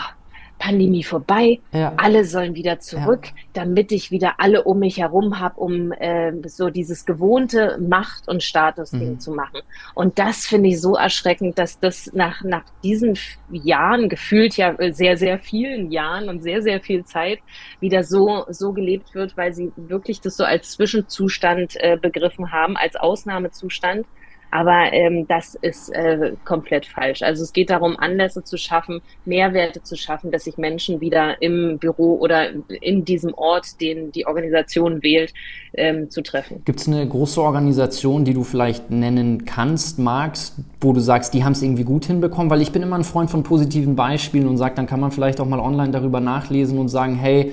Pandemie 0.59 1.05
vorbei, 1.05 1.61
ja. 1.73 1.93
alle 1.97 2.25
sollen 2.25 2.55
wieder 2.55 2.81
zurück, 2.81 3.27
ja. 3.27 3.33
damit 3.53 3.93
ich 3.93 4.11
wieder 4.11 4.35
alle 4.39 4.65
um 4.65 4.81
mich 4.81 4.99
herum 4.99 5.39
habe, 5.39 5.61
um 5.61 5.93
äh, 5.93 6.33
so 6.49 6.71
dieses 6.71 7.05
gewohnte 7.05 7.79
Macht- 7.81 8.29
und 8.29 8.43
Statusding 8.43 9.13
mhm. 9.13 9.21
zu 9.21 9.33
machen. 9.33 9.61
Und 9.95 10.19
das 10.19 10.47
finde 10.47 10.71
ich 10.71 10.81
so 10.81 10.97
erschreckend, 10.97 11.59
dass 11.59 11.79
das 11.79 12.11
nach, 12.13 12.43
nach 12.43 12.65
diesen 12.83 13.17
Jahren, 13.51 14.09
gefühlt 14.09 14.57
ja 14.57 14.75
sehr, 14.93 15.17
sehr 15.17 15.39
vielen 15.39 15.91
Jahren 15.91 16.29
und 16.29 16.43
sehr, 16.43 16.63
sehr 16.63 16.81
viel 16.81 17.05
Zeit 17.05 17.39
wieder 17.81 18.03
so, 18.03 18.45
so 18.49 18.73
gelebt 18.73 19.15
wird, 19.15 19.37
weil 19.37 19.53
sie 19.53 19.73
wirklich 19.77 20.21
das 20.21 20.37
so 20.37 20.45
als 20.45 20.73
Zwischenzustand 20.73 21.77
äh, 21.77 21.97
begriffen 21.97 22.53
haben, 22.53 22.77
als 22.77 22.97
Ausnahmezustand 22.97 24.07
aber 24.51 24.93
ähm, 24.93 25.27
das 25.29 25.55
ist 25.57 25.91
äh, 25.91 26.33
komplett 26.45 26.87
falsch. 26.87 27.23
Also 27.23 27.43
es 27.43 27.53
geht 27.53 27.71
darum, 27.71 27.97
Anlässe 27.99 28.43
zu 28.45 28.57
schaffen, 28.57 29.01
Mehrwerte 29.25 29.83
zu 29.83 29.97
schaffen, 29.97 30.31
dass 30.31 30.45
sich 30.45 30.57
Menschen 30.57 31.01
wieder 31.01 31.41
im 31.43 31.79
Büro 31.79 32.19
oder 32.19 32.51
in 32.81 33.05
diesem 33.05 33.35
Ort, 33.35 33.81
den 33.81 34.13
die 34.13 34.27
Organisation 34.27 35.03
wählt, 35.03 35.35
ähm, 35.75 36.11
zu 36.11 36.23
treffen. 36.23 36.63
Gibt 36.65 36.81
es 36.81 36.89
eine 36.89 37.07
große 37.07 37.41
Organisation, 37.41 38.25
die 38.25 38.35
du 38.35 38.43
vielleicht 38.43 38.91
nennen 38.91 39.45
kannst, 39.45 39.99
magst, 39.99 40.57
wo 40.81 40.93
du 40.93 41.01
sagst, 41.01 41.35
die 41.35 41.45
haben 41.45 41.53
es 41.53 41.63
irgendwie 41.63 41.85
gut 41.85 42.07
hinbekommen? 42.07 42.51
Weil 42.51 42.63
ich 42.63 42.73
bin 42.73 42.83
immer 42.83 42.97
ein 42.97 43.05
Freund 43.05 43.31
von 43.31 43.43
positiven 43.43 43.97
Beispielen 43.97 44.49
und 44.49 44.57
sage, 44.57 44.75
dann 44.75 44.87
kann 44.87 45.01
man 45.01 45.11
vielleicht 45.11 45.41
auch 45.41 45.47
mal 45.47 45.61
online 45.61 45.91
darüber 45.91 46.21
nachlesen 46.21 46.79
und 46.79 46.89
sagen, 46.89 47.17
hey, 47.17 47.53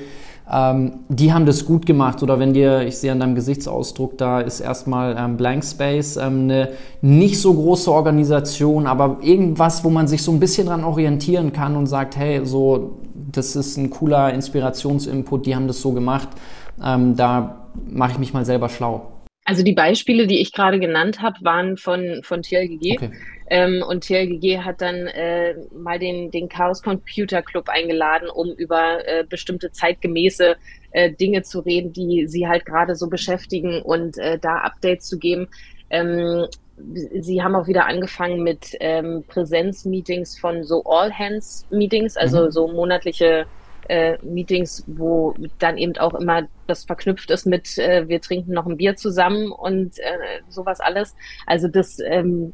ähm, 0.51 0.99
die 1.09 1.33
haben 1.33 1.45
das 1.45 1.65
gut 1.65 1.85
gemacht. 1.85 2.21
Oder 2.21 2.39
wenn 2.39 2.53
dir, 2.53 2.81
ich 2.81 2.97
sehe 2.97 3.11
an 3.11 3.19
deinem 3.19 3.35
Gesichtsausdruck, 3.35 4.17
da 4.17 4.41
ist 4.41 4.59
erstmal 4.59 5.15
ähm, 5.17 5.37
Blank 5.37 5.63
Space 5.63 6.17
ähm, 6.17 6.43
eine 6.43 6.69
nicht 7.01 7.39
so 7.39 7.53
große 7.53 7.91
Organisation, 7.91 8.87
aber 8.87 9.17
irgendwas, 9.21 9.83
wo 9.83 9.89
man 9.89 10.07
sich 10.07 10.21
so 10.21 10.31
ein 10.31 10.39
bisschen 10.39 10.67
dran 10.67 10.83
orientieren 10.83 11.51
kann 11.53 11.75
und 11.75 11.87
sagt, 11.87 12.15
hey, 12.15 12.45
so, 12.45 12.99
das 13.31 13.55
ist 13.55 13.77
ein 13.77 13.89
cooler 13.89 14.33
Inspirationsinput, 14.33 15.45
die 15.45 15.55
haben 15.55 15.67
das 15.67 15.81
so 15.81 15.91
gemacht. 15.91 16.29
Ähm, 16.83 17.15
da 17.15 17.67
mache 17.89 18.13
ich 18.13 18.19
mich 18.19 18.33
mal 18.33 18.45
selber 18.45 18.69
schlau. 18.69 19.14
Also 19.45 19.61
die 19.61 19.73
Beispiele, 19.73 20.25
die 20.25 20.41
ich 20.41 20.51
gerade 20.51 20.79
genannt 20.79 21.21
habe, 21.21 21.37
waren 21.41 21.77
von, 21.77 22.21
von 22.23 22.41
TLGG. 22.41 22.97
Okay. 22.97 23.11
Ähm, 23.47 23.83
und 23.87 24.03
TLGG 24.03 24.61
hat 24.61 24.81
dann 24.81 25.05
äh, 25.05 25.53
mal 25.71 25.99
den, 25.99 26.31
den 26.31 26.49
Chaos 26.49 26.81
Computer 26.81 27.43
Club 27.43 27.69
eingeladen, 27.69 28.27
um 28.27 28.51
über 28.53 29.07
äh, 29.07 29.23
bestimmte 29.23 29.71
zeitgemäße 29.71 30.55
äh, 30.91 31.11
Dinge 31.11 31.43
zu 31.43 31.59
reden, 31.59 31.93
die 31.93 32.25
sie 32.27 32.47
halt 32.47 32.65
gerade 32.65 32.95
so 32.95 33.07
beschäftigen 33.07 33.83
und 33.83 34.17
äh, 34.17 34.39
da 34.39 34.61
Updates 34.61 35.05
zu 35.05 35.19
geben. 35.19 35.47
Ähm, 35.91 36.47
sie 37.19 37.43
haben 37.43 37.55
auch 37.55 37.67
wieder 37.67 37.85
angefangen 37.85 38.41
mit 38.41 38.75
ähm, 38.79 39.23
Präsenzmeetings 39.27 40.39
von 40.39 40.63
so 40.63 40.83
All-Hands-Meetings, 40.85 42.17
also 42.17 42.45
mhm. 42.45 42.51
so 42.51 42.67
monatliche 42.67 43.45
äh, 43.89 44.17
Meetings, 44.23 44.83
wo 44.87 45.33
dann 45.59 45.77
eben 45.77 45.97
auch 45.97 46.13
immer 46.13 46.47
das 46.67 46.85
verknüpft 46.85 47.29
ist 47.31 47.45
mit, 47.45 47.77
äh, 47.77 48.07
wir 48.07 48.21
trinken 48.21 48.53
noch 48.53 48.65
ein 48.65 48.77
Bier 48.77 48.95
zusammen 48.95 49.51
und 49.51 49.99
äh, 49.99 50.41
sowas 50.49 50.79
alles. 50.79 51.15
Also 51.45 51.67
das, 51.67 51.99
ähm, 51.99 52.53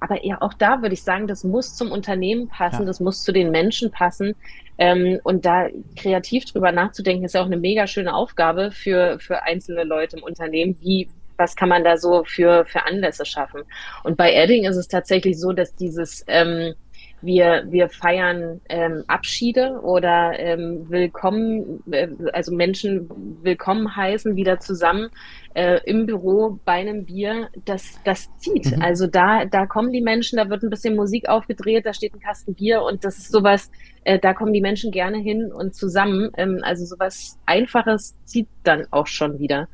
aber 0.00 0.24
ja, 0.24 0.40
auch 0.40 0.54
da 0.54 0.82
würde 0.82 0.94
ich 0.94 1.02
sagen, 1.02 1.26
das 1.26 1.44
muss 1.44 1.76
zum 1.76 1.90
Unternehmen 1.90 2.48
passen, 2.48 2.80
ja. 2.80 2.86
das 2.86 3.00
muss 3.00 3.22
zu 3.22 3.32
den 3.32 3.50
Menschen 3.50 3.90
passen. 3.90 4.34
Ähm, 4.78 5.20
und 5.22 5.44
da 5.44 5.68
kreativ 5.96 6.46
drüber 6.46 6.72
nachzudenken, 6.72 7.24
ist 7.24 7.34
ja 7.34 7.42
auch 7.42 7.46
eine 7.46 7.58
mega 7.58 7.86
schöne 7.86 8.14
Aufgabe 8.14 8.70
für, 8.70 9.18
für 9.20 9.42
einzelne 9.42 9.84
Leute 9.84 10.16
im 10.16 10.22
Unternehmen. 10.22 10.76
Wie, 10.80 11.08
was 11.36 11.56
kann 11.56 11.68
man 11.68 11.84
da 11.84 11.96
so 11.96 12.24
für, 12.24 12.64
für 12.64 12.86
Anlässe 12.86 13.26
schaffen? 13.26 13.62
Und 14.02 14.16
bei 14.16 14.32
Edding 14.32 14.64
ist 14.64 14.76
es 14.76 14.88
tatsächlich 14.88 15.38
so, 15.38 15.52
dass 15.52 15.74
dieses, 15.74 16.24
ähm, 16.26 16.74
wir, 17.22 17.64
wir 17.68 17.88
feiern 17.88 18.60
ähm, 18.68 19.04
Abschiede 19.06 19.80
oder 19.82 20.38
ähm, 20.38 20.90
willkommen, 20.90 21.82
äh, 21.90 22.08
also 22.32 22.54
Menschen 22.54 23.08
willkommen 23.42 23.96
heißen, 23.96 24.36
wieder 24.36 24.60
zusammen 24.60 25.08
äh, 25.54 25.80
im 25.84 26.06
Büro 26.06 26.58
bei 26.64 26.72
einem 26.72 27.04
Bier, 27.04 27.48
das, 27.64 28.00
das 28.04 28.28
zieht. 28.38 28.76
Mhm. 28.76 28.82
Also 28.82 29.06
da, 29.06 29.44
da 29.44 29.66
kommen 29.66 29.92
die 29.92 30.00
Menschen, 30.00 30.36
da 30.36 30.48
wird 30.48 30.62
ein 30.62 30.70
bisschen 30.70 30.96
Musik 30.96 31.28
aufgedreht, 31.28 31.86
da 31.86 31.92
steht 31.92 32.14
ein 32.14 32.20
Kasten 32.20 32.54
Bier 32.54 32.82
und 32.82 33.04
das 33.04 33.18
ist 33.18 33.32
sowas, 33.32 33.70
äh, 34.04 34.18
da 34.18 34.34
kommen 34.34 34.52
die 34.52 34.60
Menschen 34.60 34.90
gerne 34.90 35.18
hin 35.18 35.52
und 35.52 35.74
zusammen. 35.74 36.30
Ähm, 36.36 36.60
also 36.62 36.84
sowas 36.84 37.38
Einfaches 37.46 38.16
zieht 38.24 38.48
dann 38.64 38.86
auch 38.90 39.06
schon 39.06 39.38
wieder. 39.38 39.68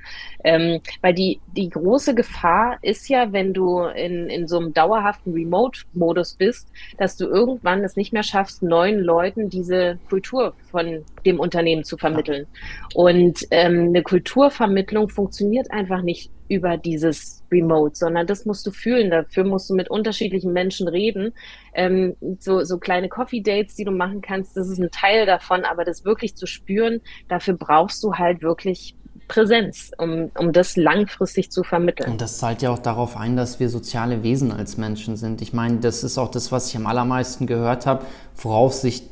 Ähm, 0.44 0.80
weil 1.02 1.14
die, 1.14 1.40
die 1.56 1.68
große 1.68 2.14
Gefahr 2.14 2.78
ist 2.82 3.08
ja, 3.08 3.32
wenn 3.32 3.52
du 3.52 3.80
in, 3.80 4.28
in 4.28 4.46
so 4.46 4.58
einem 4.58 4.72
dauerhaften 4.72 5.32
Remote-Modus 5.32 6.34
bist, 6.34 6.68
dass 6.98 7.16
du 7.16 7.26
irgendwann 7.26 7.84
es 7.84 7.96
nicht 7.96 8.12
mehr 8.12 8.22
schaffst, 8.22 8.62
neuen 8.62 9.00
Leuten 9.00 9.48
diese 9.48 9.98
Kultur 10.08 10.54
von 10.70 11.04
dem 11.24 11.40
Unternehmen 11.40 11.84
zu 11.84 11.96
vermitteln. 11.96 12.46
Und 12.94 13.46
ähm, 13.50 13.88
eine 13.88 14.02
Kulturvermittlung 14.02 15.08
funktioniert 15.08 15.67
einfach 15.72 16.02
nicht 16.02 16.30
über 16.48 16.76
dieses 16.76 17.42
Remote, 17.50 17.94
sondern 17.94 18.26
das 18.26 18.44
musst 18.44 18.66
du 18.66 18.70
fühlen. 18.70 19.10
Dafür 19.10 19.44
musst 19.44 19.68
du 19.70 19.74
mit 19.74 19.90
unterschiedlichen 19.90 20.52
Menschen 20.52 20.88
reden. 20.88 21.32
Ähm, 21.74 22.16
so, 22.40 22.64
so 22.64 22.78
kleine 22.78 23.08
Coffee-Dates, 23.08 23.74
die 23.74 23.84
du 23.84 23.90
machen 23.90 24.22
kannst, 24.22 24.56
das 24.56 24.68
ist 24.68 24.78
ein 24.78 24.90
Teil 24.90 25.26
davon, 25.26 25.64
aber 25.64 25.84
das 25.84 26.04
wirklich 26.04 26.36
zu 26.36 26.46
spüren, 26.46 27.00
dafür 27.28 27.54
brauchst 27.54 28.02
du 28.02 28.14
halt 28.14 28.42
wirklich 28.42 28.94
Präsenz, 29.28 29.90
um, 29.98 30.30
um 30.38 30.52
das 30.52 30.76
langfristig 30.76 31.50
zu 31.52 31.62
vermitteln. 31.62 32.12
Und 32.12 32.20
das 32.20 32.38
zahlt 32.38 32.62
ja 32.62 32.70
auch 32.70 32.78
darauf 32.78 33.16
ein, 33.16 33.36
dass 33.36 33.60
wir 33.60 33.68
soziale 33.68 34.22
Wesen 34.22 34.50
als 34.50 34.78
Menschen 34.78 35.16
sind. 35.16 35.42
Ich 35.42 35.52
meine, 35.52 35.78
das 35.78 36.02
ist 36.02 36.18
auch 36.18 36.30
das, 36.30 36.50
was 36.50 36.68
ich 36.68 36.76
am 36.76 36.86
allermeisten 36.86 37.46
gehört 37.46 37.86
habe, 37.86 38.06
worauf 38.36 38.72
sich 38.72 39.02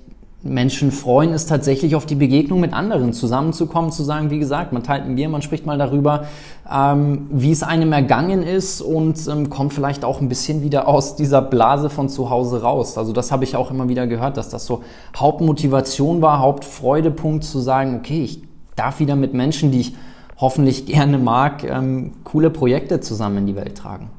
Menschen 0.43 0.93
freuen, 0.93 1.33
ist 1.33 1.49
tatsächlich 1.49 1.97
auf 1.97 2.07
die 2.07 2.15
Begegnung 2.15 2.61
mit 2.61 2.73
anderen 2.73 3.13
zusammenzukommen, 3.13 3.91
zu 3.91 4.05
sagen, 4.05 4.31
wie 4.31 4.39
gesagt, 4.39 4.73
man 4.73 4.83
teilt 4.83 5.05
ein 5.05 5.17
Bier, 5.17 5.29
man 5.29 5.43
spricht 5.43 5.67
mal 5.67 5.79
darüber, 5.79 6.27
ähm, 6.71 7.27
wie 7.31 7.51
es 7.51 7.63
einem 7.63 7.93
ergangen 7.93 8.43
ist 8.43 8.81
und 8.81 9.27
ähm, 9.29 9.51
kommt 9.51 9.73
vielleicht 9.73 10.05
auch 10.05 10.21
ein 10.21 10.29
bisschen 10.29 10.63
wieder 10.63 10.89
aus 10.89 11.17
dieser 11.17 11.43
Blase 11.43 11.91
von 11.91 12.09
zu 12.09 12.31
Hause 12.31 12.63
raus. 12.63 12.97
Also 12.97 13.13
das 13.13 13.33
habe 13.33 13.45
ich 13.45 13.57
auch 13.57 13.71
immer 13.71 13.89
wieder 13.89 14.07
gehört, 14.07 14.37
dass 14.37 14.49
das 14.49 14.67
so 14.67 14.83
Hauptmotivation 15.17 16.23
war, 16.23 16.39
Hauptfreudepunkt 16.39 17.43
zu 17.43 17.59
sagen, 17.59 17.97
okay, 17.99 18.23
ich 18.23 18.43
darf 18.77 19.01
wieder 19.01 19.17
mit 19.17 19.35
Menschen, 19.35 19.73
die 19.73 19.81
ich 19.81 19.97
hoffentlich 20.37 20.87
gerne 20.87 21.19
mag, 21.19 21.65
ähm, 21.65 22.13
coole 22.25 22.51
Projekte 22.51 23.01
zusammen 23.01 23.39
in 23.39 23.47
die 23.47 23.57
Welt 23.57 23.77
tragen. 23.77 24.11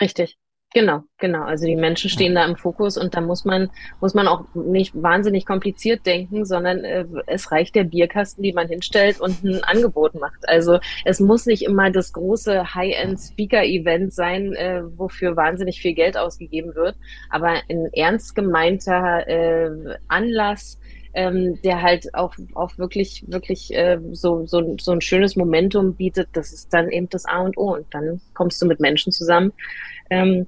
Richtig. 0.00 0.38
Genau, 0.74 1.02
genau. 1.18 1.42
Also 1.42 1.66
die 1.66 1.76
Menschen 1.76 2.08
stehen 2.08 2.34
da 2.34 2.46
im 2.46 2.56
Fokus 2.56 2.96
und 2.96 3.14
da 3.14 3.20
muss 3.20 3.44
man, 3.44 3.70
muss 4.00 4.14
man 4.14 4.26
auch 4.26 4.46
nicht 4.54 4.94
wahnsinnig 4.94 5.44
kompliziert 5.44 6.06
denken, 6.06 6.46
sondern 6.46 6.82
äh, 6.84 7.04
es 7.26 7.52
reicht 7.52 7.74
der 7.74 7.84
Bierkasten, 7.84 8.42
die 8.42 8.54
man 8.54 8.68
hinstellt 8.68 9.20
und 9.20 9.44
ein 9.44 9.62
Angebot 9.64 10.14
macht. 10.14 10.48
Also 10.48 10.78
es 11.04 11.20
muss 11.20 11.44
nicht 11.44 11.62
immer 11.62 11.90
das 11.90 12.14
große 12.14 12.74
High-End-Speaker-Event 12.74 14.14
sein, 14.14 14.54
äh, 14.54 14.82
wofür 14.96 15.36
wahnsinnig 15.36 15.80
viel 15.82 15.92
Geld 15.92 16.16
ausgegeben 16.16 16.74
wird, 16.74 16.96
aber 17.28 17.60
ein 17.68 17.90
ernst 17.92 18.34
gemeinter 18.34 19.28
äh, 19.28 19.70
Anlass, 20.08 20.78
ähm, 21.14 21.60
der 21.62 21.82
halt 21.82 22.14
auch, 22.14 22.34
auch 22.54 22.78
wirklich, 22.78 23.24
wirklich 23.26 23.72
äh, 23.74 23.98
so, 24.12 24.46
so, 24.46 24.76
so 24.80 24.92
ein 24.92 25.02
schönes 25.02 25.36
Momentum 25.36 25.94
bietet, 25.94 26.28
das 26.32 26.52
ist 26.52 26.72
dann 26.72 26.90
eben 26.90 27.08
das 27.10 27.26
A 27.26 27.40
und 27.40 27.58
O. 27.58 27.74
Und 27.74 27.86
dann 27.90 28.20
kommst 28.32 28.62
du 28.62 28.66
mit 28.66 28.80
Menschen 28.80 29.12
zusammen, 29.12 29.52
ähm, 30.08 30.46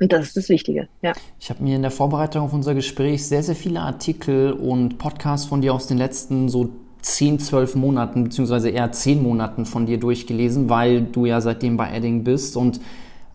Und 0.00 0.12
das 0.12 0.28
ist 0.28 0.36
das 0.36 0.48
Wichtige, 0.48 0.88
ja. 1.02 1.12
Ich 1.38 1.50
habe 1.50 1.62
mir 1.62 1.76
in 1.76 1.82
der 1.82 1.90
Vorbereitung 1.90 2.42
auf 2.42 2.52
unser 2.52 2.74
Gespräch 2.74 3.26
sehr, 3.26 3.42
sehr 3.42 3.54
viele 3.54 3.80
Artikel 3.80 4.52
und 4.52 4.98
Podcasts 4.98 5.46
von 5.46 5.60
dir 5.60 5.72
aus 5.72 5.86
den 5.86 5.98
letzten 5.98 6.48
so 6.48 6.70
10, 7.02 7.38
12 7.38 7.76
Monaten, 7.76 8.24
beziehungsweise 8.24 8.70
eher 8.70 8.90
10 8.90 9.22
Monaten 9.22 9.66
von 9.66 9.86
dir 9.86 9.98
durchgelesen, 9.98 10.68
weil 10.68 11.02
du 11.02 11.26
ja 11.26 11.40
seitdem 11.40 11.76
bei 11.76 11.94
Edding 11.94 12.24
bist 12.24 12.56
und 12.56 12.80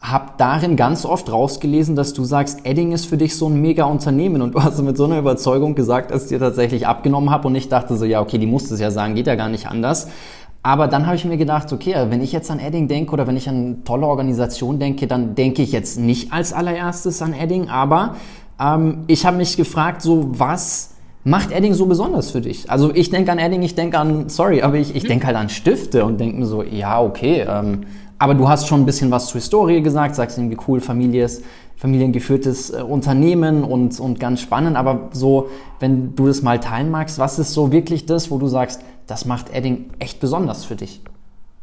habe 0.01 0.31
darin 0.37 0.77
ganz 0.77 1.05
oft 1.05 1.29
rausgelesen, 1.31 1.95
dass 1.95 2.13
du 2.13 2.23
sagst, 2.23 2.65
Edding 2.65 2.93
ist 2.93 3.05
für 3.05 3.17
dich 3.17 3.35
so 3.35 3.49
ein 3.49 3.61
mega 3.61 3.83
Unternehmen 3.83 4.41
und 4.41 4.55
du 4.55 4.63
hast 4.63 4.81
mit 4.81 4.95
so 4.95 5.03
einer 5.03 5.19
Überzeugung 5.19 5.75
gesagt, 5.75 6.11
dass 6.11 6.23
ich 6.23 6.29
dir 6.29 6.39
tatsächlich 6.39 6.87
abgenommen 6.87 7.29
habe 7.29 7.47
und 7.47 7.55
ich 7.55 7.67
dachte 7.67 7.97
so, 7.97 8.05
ja, 8.05 8.21
okay, 8.21 8.37
die 8.37 8.45
musste 8.45 8.73
es 8.73 8.79
ja 8.79 8.91
sagen, 8.91 9.15
geht 9.15 9.27
ja 9.27 9.35
gar 9.35 9.49
nicht 9.49 9.67
anders. 9.67 10.07
Aber 10.61 10.87
dann 10.87 11.05
habe 11.05 11.15
ich 11.15 11.23
mir 11.23 11.37
gedacht, 11.37 11.71
okay, 11.71 11.95
wenn 12.09 12.21
ich 12.21 12.33
jetzt 12.33 12.51
an 12.51 12.59
Edding 12.59 12.87
denke 12.87 13.13
oder 13.13 13.27
wenn 13.27 13.37
ich 13.37 13.47
an 13.47 13.55
eine 13.55 13.83
tolle 13.85 14.05
Organisation 14.05 14.77
denke, 14.77 15.07
dann 15.07 15.35
denke 15.35 15.61
ich 15.61 15.71
jetzt 15.71 15.97
nicht 15.97 16.33
als 16.33 16.51
allererstes 16.51 17.21
an 17.21 17.33
Edding, 17.33 17.69
aber 17.69 18.15
ähm, 18.59 19.05
ich 19.07 19.25
habe 19.25 19.37
mich 19.37 19.55
gefragt, 19.55 20.01
so 20.01 20.27
was 20.37 20.95
macht 21.23 21.51
Edding 21.51 21.73
so 21.73 21.85
besonders 21.85 22.31
für 22.31 22.41
dich? 22.41 22.69
Also 22.69 22.93
ich 22.93 23.09
denke 23.09 23.31
an 23.31 23.39
Edding, 23.39 23.61
ich 23.61 23.75
denke 23.75 23.97
an, 23.97 24.27
sorry, 24.27 24.61
aber 24.61 24.75
ich, 24.75 24.95
ich 24.95 25.03
denke 25.03 25.27
halt 25.27 25.37
an 25.37 25.47
Stifte 25.47 26.03
und 26.03 26.19
denke 26.19 26.37
mir 26.37 26.45
so, 26.45 26.61
ja, 26.61 27.01
okay, 27.01 27.45
ähm, 27.47 27.81
aber 28.17 28.35
du 28.35 28.49
hast 28.49 28.67
schon 28.67 28.81
ein 28.81 28.85
bisschen 28.85 29.11
was 29.11 29.27
zur 29.27 29.39
Historie 29.39 29.81
gesagt, 29.81 30.15
sagst 30.15 30.37
irgendwie 30.37 30.57
cool, 30.67 30.81
Familie 30.81 31.23
ist, 31.23 31.41
familiengeführtes 31.77 32.71
äh, 32.71 32.81
Unternehmen 32.81 33.63
und, 33.63 33.97
und 34.01 34.19
ganz 34.19 34.41
spannend. 34.41 34.75
Aber 34.75 35.09
so, 35.13 35.47
wenn 35.79 36.15
du 36.15 36.27
das 36.27 36.41
mal 36.41 36.59
teilen 36.59 36.91
magst, 36.91 37.17
was 37.17 37.39
ist 37.39 37.53
so 37.53 37.71
wirklich 37.71 38.05
das, 38.05 38.29
wo 38.29 38.37
du 38.37 38.47
sagst, 38.47 38.81
das 39.09 39.25
macht 39.25 39.53
Edding 39.53 39.91
echt 39.99 40.19
besonders 40.19 40.65
für 40.65 40.75
dich? 40.75 41.01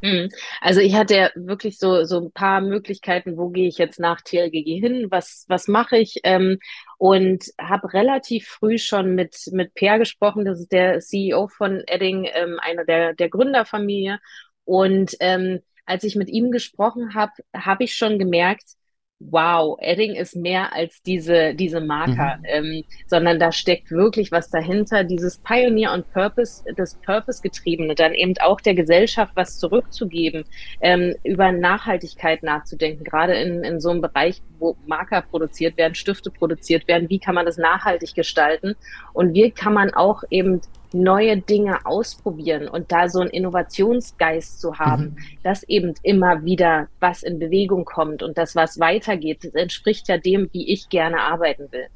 Mhm. 0.02 0.28
Also 0.60 0.80
ich 0.80 0.94
hatte 0.94 1.16
ja 1.16 1.30
wirklich 1.34 1.78
so, 1.78 2.04
so 2.04 2.18
ein 2.20 2.32
paar 2.32 2.60
Möglichkeiten, 2.60 3.36
wo 3.38 3.48
gehe 3.48 3.68
ich 3.68 3.78
jetzt 3.78 3.98
nach 3.98 4.20
TLGG 4.20 4.78
hin, 4.78 5.06
was, 5.10 5.46
was 5.48 5.68
mache 5.68 5.96
ich 5.96 6.20
ähm, 6.24 6.58
und 6.98 7.44
habe 7.58 7.92
relativ 7.92 8.46
früh 8.46 8.78
schon 8.78 9.14
mit, 9.14 9.36
mit 9.52 9.74
Per 9.74 9.98
gesprochen, 9.98 10.44
das 10.44 10.60
ist 10.60 10.72
der 10.72 11.00
CEO 11.00 11.48
von 11.48 11.82
Edding, 11.86 12.28
ähm, 12.32 12.58
einer 12.60 12.84
der, 12.84 13.14
der 13.14 13.30
Gründerfamilie 13.30 14.20
und 14.64 15.16
ähm, 15.20 15.60
als 15.86 16.04
ich 16.04 16.16
mit 16.16 16.28
ihm 16.28 16.50
gesprochen 16.50 17.14
habe, 17.14 17.32
habe 17.54 17.84
ich 17.84 17.94
schon 17.94 18.18
gemerkt, 18.18 18.74
wow, 19.18 19.78
Edding 19.80 20.14
ist 20.14 20.36
mehr 20.36 20.74
als 20.74 21.02
diese, 21.02 21.54
diese 21.54 21.80
Marker, 21.80 22.36
mhm. 22.38 22.44
ähm, 22.44 22.84
sondern 23.06 23.38
da 23.38 23.50
steckt 23.50 23.90
wirklich 23.90 24.30
was 24.30 24.50
dahinter, 24.50 25.04
dieses 25.04 25.38
Pioneer 25.38 25.92
und 25.92 26.10
Purpose, 26.12 26.62
das 26.76 26.96
Purpose-getriebene, 27.00 27.94
dann 27.94 28.12
eben 28.12 28.34
auch 28.40 28.60
der 28.60 28.74
Gesellschaft 28.74 29.32
was 29.34 29.58
zurückzugeben, 29.58 30.44
ähm, 30.80 31.14
über 31.24 31.50
Nachhaltigkeit 31.50 32.42
nachzudenken, 32.42 33.04
gerade 33.04 33.34
in, 33.34 33.64
in 33.64 33.80
so 33.80 33.90
einem 33.90 34.02
Bereich, 34.02 34.42
wo 34.58 34.76
Marker 34.86 35.22
produziert 35.22 35.78
werden, 35.78 35.94
Stifte 35.94 36.30
produziert 36.30 36.86
werden, 36.86 37.08
wie 37.08 37.18
kann 37.18 37.34
man 37.34 37.46
das 37.46 37.56
nachhaltig 37.56 38.14
gestalten? 38.14 38.74
Und 39.14 39.34
wie 39.34 39.50
kann 39.50 39.72
man 39.72 39.94
auch 39.94 40.24
eben 40.30 40.60
neue 40.92 41.38
Dinge 41.38 41.84
ausprobieren 41.84 42.68
und 42.68 42.92
da 42.92 43.08
so 43.08 43.20
einen 43.20 43.30
Innovationsgeist 43.30 44.60
zu 44.60 44.78
haben, 44.78 45.04
mhm. 45.04 45.16
dass 45.42 45.62
eben 45.64 45.94
immer 46.02 46.44
wieder 46.44 46.88
was 47.00 47.22
in 47.22 47.38
Bewegung 47.38 47.84
kommt 47.84 48.22
und 48.22 48.38
das, 48.38 48.56
was 48.56 48.78
weitergeht, 48.78 49.44
das 49.44 49.54
entspricht 49.54 50.08
ja 50.08 50.18
dem, 50.18 50.48
wie 50.52 50.72
ich 50.72 50.88
gerne 50.88 51.20
arbeiten 51.20 51.70
will. 51.72 51.86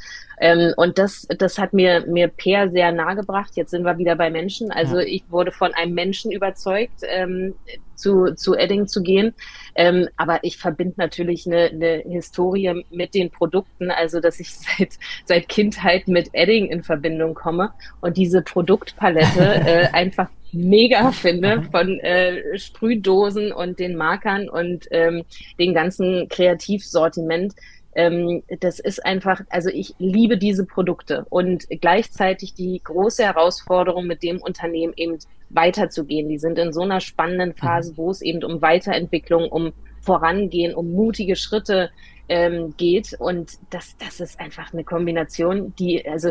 Ähm, 0.40 0.72
und 0.76 0.98
das, 0.98 1.26
das 1.38 1.58
hat 1.58 1.72
mir, 1.72 2.06
mir 2.06 2.28
Per 2.28 2.70
sehr 2.70 2.92
nahe 2.92 3.16
gebracht. 3.16 3.52
Jetzt 3.54 3.70
sind 3.70 3.84
wir 3.84 3.98
wieder 3.98 4.16
bei 4.16 4.30
Menschen. 4.30 4.70
Also 4.72 4.98
ja. 4.98 5.06
ich 5.06 5.24
wurde 5.28 5.52
von 5.52 5.74
einem 5.74 5.94
Menschen 5.94 6.32
überzeugt, 6.32 7.02
ähm, 7.02 7.54
zu, 8.00 8.34
zu 8.34 8.54
Edding 8.54 8.86
zu 8.86 9.02
gehen. 9.02 9.34
Ähm, 9.74 10.08
aber 10.16 10.40
ich 10.42 10.56
verbinde 10.56 10.94
natürlich 10.96 11.46
eine, 11.46 11.66
eine 11.70 12.02
Historie 12.06 12.84
mit 12.90 13.14
den 13.14 13.30
Produkten, 13.30 13.90
also 13.90 14.20
dass 14.20 14.40
ich 14.40 14.54
seit, 14.54 14.90
seit 15.24 15.48
Kindheit 15.48 16.08
mit 16.08 16.30
Edding 16.32 16.66
in 16.66 16.82
Verbindung 16.82 17.34
komme 17.34 17.72
und 18.00 18.16
diese 18.16 18.42
Produktpalette 18.42 19.44
äh, 19.66 19.88
einfach 19.92 20.28
mega 20.52 21.12
finde 21.12 21.62
von 21.70 22.00
äh, 22.00 22.58
Sprühdosen 22.58 23.52
und 23.52 23.78
den 23.78 23.96
Markern 23.96 24.48
und 24.48 24.86
ähm, 24.90 25.22
den 25.58 25.74
ganzen 25.74 26.28
Kreativsortiment 26.28 27.54
ähm, 27.94 28.42
das 28.60 28.78
ist 28.78 29.04
einfach, 29.04 29.40
also 29.50 29.68
ich 29.68 29.94
liebe 29.98 30.38
diese 30.38 30.64
Produkte 30.64 31.26
und 31.28 31.66
gleichzeitig 31.80 32.54
die 32.54 32.80
große 32.82 33.24
Herausforderung 33.24 34.06
mit 34.06 34.22
dem 34.22 34.40
Unternehmen 34.40 34.92
eben 34.96 35.18
weiterzugehen. 35.50 36.28
Die 36.28 36.38
sind 36.38 36.58
in 36.58 36.72
so 36.72 36.82
einer 36.82 37.00
spannenden 37.00 37.54
Phase, 37.54 37.92
mhm. 37.92 37.96
wo 37.96 38.10
es 38.10 38.22
eben 38.22 38.44
um 38.44 38.62
Weiterentwicklung, 38.62 39.48
um 39.48 39.72
Vorangehen, 40.00 40.74
um 40.74 40.92
mutige 40.92 41.36
Schritte 41.36 41.90
ähm, 42.28 42.74
geht. 42.76 43.14
Und 43.18 43.58
das, 43.70 43.96
das 43.98 44.20
ist 44.20 44.38
einfach 44.38 44.72
eine 44.72 44.84
Kombination, 44.84 45.74
die, 45.78 46.08
also 46.08 46.30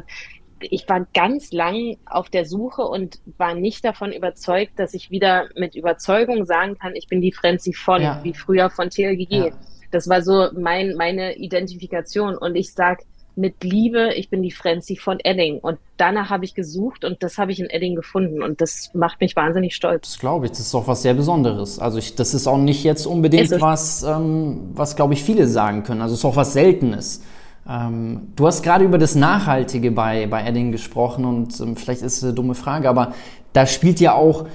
ich 0.62 0.88
war 0.90 1.06
ganz 1.14 1.52
lang 1.52 1.98
auf 2.06 2.30
der 2.30 2.46
Suche 2.46 2.82
und 2.82 3.20
war 3.38 3.54
nicht 3.54 3.84
davon 3.86 4.12
überzeugt, 4.12 4.78
dass 4.78 4.94
ich 4.94 5.12
wieder 5.12 5.50
mit 5.56 5.76
Überzeugung 5.76 6.46
sagen 6.46 6.78
kann, 6.78 6.96
ich 6.96 7.08
bin 7.08 7.22
die 7.22 7.32
Frenzy 7.32 7.74
von, 7.74 8.02
ja. 8.02 8.20
wie 8.24 8.34
früher 8.34 8.70
von 8.70 8.90
TLGG. 8.90 9.32
Ja. 9.32 9.52
Das 9.92 10.08
war 10.08 10.22
so 10.22 10.50
mein, 10.58 10.96
meine 10.96 11.38
Identifikation. 11.38 12.38
Und 12.38 12.56
ich 12.56 12.74
sag 12.74 13.00
mit 13.36 13.64
Liebe, 13.64 14.14
ich 14.16 14.30
bin 14.30 14.42
die 14.42 14.52
Frenzy 14.52 14.98
von 14.98 15.20
Edding. 15.24 15.60
Und 15.60 15.80
danach 15.98 16.30
habe 16.30 16.46
ich 16.46 16.54
gesucht 16.54 17.06
und 17.06 17.24
das 17.24 17.38
habe 17.38 17.52
ich 17.52 17.60
in 17.60 17.70
Edding 17.70 17.96
gefunden. 17.96 18.44
Und 18.44 18.62
das 18.62 18.92
macht 18.94 19.22
mich 19.22 19.36
wahnsinnig 19.36 19.76
stolz. 19.76 20.10
Das 20.10 20.20
glaube 20.20 20.46
ich. 20.46 20.52
Das 20.52 20.60
ist 20.60 20.76
auch 20.76 20.88
was 20.88 21.02
sehr 21.02 21.14
Besonderes. 21.14 21.80
Also 21.80 21.98
ich, 21.98 22.16
das 22.16 22.34
ist 22.34 22.48
auch 22.48 22.58
nicht 22.58 22.84
jetzt 22.84 23.06
unbedingt 23.06 23.52
was, 23.62 24.04
ähm, 24.04 24.72
was 24.74 24.96
glaube 24.96 25.14
ich 25.14 25.24
viele 25.24 25.48
sagen 25.48 25.84
können. 25.84 26.02
Also 26.02 26.14
es 26.14 26.20
ist 26.20 26.26
auch 26.26 26.36
was 26.36 26.54
Seltenes. 26.54 27.24
Ähm, 27.68 28.34
du 28.36 28.48
hast 28.48 28.64
gerade 28.64 28.84
über 28.84 28.98
das 28.98 29.16
Nachhaltige 29.16 29.92
bei, 29.92 30.28
bei 30.28 30.46
Edding 30.46 30.72
gesprochen 30.72 31.26
und 31.26 31.60
ähm, 31.60 31.76
vielleicht 31.76 32.02
ist 32.02 32.18
es 32.18 32.24
eine 32.24 32.34
dumme 32.34 32.56
Frage, 32.56 32.90
aber 32.90 33.14
da 33.54 33.66
spielt 33.66 34.00
ja 34.00 34.14
auch 34.14 34.48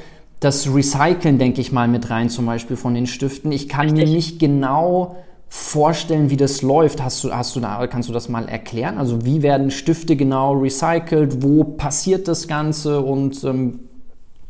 das 0.45 0.73
Recyceln, 0.73 1.39
denke 1.39 1.61
ich 1.61 1.73
mal, 1.73 1.89
mit 1.89 2.11
rein, 2.11 2.29
zum 2.29 2.47
Beispiel 2.47 2.77
von 2.77 2.95
den 2.95 3.07
Stiften. 3.07 3.51
Ich 3.51 3.69
kann 3.69 3.89
Richtig. 3.89 4.05
mir 4.05 4.15
nicht 4.15 4.39
genau 4.39 5.17
vorstellen, 5.49 6.31
wie 6.31 6.37
das 6.37 6.63
läuft. 6.63 7.03
Hast 7.03 7.25
du, 7.25 7.33
hast 7.33 7.57
du 7.57 7.61
da, 7.61 7.87
kannst 7.87 8.09
du 8.09 8.13
das 8.13 8.29
mal 8.29 8.49
erklären? 8.49 8.99
Also 8.99 9.25
wie 9.25 9.43
werden 9.43 9.71
Stifte 9.71 10.17
genau 10.17 10.53
recycelt? 10.53 11.43
Wo 11.43 11.65
passiert 11.65 12.29
das 12.29 12.47
Ganze? 12.47 13.01
Und 13.01 13.43
ähm, 13.45 13.81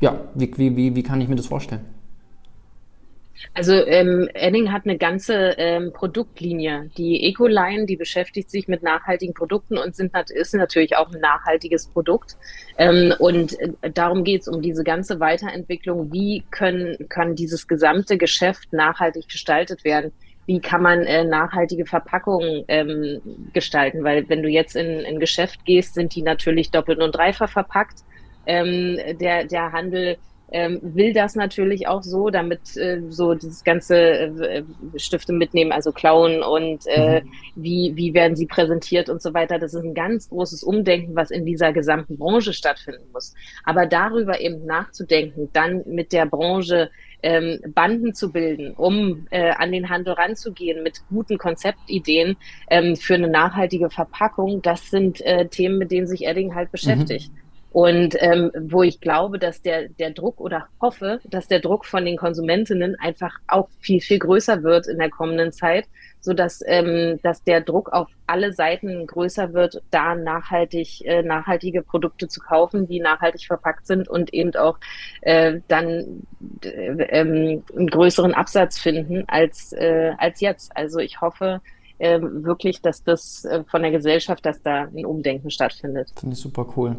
ja, 0.00 0.20
wie, 0.34 0.50
wie, 0.56 0.96
wie 0.96 1.02
kann 1.02 1.20
ich 1.20 1.28
mir 1.28 1.36
das 1.36 1.46
vorstellen? 1.46 1.82
Also 3.52 3.74
ähm, 3.74 4.28
Enning 4.34 4.72
hat 4.72 4.84
eine 4.84 4.98
ganze 4.98 5.54
ähm, 5.58 5.92
Produktlinie. 5.92 6.90
Die 6.96 7.24
Ecoline, 7.28 7.86
die 7.86 7.96
beschäftigt 7.96 8.50
sich 8.50 8.68
mit 8.68 8.82
nachhaltigen 8.82 9.34
Produkten 9.34 9.78
und 9.78 9.94
sind, 9.94 10.12
ist 10.30 10.54
natürlich 10.54 10.96
auch 10.96 11.12
ein 11.12 11.20
nachhaltiges 11.20 11.86
Produkt. 11.86 12.36
Ähm, 12.78 13.14
und 13.18 13.58
äh, 13.60 13.90
darum 13.92 14.24
geht 14.24 14.42
es 14.42 14.48
um 14.48 14.62
diese 14.62 14.84
ganze 14.84 15.20
Weiterentwicklung. 15.20 16.12
Wie 16.12 16.44
können, 16.50 17.08
kann 17.08 17.34
dieses 17.34 17.68
gesamte 17.68 18.18
Geschäft 18.18 18.72
nachhaltig 18.72 19.28
gestaltet 19.28 19.84
werden? 19.84 20.12
Wie 20.46 20.60
kann 20.60 20.82
man 20.82 21.04
äh, 21.04 21.24
nachhaltige 21.24 21.86
Verpackungen 21.86 22.64
ähm, 22.68 23.20
gestalten? 23.52 24.04
Weil 24.04 24.28
wenn 24.28 24.42
du 24.42 24.48
jetzt 24.48 24.76
in 24.76 25.04
ein 25.06 25.18
Geschäft 25.18 25.64
gehst, 25.64 25.94
sind 25.94 26.14
die 26.14 26.22
natürlich 26.22 26.70
doppelt 26.70 27.00
und 27.00 27.14
dreifach 27.14 27.48
verpackt. 27.48 28.00
Ähm, 28.46 28.98
der, 29.18 29.44
der 29.46 29.72
Handel 29.72 30.18
ähm, 30.54 30.78
will 30.82 31.12
das 31.12 31.34
natürlich 31.34 31.88
auch 31.88 32.04
so, 32.04 32.30
damit 32.30 32.76
äh, 32.76 33.00
so 33.08 33.34
dieses 33.34 33.64
ganze 33.64 33.96
äh, 33.96 34.62
Stifte 34.94 35.32
mitnehmen, 35.32 35.72
also 35.72 35.90
klauen 35.90 36.44
und 36.44 36.86
äh, 36.86 37.22
mhm. 37.22 37.30
wie, 37.56 37.92
wie 37.96 38.14
werden 38.14 38.36
sie 38.36 38.46
präsentiert 38.46 39.08
und 39.08 39.20
so 39.20 39.34
weiter. 39.34 39.58
Das 39.58 39.74
ist 39.74 39.82
ein 39.82 39.94
ganz 39.94 40.28
großes 40.28 40.62
Umdenken, 40.62 41.16
was 41.16 41.32
in 41.32 41.44
dieser 41.44 41.72
gesamten 41.72 42.16
Branche 42.18 42.52
stattfinden 42.52 43.10
muss. 43.12 43.34
Aber 43.64 43.86
darüber 43.86 44.40
eben 44.40 44.64
nachzudenken, 44.64 45.50
dann 45.52 45.82
mit 45.86 46.12
der 46.12 46.26
Branche 46.26 46.88
ähm, 47.24 47.58
Banden 47.74 48.14
zu 48.14 48.30
bilden, 48.30 48.74
um 48.74 49.26
äh, 49.30 49.50
an 49.50 49.72
den 49.72 49.88
Handel 49.88 50.12
ranzugehen 50.12 50.84
mit 50.84 51.00
guten 51.08 51.36
Konzeptideen 51.36 52.36
ähm, 52.70 52.94
für 52.94 53.14
eine 53.14 53.28
nachhaltige 53.28 53.90
Verpackung, 53.90 54.62
das 54.62 54.88
sind 54.88 55.20
äh, 55.22 55.48
Themen, 55.48 55.78
mit 55.78 55.90
denen 55.90 56.06
sich 56.06 56.26
Edding 56.26 56.54
halt 56.54 56.70
beschäftigt. 56.70 57.32
Mhm. 57.32 57.43
Und 57.74 58.14
ähm, 58.20 58.52
wo 58.68 58.84
ich 58.84 59.00
glaube, 59.00 59.40
dass 59.40 59.60
der, 59.60 59.88
der 59.88 60.12
Druck 60.12 60.40
oder 60.40 60.68
hoffe, 60.80 61.18
dass 61.24 61.48
der 61.48 61.58
Druck 61.58 61.86
von 61.86 62.04
den 62.04 62.16
Konsumentinnen 62.16 62.94
einfach 63.00 63.34
auch 63.48 63.68
viel, 63.80 64.00
viel 64.00 64.20
größer 64.20 64.62
wird 64.62 64.86
in 64.86 64.98
der 64.98 65.10
kommenden 65.10 65.50
Zeit, 65.50 65.86
so 66.20 66.34
dass, 66.34 66.62
ähm, 66.68 67.18
dass 67.24 67.42
der 67.42 67.62
Druck 67.62 67.92
auf 67.92 68.06
alle 68.28 68.52
Seiten 68.52 69.08
größer 69.08 69.54
wird, 69.54 69.82
da 69.90 70.14
nachhaltig, 70.14 71.04
äh, 71.04 71.24
nachhaltige 71.24 71.82
Produkte 71.82 72.28
zu 72.28 72.38
kaufen, 72.38 72.86
die 72.86 73.00
nachhaltig 73.00 73.44
verpackt 73.44 73.88
sind 73.88 74.08
und 74.08 74.32
eben 74.32 74.54
auch 74.54 74.78
äh, 75.22 75.58
dann 75.66 76.22
äh, 76.62 76.68
ähm, 77.08 77.64
einen 77.76 77.88
größeren 77.88 78.34
Absatz 78.34 78.78
finden 78.78 79.24
als, 79.26 79.72
äh, 79.72 80.12
als 80.18 80.40
jetzt. 80.40 80.76
Also 80.76 81.00
ich 81.00 81.20
hoffe, 81.20 81.60
äh, 81.98 82.20
wirklich, 82.20 82.82
dass 82.82 83.02
das 83.02 83.44
äh, 83.46 83.64
von 83.64 83.82
der 83.82 83.90
Gesellschaft, 83.90 84.46
dass 84.46 84.62
da 84.62 84.82
ein 84.82 85.04
Umdenken 85.04 85.50
stattfindet. 85.50 86.12
Finde 86.16 86.34
ich 86.34 86.40
super 86.40 86.72
cool. 86.76 86.96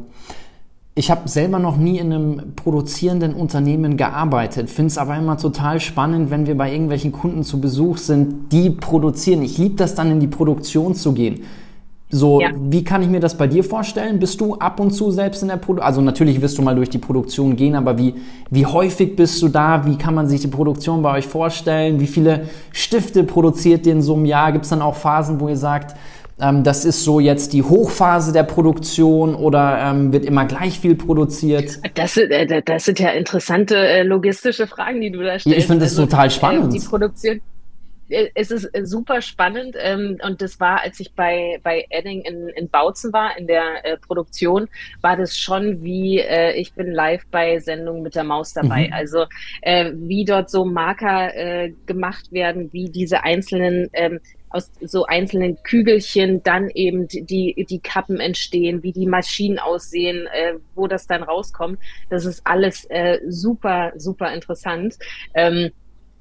Ich 0.98 1.12
habe 1.12 1.28
selber 1.28 1.60
noch 1.60 1.76
nie 1.76 1.98
in 2.00 2.14
einem 2.14 2.56
produzierenden 2.56 3.34
Unternehmen 3.34 3.98
gearbeitet, 3.98 4.70
finde 4.70 4.88
es 4.88 4.98
aber 4.98 5.18
immer 5.18 5.38
total 5.38 5.82
spannend, 5.82 6.32
wenn 6.32 6.48
wir 6.48 6.56
bei 6.56 6.72
irgendwelchen 6.72 7.12
Kunden 7.12 7.43
zu 7.43 7.60
Besuch 7.60 7.98
sind, 7.98 8.54
die 8.54 8.70
produzieren. 8.70 9.41
Ich 9.41 9.58
liebe 9.58 9.76
das 9.76 9.93
dann 9.93 10.10
in 10.10 10.22
die 10.22 10.28
Produktion 10.28 10.96
zu 10.96 11.12
gehen. 11.12 11.41
So, 12.12 12.39
ja. 12.39 12.52
wie 12.58 12.84
kann 12.86 13.02
ich 13.02 13.10
mir 13.10 13.20
das 13.20 13.36
bei 13.38 13.48
dir 13.48 13.64
vorstellen? 13.64 14.20
Bist 14.20 14.39
du 14.39 14.56
ab 14.56 14.80
und 14.80 14.91
zu 14.91 15.12
selbst 15.12 15.41
in 15.41 15.50
der 15.50 15.58
Produktion? 15.58 15.86
Also 15.86 16.02
natürlich 16.02 16.39
wirst 16.39 16.58
du 16.58 16.62
mal 16.62 16.76
durch 16.76 16.89
die 16.89 16.98
Produktion 16.98 17.58
gehen, 17.58 17.76
aber 17.76 17.98
wie, 17.98 18.14
wie 18.50 18.66
häufig 18.66 19.18
bist 19.18 19.41
du 19.41 19.50
da? 19.50 19.86
Wie 19.86 19.98
kann 19.98 20.16
man 20.16 20.30
sich 20.30 20.39
die 20.39 20.48
Produktion 20.48 21.02
bei 21.02 21.18
euch 21.18 21.28
vorstellen? 21.28 22.00
Wie 22.00 22.08
viele 22.08 22.48
Stifte 22.72 23.26
produziert 23.26 23.86
ihr 23.86 23.91
in 23.93 24.02
so 24.02 24.14
einem 24.14 24.24
Jahr? 24.24 24.54
Gibt 24.54 24.64
es 24.64 24.70
dann 24.70 24.82
auch 24.82 24.96
Phasen, 24.96 25.41
wo 25.41 25.50
ihr 25.50 25.58
sagt, 25.58 25.98
ähm, 26.39 26.63
das 26.63 26.83
ist 26.83 27.03
so 27.03 27.19
jetzt 27.19 27.53
die 27.53 27.63
Hochphase 27.63 28.33
der 28.33 28.43
Produktion 28.43 29.36
oder 29.36 29.79
ähm, 29.81 30.11
wird 30.11 30.25
immer 30.25 30.45
gleich 30.45 30.79
viel 30.79 30.95
produziert? 30.95 31.79
Das, 31.95 32.17
äh, 32.17 32.61
das 32.63 32.86
sind 32.86 32.99
ja 32.99 33.09
interessante 33.09 33.75
äh, 33.75 34.03
logistische 34.03 34.67
Fragen, 34.67 34.99
die 35.01 35.11
du 35.11 35.21
da 35.23 35.39
stellst. 35.39 35.57
Ich 35.57 35.65
finde 35.65 35.86
das 35.86 35.91
also, 35.91 36.05
total 36.05 36.29
spannend. 36.29 36.73
Äh, 36.73 36.79
die 36.79 36.86
Produktion, 36.86 37.41
es 38.10 38.51
ist 38.51 38.66
äh, 38.74 38.86
super 38.86 39.22
spannend 39.22 39.76
ähm, 39.80 40.18
und 40.24 40.41
das 40.41 40.60
war, 40.60 40.82
als 40.82 40.99
ich 40.99 41.14
bei, 41.14 41.60
bei 41.64 41.86
Edding 41.89 42.22
in, 42.22 42.49
in 42.49 42.70
Bautzen 42.70 43.12
war, 43.14 43.38
in 43.38 43.47
der 43.47 43.84
äh, 43.86 43.97
Produktion, 43.97 44.68
war 45.01 45.18
das 45.18 45.38
schon 45.38 45.84
wie, 45.84 46.20
äh, 46.20 46.53
ich 46.53 46.74
bin 46.74 46.91
live 46.91 47.26
bei 47.32 47.60
Sendungen 47.60 48.03
mit 48.03 48.16
der 48.16 48.24
Maus 48.24 48.53
dabei. 48.53 48.88
Mhm. 48.88 48.93
Also 48.93 49.26
äh, 49.62 49.91
wie 49.93 50.26
dort 50.26 50.49
so 50.49 50.66
Marker 50.66 51.36
äh, 51.36 51.74
gemacht 51.86 52.32
werden, 52.32 52.72
wie 52.74 52.89
diese 52.89 53.24
einzelnen 53.24 53.89
ähm, 53.93 54.20
aus 54.56 54.72
so 54.82 55.06
einzelnen 55.06 55.62
Kügelchen 55.64 56.41
dann 56.43 56.70
eben 56.70 57.08
die, 57.10 57.66
die 57.70 57.80
Kappen 57.80 58.20
entstehen, 58.20 58.84
wie 58.84 58.93
die 58.93 59.06
Maschinen 59.06 59.60
aussehen, 59.60 60.28
äh, 60.28 60.53
wo 60.76 60.88
das 60.88 61.08
dann 61.08 61.24
rauskommt. 61.24 61.78
Das 62.10 62.26
ist 62.26 62.41
alles 62.45 62.86
äh, 62.86 63.20
super, 63.28 63.91
super 63.97 64.34
interessant. 64.34 64.97
Ähm, 65.34 65.72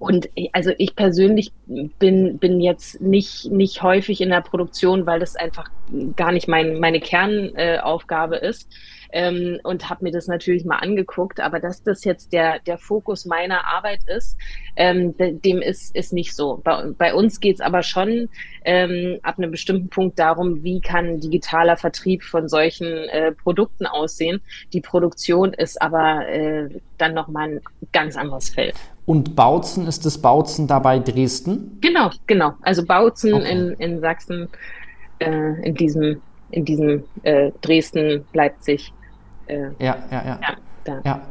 und 0.04 0.28
also 0.52 0.70
ich 0.76 0.94
persönlich 0.94 1.50
bin, 1.66 2.38
bin 2.38 2.60
jetzt 2.60 3.00
nicht, 3.00 3.50
nicht 3.50 3.82
häufig 3.82 4.20
in 4.20 4.28
der 4.28 4.42
Produktion, 4.42 5.06
weil 5.06 5.18
das 5.18 5.34
einfach 5.34 5.70
gar 6.14 6.30
nicht 6.30 6.46
mein, 6.46 6.78
meine 6.78 7.00
Kernaufgabe 7.00 8.42
äh, 8.42 8.48
ist 8.48 8.68
ähm, 9.14 9.60
und 9.62 9.88
habe 9.88 10.04
mir 10.04 10.12
das 10.12 10.26
natürlich 10.26 10.66
mal 10.66 10.76
angeguckt. 10.76 11.40
Aber 11.40 11.58
dass 11.58 11.82
das 11.82 12.04
jetzt 12.04 12.34
der, 12.34 12.58
der 12.58 12.76
Fokus 12.76 13.24
meiner 13.24 13.66
Arbeit 13.66 14.00
ist, 14.06 14.36
ähm, 14.76 15.14
dem 15.16 15.62
ist, 15.62 15.96
ist 15.96 16.12
nicht 16.12 16.34
so. 16.34 16.60
Bei, 16.62 16.90
bei 16.98 17.14
uns 17.14 17.40
geht's 17.40 17.62
aber 17.62 17.82
schon 17.82 18.28
ähm, 18.66 19.20
ab 19.22 19.38
einem 19.38 19.52
bestimmten 19.52 19.88
Punkt 19.88 20.18
darum, 20.18 20.62
wie 20.62 20.82
kann 20.82 21.20
digitaler 21.20 21.78
Vertrieb 21.78 22.24
von 22.24 22.48
solchen 22.48 22.86
äh, 22.86 23.32
Produkten 23.32 23.86
aussehen. 23.86 24.42
Die 24.74 24.82
Produktion 24.82 25.54
ist 25.54 25.80
aber 25.80 26.28
äh, 26.28 26.68
dann 26.98 27.14
nochmal 27.14 27.48
ein 27.48 27.60
ganz 27.92 28.16
anderes 28.16 28.50
Feld. 28.50 28.74
Und 29.06 29.36
Bautzen 29.36 29.86
ist 29.86 30.06
das 30.06 30.18
Bautzen 30.18 30.66
dabei 30.66 30.98
Dresden? 30.98 31.78
Genau, 31.80 32.10
genau. 32.26 32.54
Also 32.62 32.84
Bautzen 32.84 33.34
okay. 33.34 33.50
in, 33.52 33.72
in 33.74 34.00
Sachsen, 34.00 34.48
äh, 35.18 35.66
in 35.66 35.74
diesem, 35.74 36.22
in 36.50 36.64
diesem 36.64 37.04
äh, 37.22 37.50
Dresden, 37.60 38.24
Leipzig, 38.32 38.92
äh, 39.46 39.68
ja, 39.78 39.96
ja, 40.10 40.24
ja. 40.24 40.40
ja, 40.86 41.02
ja. 41.04 41.22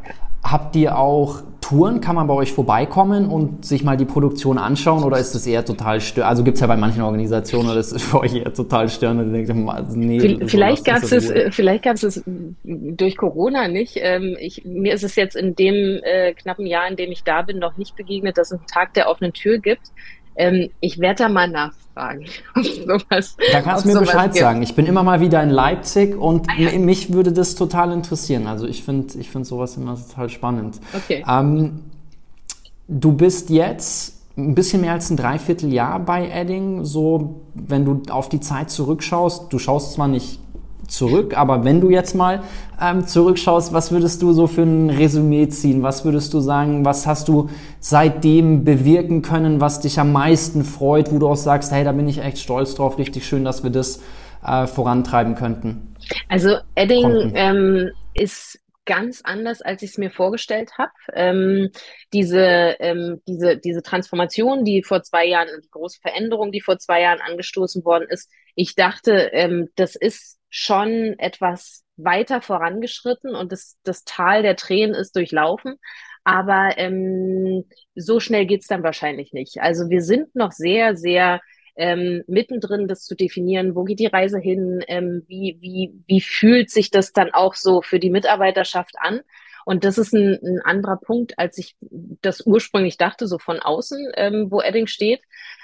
Habt 0.44 0.76
ihr 0.76 0.98
auch 0.98 1.42
Touren? 1.62 2.02
Kann 2.02 2.16
man 2.16 2.28
bei 2.28 2.34
euch 2.34 2.52
vorbeikommen 2.52 3.30
und 3.30 3.66
sich 3.66 3.84
mal 3.84 3.96
die 3.96 4.06
Produktion 4.06 4.58
anschauen 4.58 5.04
oder 5.04 5.18
ist 5.18 5.34
das 5.34 5.48
eher 5.48 5.64
total 5.64 6.02
störend? 6.02 6.30
Also 6.30 6.44
gibt 6.44 6.56
es 6.56 6.62
ja 6.62 6.68
bei 6.68 6.76
manchen 6.76 7.02
Organisationen, 7.02 7.70
oder 7.70 7.80
ist 7.80 8.00
für 8.02 8.20
euch 8.20 8.36
eher 8.36 8.54
total 8.54 8.90
störend 8.90 9.22
und 9.22 9.34
denkt, 9.34 9.96
nee, 9.96 10.46
vielleicht 10.46 10.84
gab 10.84 11.02
es 11.02 11.12
äh, 11.12 11.50
vielleicht 11.52 11.84
gab 11.84 11.96
es 11.96 12.22
durch 12.64 13.16
Corona 13.16 13.70
nicht. 13.70 13.98
Ähm, 14.02 14.36
ich, 14.40 14.66
mir 14.66 14.94
ist 14.94 15.04
es 15.04 15.16
jetzt 15.16 15.36
in 15.38 15.56
dem 15.56 16.02
äh, 16.04 16.34
knappen 16.34 16.68
Jahr, 16.68 16.88
in 16.90 16.98
dem 16.98 17.12
ich 17.12 17.24
da 17.24 17.42
bin, 17.42 17.60
noch 17.60 17.78
nicht 17.78 17.96
begegnet, 17.96 18.38
dass 18.38 18.52
es 18.52 18.60
einen 18.60 18.68
Tag 18.68 18.94
der 18.94 19.10
offenen 19.10 19.32
Tür 19.32 19.60
gibt. 19.60 19.92
Ähm, 20.36 20.70
ich 20.80 21.00
werde 21.00 21.24
da 21.24 21.30
mal 21.30 21.48
nachfragen. 21.48 22.26
sowas, 22.56 23.38
da 23.52 23.62
kannst 23.62 23.86
du 23.86 23.90
mir 23.90 24.00
Bescheid 24.00 24.34
gibt. 24.34 24.44
sagen. 24.44 24.62
Ich 24.62 24.76
bin 24.76 24.86
immer 24.86 25.04
mal 25.04 25.20
wieder 25.20 25.42
in 25.44 25.50
Leipzig 25.50 26.16
und 26.16 26.50
ah, 26.50 26.54
ja. 26.58 26.78
mich 26.80 27.14
würde 27.14 27.32
das 27.32 27.56
total 27.56 27.92
interessieren. 27.92 28.48
Also 28.48 28.68
ich 28.68 28.84
finde 28.84 29.18
ich 29.20 29.30
finde 29.30 29.48
sowas 29.48 29.78
immer 29.78 29.96
total 29.96 30.30
spannend. 30.30 30.80
Okay. 30.94 31.24
Ähm, 31.28 31.82
du 32.88 33.12
bist 33.14 33.50
jetzt 33.50 34.22
ein 34.38 34.56
bisschen 34.56 34.82
mehr 34.82 34.94
als 34.94 35.10
ein 35.10 35.18
Dreivierteljahr 35.18 36.00
bei 36.00 36.30
Edding. 36.30 36.86
So, 36.86 37.42
wenn 37.54 37.86
du 37.86 38.02
auf 38.12 38.30
die 38.30 38.40
Zeit 38.40 38.72
zurückschaust, 38.72 39.54
du 39.54 39.60
schaust 39.60 39.94
zwar 39.94 40.08
nicht 40.08 40.40
zurück. 40.94 41.38
Aber 41.38 41.66
wenn 41.66 41.82
du 41.82 41.90
jetzt 41.90 42.14
mal 42.14 42.44
ähm, 42.82 43.06
zurückschaust, 43.06 43.74
was 43.74 43.92
würdest 43.92 44.22
du 44.22 44.34
so 44.34 44.48
für 44.48 44.64
ein 44.64 44.90
Resümee 44.90 45.48
ziehen? 45.50 45.84
Was 45.84 46.06
würdest 46.06 46.34
du 46.34 46.40
sagen, 46.40 46.86
was 46.86 47.08
hast 47.08 47.28
du 47.28 47.50
seitdem 47.80 48.64
bewirken 48.64 49.22
können, 49.22 49.60
was 49.60 49.80
dich 49.80 50.00
am 50.00 50.12
meisten 50.12 50.64
freut, 50.64 51.12
wo 51.12 51.20
du 51.20 51.28
auch 51.28 51.36
sagst, 51.36 51.72
hey, 51.72 51.84
da 51.84 51.92
bin 51.92 52.08
ich 52.08 52.20
echt 52.20 52.40
stolz 52.40 52.76
drauf, 52.76 52.98
richtig 52.98 53.26
schön, 53.28 53.44
dass 53.44 53.64
wir 53.64 53.72
das 53.72 54.02
äh, 54.46 54.68
vorantreiben 54.68 55.36
könnten? 55.36 55.96
Also 56.30 56.58
Edding 56.76 57.32
ähm, 57.36 57.92
ist 58.14 58.60
ganz 58.86 59.22
anders, 59.24 59.62
als 59.62 59.82
ich 59.82 59.92
es 59.92 59.98
mir 59.98 60.12
vorgestellt 60.12 60.72
habe. 60.78 60.92
Ähm, 61.14 61.70
diese, 62.12 62.76
ähm, 62.80 63.22
diese, 63.28 63.58
diese 63.58 63.82
Transformation, 63.82 64.66
die 64.66 64.84
vor 64.84 65.04
zwei 65.04 65.26
Jahren, 65.26 65.48
die 65.64 65.70
große 65.70 66.00
Veränderung, 66.02 66.52
die 66.52 66.62
vor 66.62 66.78
zwei 66.80 67.02
Jahren 67.02 67.22
angestoßen 67.22 67.86
worden 67.86 68.08
ist, 68.10 68.30
ich 68.56 68.76
dachte, 68.76 69.30
ähm, 69.34 69.70
das 69.76 69.96
ist 69.96 70.38
schon 70.56 71.18
etwas 71.18 71.84
weiter 71.98 72.40
vorangeschritten 72.40 73.34
und 73.34 73.52
das, 73.52 73.80
das 73.84 74.04
Tal 74.04 74.44
der 74.44 74.56
Tränen 74.56 74.94
ist 74.94 75.16
durchlaufen. 75.16 75.80
Aber 76.24 76.76
ähm, 76.78 77.66
so 77.96 78.20
schnell 78.20 78.46
geht's 78.46 78.68
dann 78.68 78.84
wahrscheinlich 78.84 79.34
nicht. 79.34 79.62
Also 79.62 79.90
wir 79.90 80.04
sind 80.04 80.36
noch 80.36 80.52
sehr, 80.52 80.96
sehr 80.96 81.42
ähm, 81.76 82.24
mittendrin, 82.28 82.88
das 82.88 83.04
zu 83.04 83.16
definieren, 83.16 83.74
wo 83.74 83.84
geht 83.84 83.98
die 83.98 84.06
Reise 84.06 84.38
hin, 84.38 84.84
ähm, 84.88 85.24
wie, 85.28 85.58
wie, 85.60 85.92
wie 86.06 86.22
fühlt 86.22 86.70
sich 86.70 86.92
das 86.92 87.14
dann 87.14 87.34
auch 87.34 87.56
so 87.56 87.82
für 87.82 87.98
die 87.98 88.12
Mitarbeiterschaft 88.12 88.94
an. 89.00 89.22
Und 89.66 89.84
das 89.84 89.98
ist 89.98 90.14
ein, 90.14 90.38
ein 90.44 90.62
anderer 90.64 90.98
Punkt, 90.98 91.40
als 91.40 91.58
ich 91.58 91.76
das 91.82 92.46
ursprünglich 92.46 92.98
dachte, 92.98 93.28
so 93.28 93.40
von 93.40 93.60
außen, 93.60 94.12
ähm, 94.18 94.52
wo 94.52 94.62
Edding 94.62 94.86
steht. 94.86 95.22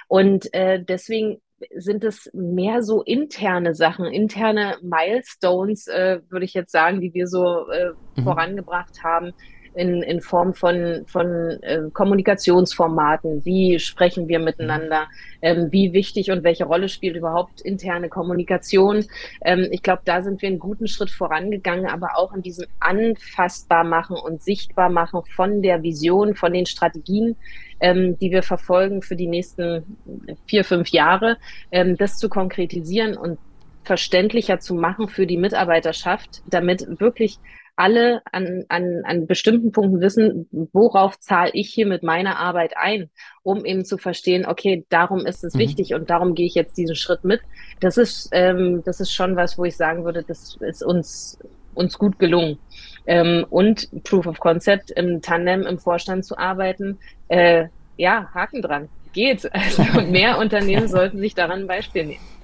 Und 0.07 0.51
äh, 0.55 0.83
deswegen 0.83 1.41
sind 1.75 2.03
es 2.03 2.29
mehr 2.33 2.81
so 2.83 3.03
interne 3.03 3.75
Sachen, 3.75 4.05
interne 4.05 4.77
Milestones, 4.81 5.87
äh, 5.87 6.21
würde 6.29 6.45
ich 6.45 6.53
jetzt 6.53 6.71
sagen, 6.71 7.01
die 7.01 7.13
wir 7.13 7.27
so 7.27 7.69
äh, 7.69 7.91
mhm. 8.15 8.23
vorangebracht 8.23 9.03
haben 9.03 9.33
in, 9.73 10.01
in 10.03 10.21
Form 10.21 10.53
von, 10.53 11.03
von 11.07 11.27
äh, 11.61 11.81
Kommunikationsformaten. 11.93 13.45
Wie 13.45 13.79
sprechen 13.79 14.27
wir 14.27 14.39
miteinander? 14.39 15.07
Ähm, 15.41 15.71
wie 15.71 15.93
wichtig 15.93 16.31
und 16.31 16.43
welche 16.43 16.65
Rolle 16.65 16.89
spielt 16.89 17.15
überhaupt 17.15 17.61
interne 17.61 18.09
Kommunikation? 18.09 19.05
Ähm, 19.41 19.67
ich 19.71 19.83
glaube, 19.83 20.01
da 20.05 20.21
sind 20.21 20.41
wir 20.41 20.49
einen 20.49 20.59
guten 20.59 20.87
Schritt 20.87 21.11
vorangegangen, 21.11 21.87
aber 21.87 22.17
auch 22.17 22.33
in 22.33 22.41
diesem 22.41 22.65
anfassbar 22.79 23.83
machen 23.83 24.17
und 24.17 24.43
sichtbar 24.43 24.89
machen 24.89 25.21
von 25.35 25.61
der 25.61 25.83
Vision, 25.83 26.35
von 26.35 26.53
den 26.53 26.65
Strategien, 26.65 27.35
ähm, 27.79 28.17
die 28.19 28.31
wir 28.31 28.43
verfolgen 28.43 29.01
für 29.01 29.15
die 29.15 29.27
nächsten 29.27 29.97
vier, 30.45 30.63
fünf 30.63 30.89
Jahre, 30.89 31.37
ähm, 31.71 31.97
das 31.97 32.17
zu 32.17 32.29
konkretisieren 32.29 33.17
und 33.17 33.39
verständlicher 33.83 34.59
zu 34.59 34.75
machen 34.75 35.07
für 35.07 35.25
die 35.25 35.37
Mitarbeiterschaft, 35.37 36.41
damit 36.47 36.99
wirklich 36.99 37.39
alle 37.79 38.21
an, 38.33 38.65
an, 38.67 39.03
an 39.05 39.25
bestimmten 39.25 39.71
Punkten 39.71 40.01
wissen, 40.01 40.49
worauf 40.73 41.17
zahle 41.17 41.51
ich 41.53 41.69
hier 41.69 41.87
mit 41.87 42.03
meiner 42.03 42.37
Arbeit 42.37 42.73
ein, 42.75 43.09
um 43.41 43.63
eben 43.63 43.85
zu 43.85 43.97
verstehen, 43.97 44.45
okay, 44.45 44.85
darum 44.89 45.25
ist 45.25 45.45
es 45.45 45.53
mhm. 45.53 45.59
wichtig 45.59 45.93
und 45.93 46.09
darum 46.09 46.35
gehe 46.35 46.45
ich 46.45 46.55
jetzt 46.55 46.77
diesen 46.77 46.97
Schritt 46.97 47.23
mit. 47.23 47.39
Das 47.79 47.97
ist, 47.97 48.29
ähm, 48.33 48.83
das 48.83 48.99
ist 48.99 49.13
schon 49.13 49.37
was, 49.37 49.57
wo 49.57 49.63
ich 49.63 49.77
sagen 49.77 50.03
würde, 50.03 50.23
das 50.23 50.57
ist 50.59 50.83
uns, 50.83 51.39
uns 51.73 51.97
gut 51.97 52.19
gelungen. 52.19 52.59
Ähm, 53.07 53.45
und 53.49 53.87
Proof 54.03 54.27
of 54.27 54.39
Concept 54.41 54.91
im 54.91 55.21
Tandem 55.21 55.61
im 55.61 55.79
Vorstand 55.79 56.25
zu 56.25 56.37
arbeiten, 56.37 56.99
äh, 57.29 57.67
ja, 57.95 58.29
Haken 58.33 58.61
dran. 58.61 58.89
Geht. 59.13 59.49
Also 59.53 59.83
mehr 60.01 60.37
Unternehmen 60.37 60.89
sollten 60.89 61.19
sich 61.19 61.33
daran 61.33 61.61
ein 61.61 61.67
Beispiel 61.67 62.05
nehmen. 62.05 62.38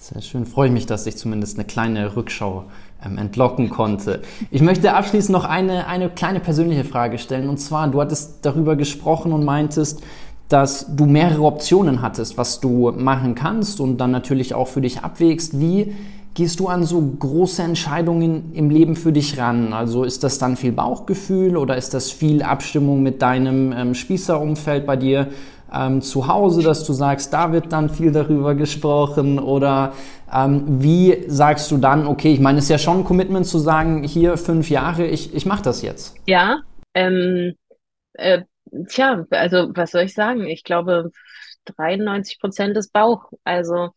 Sehr 0.00 0.22
schön. 0.22 0.46
Freue 0.46 0.68
ich 0.68 0.72
mich, 0.72 0.86
dass 0.86 1.06
ich 1.06 1.16
zumindest 1.16 1.58
eine 1.58 1.66
kleine 1.66 2.14
Rückschau 2.14 2.66
ähm, 3.04 3.18
entlocken 3.18 3.68
konnte. 3.68 4.22
Ich 4.52 4.62
möchte 4.62 4.94
abschließend 4.94 5.32
noch 5.32 5.44
eine, 5.44 5.88
eine 5.88 6.08
kleine 6.08 6.38
persönliche 6.38 6.84
Frage 6.84 7.18
stellen. 7.18 7.48
Und 7.48 7.58
zwar, 7.58 7.88
du 7.88 8.00
hattest 8.00 8.38
darüber 8.42 8.76
gesprochen 8.76 9.32
und 9.32 9.44
meintest, 9.44 10.00
dass 10.48 10.94
du 10.94 11.06
mehrere 11.06 11.42
Optionen 11.42 12.00
hattest, 12.00 12.38
was 12.38 12.60
du 12.60 12.92
machen 12.92 13.34
kannst 13.34 13.80
und 13.80 13.98
dann 13.98 14.12
natürlich 14.12 14.54
auch 14.54 14.68
für 14.68 14.80
dich 14.80 15.00
abwägst. 15.00 15.58
Wie 15.58 15.92
gehst 16.34 16.60
du 16.60 16.68
an 16.68 16.84
so 16.84 17.02
große 17.02 17.60
Entscheidungen 17.64 18.52
im 18.54 18.70
Leben 18.70 18.94
für 18.94 19.10
dich 19.10 19.36
ran? 19.36 19.72
Also 19.72 20.04
ist 20.04 20.22
das 20.22 20.38
dann 20.38 20.56
viel 20.56 20.70
Bauchgefühl 20.70 21.56
oder 21.56 21.76
ist 21.76 21.92
das 21.92 22.12
viel 22.12 22.44
Abstimmung 22.44 23.02
mit 23.02 23.20
deinem 23.20 23.72
ähm, 23.72 23.94
Spießerumfeld 23.94 24.86
bei 24.86 24.94
dir 24.94 25.26
ähm, 25.72 26.02
zu 26.02 26.28
Hause, 26.28 26.62
dass 26.62 26.84
du 26.84 26.92
sagst, 26.92 27.32
da 27.32 27.52
wird 27.52 27.72
dann 27.72 27.90
viel 27.90 28.12
darüber 28.12 28.54
gesprochen 28.54 29.38
oder 29.38 29.92
ähm, 30.32 30.64
wie 30.82 31.24
sagst 31.28 31.70
du 31.70 31.78
dann, 31.78 32.06
okay, 32.06 32.32
ich 32.32 32.40
meine, 32.40 32.58
es 32.58 32.64
ist 32.64 32.70
ja 32.70 32.78
schon 32.78 32.98
ein 32.98 33.04
Commitment 33.04 33.46
zu 33.46 33.58
sagen, 33.58 34.02
hier 34.02 34.36
fünf 34.36 34.70
Jahre, 34.70 35.06
ich, 35.06 35.34
ich 35.34 35.46
mache 35.46 35.62
das 35.62 35.82
jetzt. 35.82 36.16
Ja, 36.26 36.60
ähm, 36.94 37.54
äh, 38.14 38.42
tja, 38.88 39.24
also 39.30 39.70
was 39.74 39.92
soll 39.92 40.02
ich 40.02 40.14
sagen? 40.14 40.46
Ich 40.46 40.64
glaube, 40.64 41.10
93 41.64 42.40
Prozent 42.40 42.76
ist 42.76 42.92
Bauch. 42.92 43.30
Also 43.44 43.90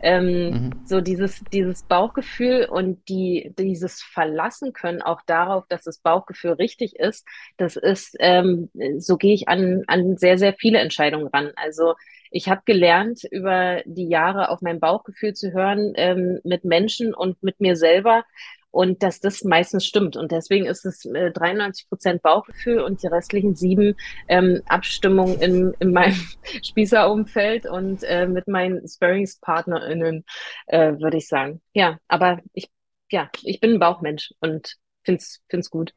ähm, 0.00 0.50
mhm. 0.50 0.70
so 0.84 1.00
dieses, 1.00 1.42
dieses 1.52 1.82
Bauchgefühl 1.82 2.66
und 2.70 3.08
die, 3.08 3.52
dieses 3.58 4.02
Verlassen 4.02 4.72
können 4.72 5.02
auch 5.02 5.22
darauf, 5.26 5.64
dass 5.68 5.84
das 5.84 5.98
Bauchgefühl 5.98 6.52
richtig 6.52 6.96
ist, 6.96 7.26
das 7.56 7.76
ist, 7.76 8.16
ähm, 8.20 8.70
so 8.98 9.16
gehe 9.16 9.34
ich 9.34 9.48
an, 9.48 9.84
an 9.86 10.16
sehr, 10.16 10.38
sehr 10.38 10.54
viele 10.54 10.78
Entscheidungen 10.78 11.28
ran. 11.28 11.52
Also 11.56 11.94
ich 12.30 12.48
habe 12.48 12.62
gelernt, 12.64 13.24
über 13.30 13.82
die 13.86 14.08
Jahre 14.08 14.50
auf 14.50 14.60
mein 14.60 14.80
Bauchgefühl 14.80 15.34
zu 15.34 15.52
hören, 15.52 15.92
ähm, 15.96 16.40
mit 16.44 16.64
Menschen 16.64 17.14
und 17.14 17.42
mit 17.42 17.60
mir 17.60 17.76
selber 17.76 18.24
und 18.70 19.02
dass 19.02 19.20
das 19.20 19.44
meistens 19.44 19.86
stimmt. 19.86 20.16
Und 20.16 20.32
deswegen 20.32 20.66
ist 20.66 20.84
es 20.84 21.04
äh, 21.04 21.30
93 21.30 21.88
Prozent 21.88 22.22
Bauchgefühl 22.22 22.80
und 22.80 23.02
die 23.02 23.06
restlichen 23.06 23.54
sieben 23.54 23.96
ähm, 24.28 24.62
Abstimmungen 24.66 25.40
in, 25.40 25.74
in 25.78 25.92
meinem 25.92 26.14
Spießerumfeld 26.62 27.66
und 27.66 28.02
äh, 28.04 28.26
mit 28.26 28.48
meinen 28.48 28.86
Sparringspartnerinnen, 28.86 30.24
äh, 30.66 30.92
würde 30.98 31.16
ich 31.16 31.28
sagen. 31.28 31.60
Ja, 31.72 31.98
aber 32.08 32.40
ich, 32.52 32.68
ja, 33.10 33.30
ich 33.42 33.60
bin 33.60 33.74
ein 33.74 33.78
Bauchmensch 33.78 34.32
und 34.40 34.76
find's, 35.02 35.40
find's 35.48 35.70
gut. 35.70 35.94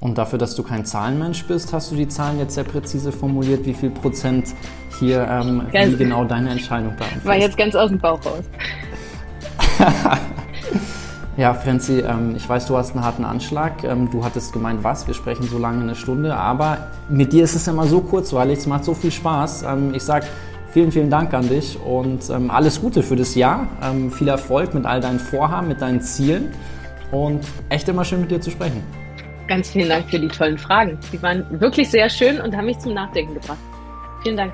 Und 0.00 0.16
dafür, 0.16 0.38
dass 0.38 0.56
du 0.56 0.62
kein 0.62 0.86
Zahlenmensch 0.86 1.46
bist, 1.46 1.72
hast 1.74 1.92
du 1.92 1.96
die 1.96 2.08
Zahlen 2.08 2.38
jetzt 2.38 2.54
sehr 2.54 2.64
präzise 2.64 3.12
formuliert, 3.12 3.66
wie 3.66 3.74
viel 3.74 3.90
Prozent 3.90 4.54
hier, 4.98 5.28
ähm, 5.28 5.68
wie 5.70 5.96
genau 5.96 6.24
deine 6.24 6.50
Entscheidung 6.50 6.96
beeinflusst. 6.96 7.26
War 7.26 7.36
jetzt 7.36 7.58
ganz 7.58 7.74
aus 7.74 7.90
dem 7.90 7.98
Bauch 7.98 8.24
raus. 8.24 8.44
Ja, 11.38 11.54
Franzi, 11.54 12.00
ähm, 12.00 12.34
ich 12.36 12.48
weiß, 12.48 12.66
du 12.66 12.76
hast 12.76 12.96
einen 12.96 13.04
harten 13.04 13.24
Anschlag. 13.24 13.84
Ähm, 13.84 14.10
du 14.10 14.24
hattest 14.24 14.52
gemeint, 14.52 14.82
was? 14.82 15.06
Wir 15.06 15.14
sprechen 15.14 15.44
so 15.44 15.56
lange 15.56 15.80
eine 15.82 15.94
Stunde. 15.94 16.34
Aber 16.34 16.88
mit 17.08 17.32
dir 17.32 17.44
ist 17.44 17.54
es 17.54 17.68
immer 17.68 17.86
so 17.86 18.00
kurzweilig. 18.00 18.58
Es 18.58 18.66
macht 18.66 18.84
so 18.84 18.92
viel 18.92 19.12
Spaß. 19.12 19.62
Ähm, 19.62 19.94
ich 19.94 20.02
sag 20.02 20.24
vielen, 20.72 20.90
vielen 20.90 21.10
Dank 21.10 21.32
an 21.34 21.48
dich 21.48 21.78
und 21.80 22.28
alles 22.30 22.80
Gute 22.80 23.02
für 23.02 23.16
das 23.16 23.34
Jahr. 23.34 23.66
viel 24.10 24.28
Erfolg 24.28 24.74
mit 24.74 24.84
all 24.84 25.00
deinen 25.00 25.18
Vorhaben, 25.18 25.68
mit 25.68 25.80
deinen 25.80 26.02
Zielen. 26.02 26.52
Und 27.10 27.40
echt 27.70 27.88
immer 27.88 28.04
schön 28.04 28.20
mit 28.20 28.30
dir 28.30 28.40
zu 28.40 28.50
sprechen. 28.50 28.82
Ganz 29.46 29.70
vielen 29.70 29.88
Dank 29.88 30.10
für 30.10 30.18
die 30.18 30.28
tollen 30.28 30.58
Fragen. 30.58 30.98
Die 31.10 31.22
waren 31.22 31.44
wirklich 31.58 31.88
sehr 31.88 32.10
schön 32.10 32.38
und 32.38 32.54
haben 32.54 32.66
mich 32.66 32.78
zum 32.80 32.92
Nachdenken 32.92 33.32
gebracht. 33.34 33.58
Vielen 34.22 34.36
Dank. 34.36 34.52